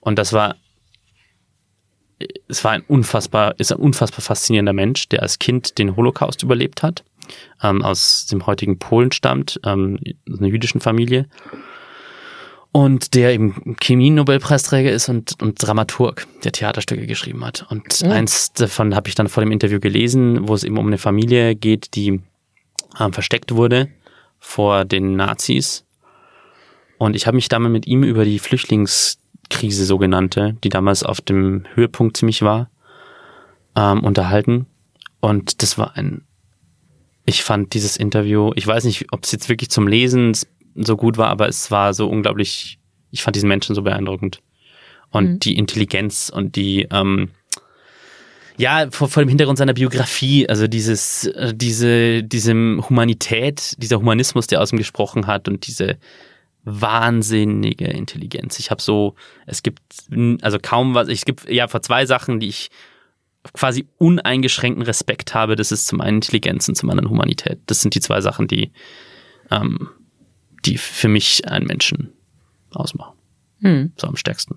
[0.00, 0.56] Und das war,
[2.48, 6.82] es war ein unfassbar, ist ein unfassbar faszinierender Mensch, der als Kind den Holocaust überlebt
[6.82, 7.04] hat,
[7.62, 11.28] ähm, aus dem heutigen Polen stammt, ähm, einer jüdischen Familie
[12.72, 17.66] und der eben Chemie-Nobelpreisträger ist und, und Dramaturg, der Theaterstücke geschrieben hat.
[17.68, 18.10] Und mhm.
[18.10, 21.54] eins davon habe ich dann vor dem Interview gelesen, wo es eben um eine Familie
[21.54, 22.20] geht, die
[22.98, 23.88] ähm, versteckt wurde
[24.38, 25.84] vor den Nazis.
[26.96, 31.64] Und ich habe mich damals mit ihm über die Flüchtlingskrise sogenannte, die damals auf dem
[31.74, 32.70] Höhepunkt ziemlich war,
[33.76, 34.66] ähm, unterhalten.
[35.20, 36.24] Und das war ein,
[37.26, 40.32] ich fand dieses Interview, ich weiß nicht, ob es jetzt wirklich zum Lesen
[40.74, 42.78] so gut war, aber es war so unglaublich,
[43.10, 44.40] ich fand diesen Menschen so beeindruckend.
[45.10, 45.38] Und mhm.
[45.40, 47.28] die Intelligenz und die, ähm,
[48.56, 54.46] ja, vor, vor dem Hintergrund seiner Biografie, also dieses, äh, diese, diese Humanität, dieser Humanismus,
[54.46, 55.98] der aus ihm gesprochen hat und diese
[56.64, 58.58] wahnsinnige Intelligenz.
[58.58, 59.14] Ich habe so,
[59.46, 59.80] es gibt
[60.42, 62.70] also kaum was, es gibt ja vor zwei Sachen, die ich
[63.52, 65.56] quasi uneingeschränkten Respekt habe.
[65.56, 67.58] Das ist zum einen Intelligenz und zum anderen Humanität.
[67.66, 68.70] Das sind die zwei Sachen, die
[69.50, 69.88] ähm,
[70.64, 72.12] die für mich einen Menschen
[72.70, 73.16] ausmachen.
[73.60, 73.92] Hm.
[73.96, 74.56] So am stärksten.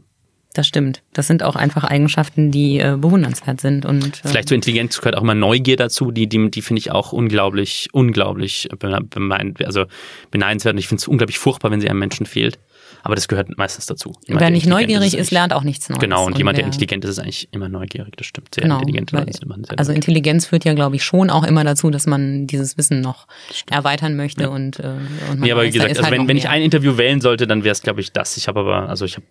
[0.56, 1.04] Das stimmt.
[1.12, 3.86] Das sind auch einfach Eigenschaften, die äh, bewundernswert sind.
[3.86, 6.92] Und, äh Vielleicht zur Intelligenz gehört auch immer Neugier dazu, die, die, die finde ich
[6.92, 9.86] auch unglaublich, unglaublich bemein, also
[10.32, 10.74] beneidenswert.
[10.74, 12.58] Und ich finde es unglaublich furchtbar, wenn sie einem Menschen fehlt.
[13.06, 14.14] Aber das gehört meistens dazu.
[14.26, 16.00] Jemand, Wer nicht neugierig ist, ist, lernt auch nichts Neues.
[16.00, 18.18] Genau, und, und jemand, der intelligent ist, ist eigentlich immer neugierig.
[18.18, 18.56] Das stimmt.
[18.56, 19.14] Sehr genau, intelligent.
[19.14, 22.08] Weil, ist immer sehr also Intelligenz führt ja, glaube ich, schon auch immer dazu, dass
[22.08, 23.28] man dieses Wissen noch
[23.70, 24.46] erweitern möchte.
[24.46, 24.50] Ja.
[24.50, 24.96] Und, äh,
[25.30, 27.22] und man ja, aber weiß, wie gesagt, also halt wenn, wenn ich ein Interview wählen
[27.22, 28.38] sollte, dann wäre es, glaube ich, das.
[28.38, 29.26] Ich habe aber, also ich habe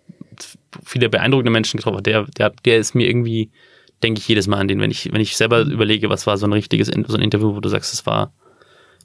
[0.85, 2.01] viele beeindruckende Menschen getroffen.
[2.03, 3.51] Der, der, der ist mir irgendwie,
[4.03, 6.47] denke ich jedes Mal an den, wenn ich, wenn ich selber überlege, was war so
[6.47, 8.31] ein richtiges, so ein Interview, wo du sagst, es war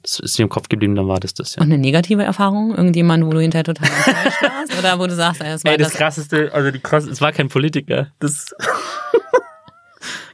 [0.03, 1.61] das ist dir im Kopf geblieben, dann war das das, ja.
[1.61, 2.75] Und eine negative Erfahrung?
[2.75, 4.79] Irgendjemand, wo du hinterher total enttäuscht warst?
[4.79, 7.31] Oder wo du sagst, es war Ey, das, das krasseste, also die krass, es war
[7.31, 8.11] kein Politiker.
[8.19, 8.53] Das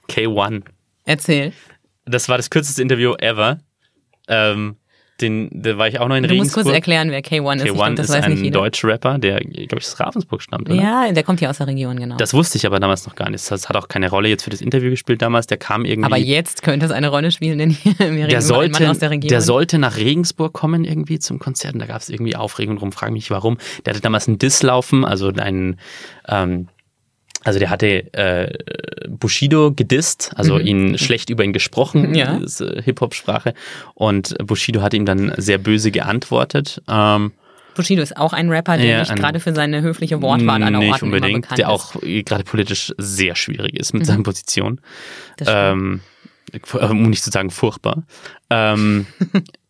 [0.10, 0.64] K1.
[1.06, 1.54] Erzähl.
[2.06, 3.60] Das war das kürzeste Interview ever.
[4.28, 4.78] Ähm,
[5.22, 6.54] den, da war ich auch noch in du Regensburg.
[6.54, 7.64] Du musst kurz erklären, wer K1 ist.
[7.64, 10.82] K1 glaub, ist ein deutscher Rapper, der, glaube ich, aus Ravensburg stammt, oder?
[10.82, 12.18] Ja, der kommt hier aus der Region, genau.
[12.18, 13.50] Das wusste ich aber damals noch gar nicht.
[13.50, 15.48] Das hat auch keine Rolle jetzt für das Interview gespielt damals.
[15.48, 16.06] Der kam irgendwie.
[16.06, 19.10] Aber jetzt könnte es eine Rolle spielen, denn hier wir der sollte, Mann aus der
[19.10, 19.30] Region.
[19.30, 22.92] Der sollte nach Regensburg kommen irgendwie zum Konzert und da gab es irgendwie Aufregung drum.
[22.92, 23.58] Frag mich warum.
[23.86, 25.80] Der hatte damals einen Diss laufen, also einen,
[26.28, 26.68] ähm,
[27.44, 28.52] also der hatte äh,
[29.08, 30.66] Bushido gedisst, also mhm.
[30.66, 32.40] ihn schlecht über ihn gesprochen, ja.
[32.40, 33.54] äh, Hip-Hop-Sprache.
[33.94, 36.82] Und Bushido hat ihm dann sehr böse geantwortet.
[36.90, 37.32] Ähm,
[37.76, 41.04] Bushido ist auch ein Rapper, der ja, nicht gerade für seine höfliche Wortwahl an Nicht
[41.04, 44.06] unbedingt, der auch gerade politisch sehr schwierig ist mit mhm.
[44.06, 44.82] seinen Positionen.
[45.46, 46.02] Ähm,
[46.74, 48.04] um nicht zu sagen furchtbar.
[48.50, 49.06] Ähm,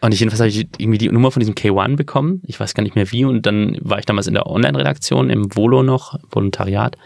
[0.00, 2.42] Und ich jedenfalls habe ich irgendwie die Nummer von diesem K1 bekommen.
[2.46, 3.24] Ich weiß gar nicht mehr wie.
[3.24, 6.96] Und dann war ich damals in der Online-Redaktion im Volo noch, Volontariat,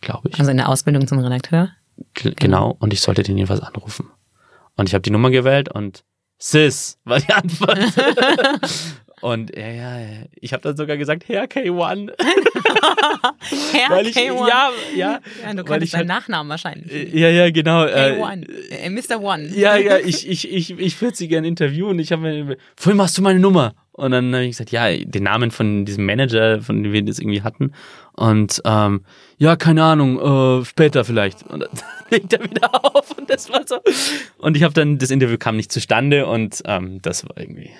[0.00, 0.38] glaube ich.
[0.38, 1.70] Also in der Ausbildung zum Redakteur?
[2.14, 2.76] G genau.
[2.78, 4.08] Und ich sollte den jedenfalls anrufen.
[4.76, 6.04] Und ich habe die Nummer gewählt und
[6.38, 7.78] Sis, war die Antwort.
[9.22, 9.98] Und ja, ja,
[10.40, 12.10] ich habe dann sogar gesagt, Herr K1.
[13.72, 14.48] Herr Weil ich, K1.
[14.48, 15.20] Ja, ja.
[15.44, 16.92] Ja, du ich deinen Nachnamen wahrscheinlich.
[16.92, 17.84] Äh, Ja, ja, genau.
[17.84, 18.48] äh, K1.
[18.70, 19.22] Äh, Mr.
[19.22, 19.46] One.
[19.54, 22.00] Ja, ja, ich, ich, ich, ich würde sie gerne interviewen.
[22.00, 23.74] Ich habe mir, vorhin machst du meine Nummer.
[23.92, 27.20] Und dann habe ich gesagt, ja, den Namen von diesem Manager, von dem wir das
[27.20, 27.72] irgendwie hatten.
[28.14, 29.02] Und ähm,
[29.38, 30.18] ja, keine Ahnung,
[30.60, 31.44] äh, später vielleicht.
[31.48, 31.70] Und dann
[32.10, 33.78] legt er wieder auf und das war so.
[34.38, 37.70] Und ich habe dann, das Interview kam nicht zustande und ähm, das war irgendwie.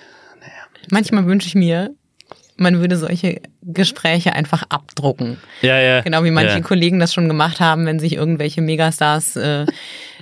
[0.91, 1.91] Manchmal wünsche ich mir,
[2.55, 5.37] man würde solche Gespräche einfach abdrucken.
[5.61, 6.01] Ja, ja.
[6.01, 6.61] Genau wie manche ja.
[6.61, 9.65] Kollegen das schon gemacht haben, wenn sich irgendwelche Megastars äh,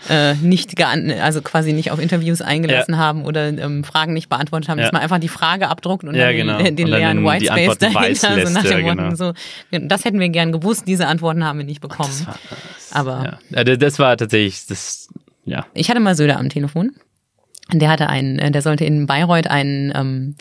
[0.10, 4.70] äh, nicht gean also quasi nicht auf Interviews eingelassen haben oder ähm, Fragen nicht beantwortet
[4.70, 4.86] haben, Ja.
[4.86, 6.58] dass man einfach die Frage abdruckt und Ja, dann genau.
[6.58, 9.16] den, den Und leeren Whitespace Antworten dahinter, weiß so lässt, nach ja, dem Motto, genau.
[9.16, 9.34] so,
[9.72, 12.10] das hätten wir gern gewusst, diese Antworten haben wir nicht bekommen.
[12.10, 12.38] Das war,
[12.92, 13.40] Aber ja.
[13.58, 15.10] ja, das- das war tatsächlich das.
[15.44, 15.66] Ja.
[15.74, 16.92] ich hatte mal Söder am Telefon.
[17.74, 20.36] Der hatte einen, äh, der sollte in Bayreuth einen ähm,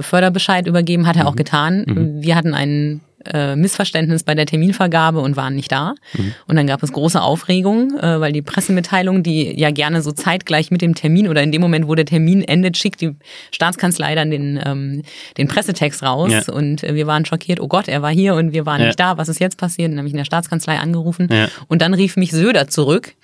[0.00, 1.28] Förderbescheid übergeben, hat er Mhm.
[1.28, 1.84] auch getan.
[2.22, 5.94] Wir hatten ein äh, Missverständnis bei der Terminvergabe und waren nicht da.
[6.14, 6.34] Mhm.
[6.46, 10.70] Und dann gab es große Aufregung, äh, weil die Pressemitteilung, die ja gerne so zeitgleich
[10.70, 13.16] mit dem Termin oder in dem Moment, wo der Termin endet, schickt die
[13.50, 15.02] Staatskanzlei dann den, ähm,
[15.38, 16.30] den Pressetext raus.
[16.32, 16.52] Ja.
[16.52, 18.86] Und äh, wir waren schockiert, oh Gott, er war hier und wir waren Ja.
[18.88, 19.18] nicht da.
[19.18, 19.90] Was ist jetzt passiert?
[19.90, 21.28] Dann habe ich in der Staatskanzlei angerufen.
[21.30, 21.48] Ja.
[21.68, 23.14] Und dann rief mich Söder zurück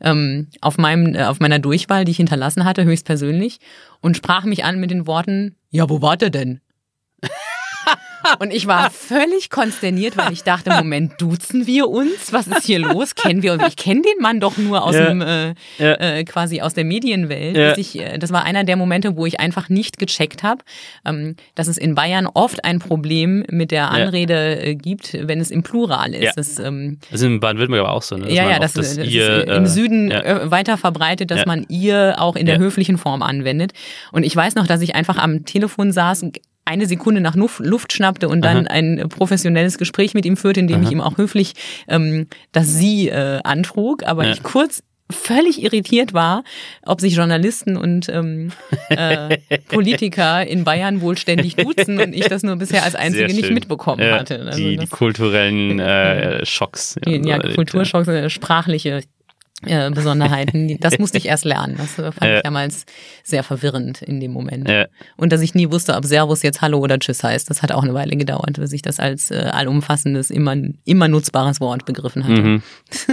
[0.00, 3.58] ähm, auf, meinem, äh, auf meiner Durchwahl, die ich hinterlassen hatte, höchstpersönlich,
[4.00, 6.60] und sprach mich an mit den Worten, ja, wo wart ihr denn?
[8.40, 12.32] Und ich war völlig konsterniert, weil ich dachte, Moment, duzen wir uns?
[12.32, 13.14] Was ist hier los?
[13.14, 13.62] Kennen wir uns?
[13.68, 15.06] Ich kenne den Mann doch nur aus Ja.
[15.06, 15.92] dem äh, Ja.
[15.94, 17.56] äh, quasi aus der Medienwelt.
[17.56, 17.76] Ja.
[17.76, 20.62] Ich, äh, das war einer der Momente, wo ich einfach nicht gecheckt habe,
[21.04, 25.50] ähm, dass es in Bayern oft ein Problem mit der Anrede äh, gibt, wenn es
[25.50, 26.22] im Plural ist.
[26.22, 26.32] Ja.
[26.34, 28.24] Das, ähm, Das ist in Baden-Württemberg aber auch so, ne?
[28.24, 31.46] Dass ja, ja, auch das, das, ihr, ist im äh, Süden äh, weiter verbreitet, dass
[31.46, 33.72] man ihr auch in der höflichen Form anwendet.
[34.12, 36.24] Und ich weiß noch, dass ich einfach am Telefon saß,
[36.66, 38.74] eine Sekunde nach Luft, schnappte und dann Aha.
[38.74, 41.54] ein professionelles Gespräch mit ihm führte, in dem ich ihm auch höflich
[41.88, 44.32] ähm, das Sie äh, antrug, aber Ja.
[44.32, 46.42] ich kurz völlig irritiert war,
[46.82, 48.50] ob sich Journalisten und ähm,
[48.88, 49.38] äh,
[49.68, 54.02] Politiker in Bayern wohl ständig duzen und ich das nur bisher als Einzige nicht mitbekommen
[54.02, 54.40] Ja, hatte.
[54.40, 56.96] Also die, die kulturellen äh, Schocks.
[57.06, 59.02] ja, so erlebt, Kulturschocks, äh, sprachliche
[59.64, 60.76] äh, Besonderheiten.
[60.80, 61.76] Das musste ich erst lernen.
[61.78, 62.36] Das äh, fand Ja.
[62.38, 62.84] ich damals
[63.24, 64.68] sehr verwirrend in dem Moment.
[64.68, 64.86] Ja.
[65.16, 67.48] Und dass ich nie wusste, ob Servus jetzt Hallo oder Tschüss heißt.
[67.48, 70.54] Das hat auch eine Weile gedauert, bis ich das als äh, allumfassendes, immer,
[70.84, 72.42] immer nutzbares Wort begriffen hatte.
[72.42, 72.62] Mhm.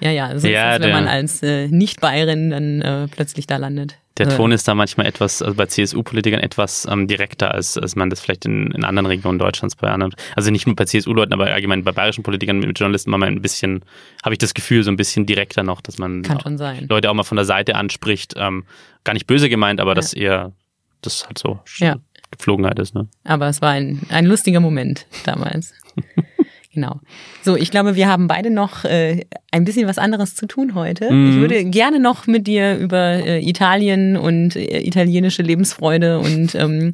[0.00, 3.96] Ja, ja, so Ja, ist wenn man als äh, Nicht-Bayerin dann äh, plötzlich da landet.
[4.18, 8.08] Der Ton ist da manchmal etwas, also bei CSU-Politikern etwas ähm, direkter, als, als man
[8.08, 11.46] das vielleicht in, in anderen Regionen Deutschlands bei anderen, also nicht nur bei CSU-Leuten, aber
[11.46, 13.84] allgemein bei bayerischen Politikern mit Journalisten mal ein bisschen,
[14.24, 16.86] habe ich das Gefühl, so ein bisschen direkter noch, dass man Kann auch schon sein.
[16.88, 18.34] Leute auch mal von der Seite anspricht.
[18.36, 18.64] Ähm,
[19.04, 20.52] gar nicht böse gemeint, aber dass eher
[21.02, 21.96] das halt so Ja.
[22.30, 22.94] Gepflogenheit ist.
[22.94, 23.08] Ne?
[23.24, 25.74] Aber es war ein, ein lustiger Moment damals.
[26.76, 27.00] genau.
[27.42, 31.10] So, ich glaube, wir haben beide noch äh, ein bisschen was anderes zu tun heute.
[31.12, 31.30] Mhm.
[31.30, 36.92] Ich würde gerne noch mit dir über äh, Italien und äh, italienische Lebensfreude und ähm,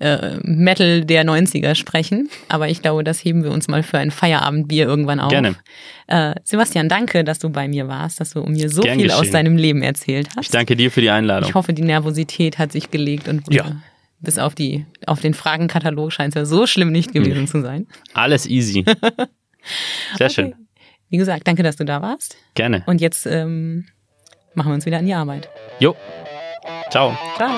[0.00, 2.28] äh, Metal der 90er sprechen.
[2.48, 5.30] Aber ich glaube, das heben wir uns mal für ein Feierabendbier irgendwann auf.
[5.30, 5.54] Gerne.
[6.08, 9.20] Äh, Sebastian, danke, dass du bei mir warst, dass du mir so Gern viel aus
[9.20, 9.32] geschehen.
[9.32, 10.46] deinem Leben erzählt hast.
[10.46, 11.48] Ich danke dir für die Einladung.
[11.48, 13.76] Ich hoffe, die Nervosität hat sich gelegt und Ja.
[14.20, 17.86] Bis auf die auf den Fragenkatalog scheint es ja so schlimm nicht gewesen zu sein.
[18.14, 18.84] Alles easy.
[20.18, 20.46] Sehr schön.
[20.46, 20.56] Okay.
[21.08, 22.36] Wie gesagt, danke, dass du da warst.
[22.54, 22.84] Gerne.
[22.86, 23.86] Und jetzt ähm,
[24.54, 25.48] machen wir uns wieder an die Arbeit.
[25.80, 25.96] Jo.
[26.90, 27.16] Ciao.
[27.36, 27.50] Ciao.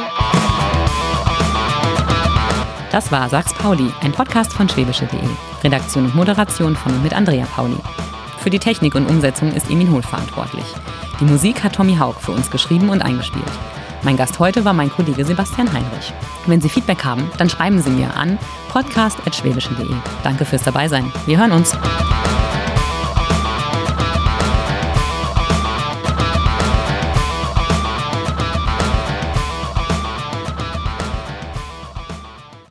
[2.91, 5.19] Das war Sachs Pauli, ein Podcast von schwäbische.de.
[5.65, 7.77] Redaktion und Moderation von und mit Andrea Pauli.
[8.39, 10.65] Für die Technik und Umsetzung ist Emin Hohl verantwortlich.
[11.21, 13.45] Die Musik hat Tommy Haug für uns geschrieben und eingespielt.
[14.05, 16.13] Mein Gast heute war mein Kollege Sebastian Heinrich.
[16.47, 18.39] Wenn Sie Feedback haben, dann schreiben Sie mir an
[18.69, 19.95] podcast.schwäbische.de.
[20.25, 21.13] Danke fürs Dabeisein.
[21.27, 21.77] Wir hören uns.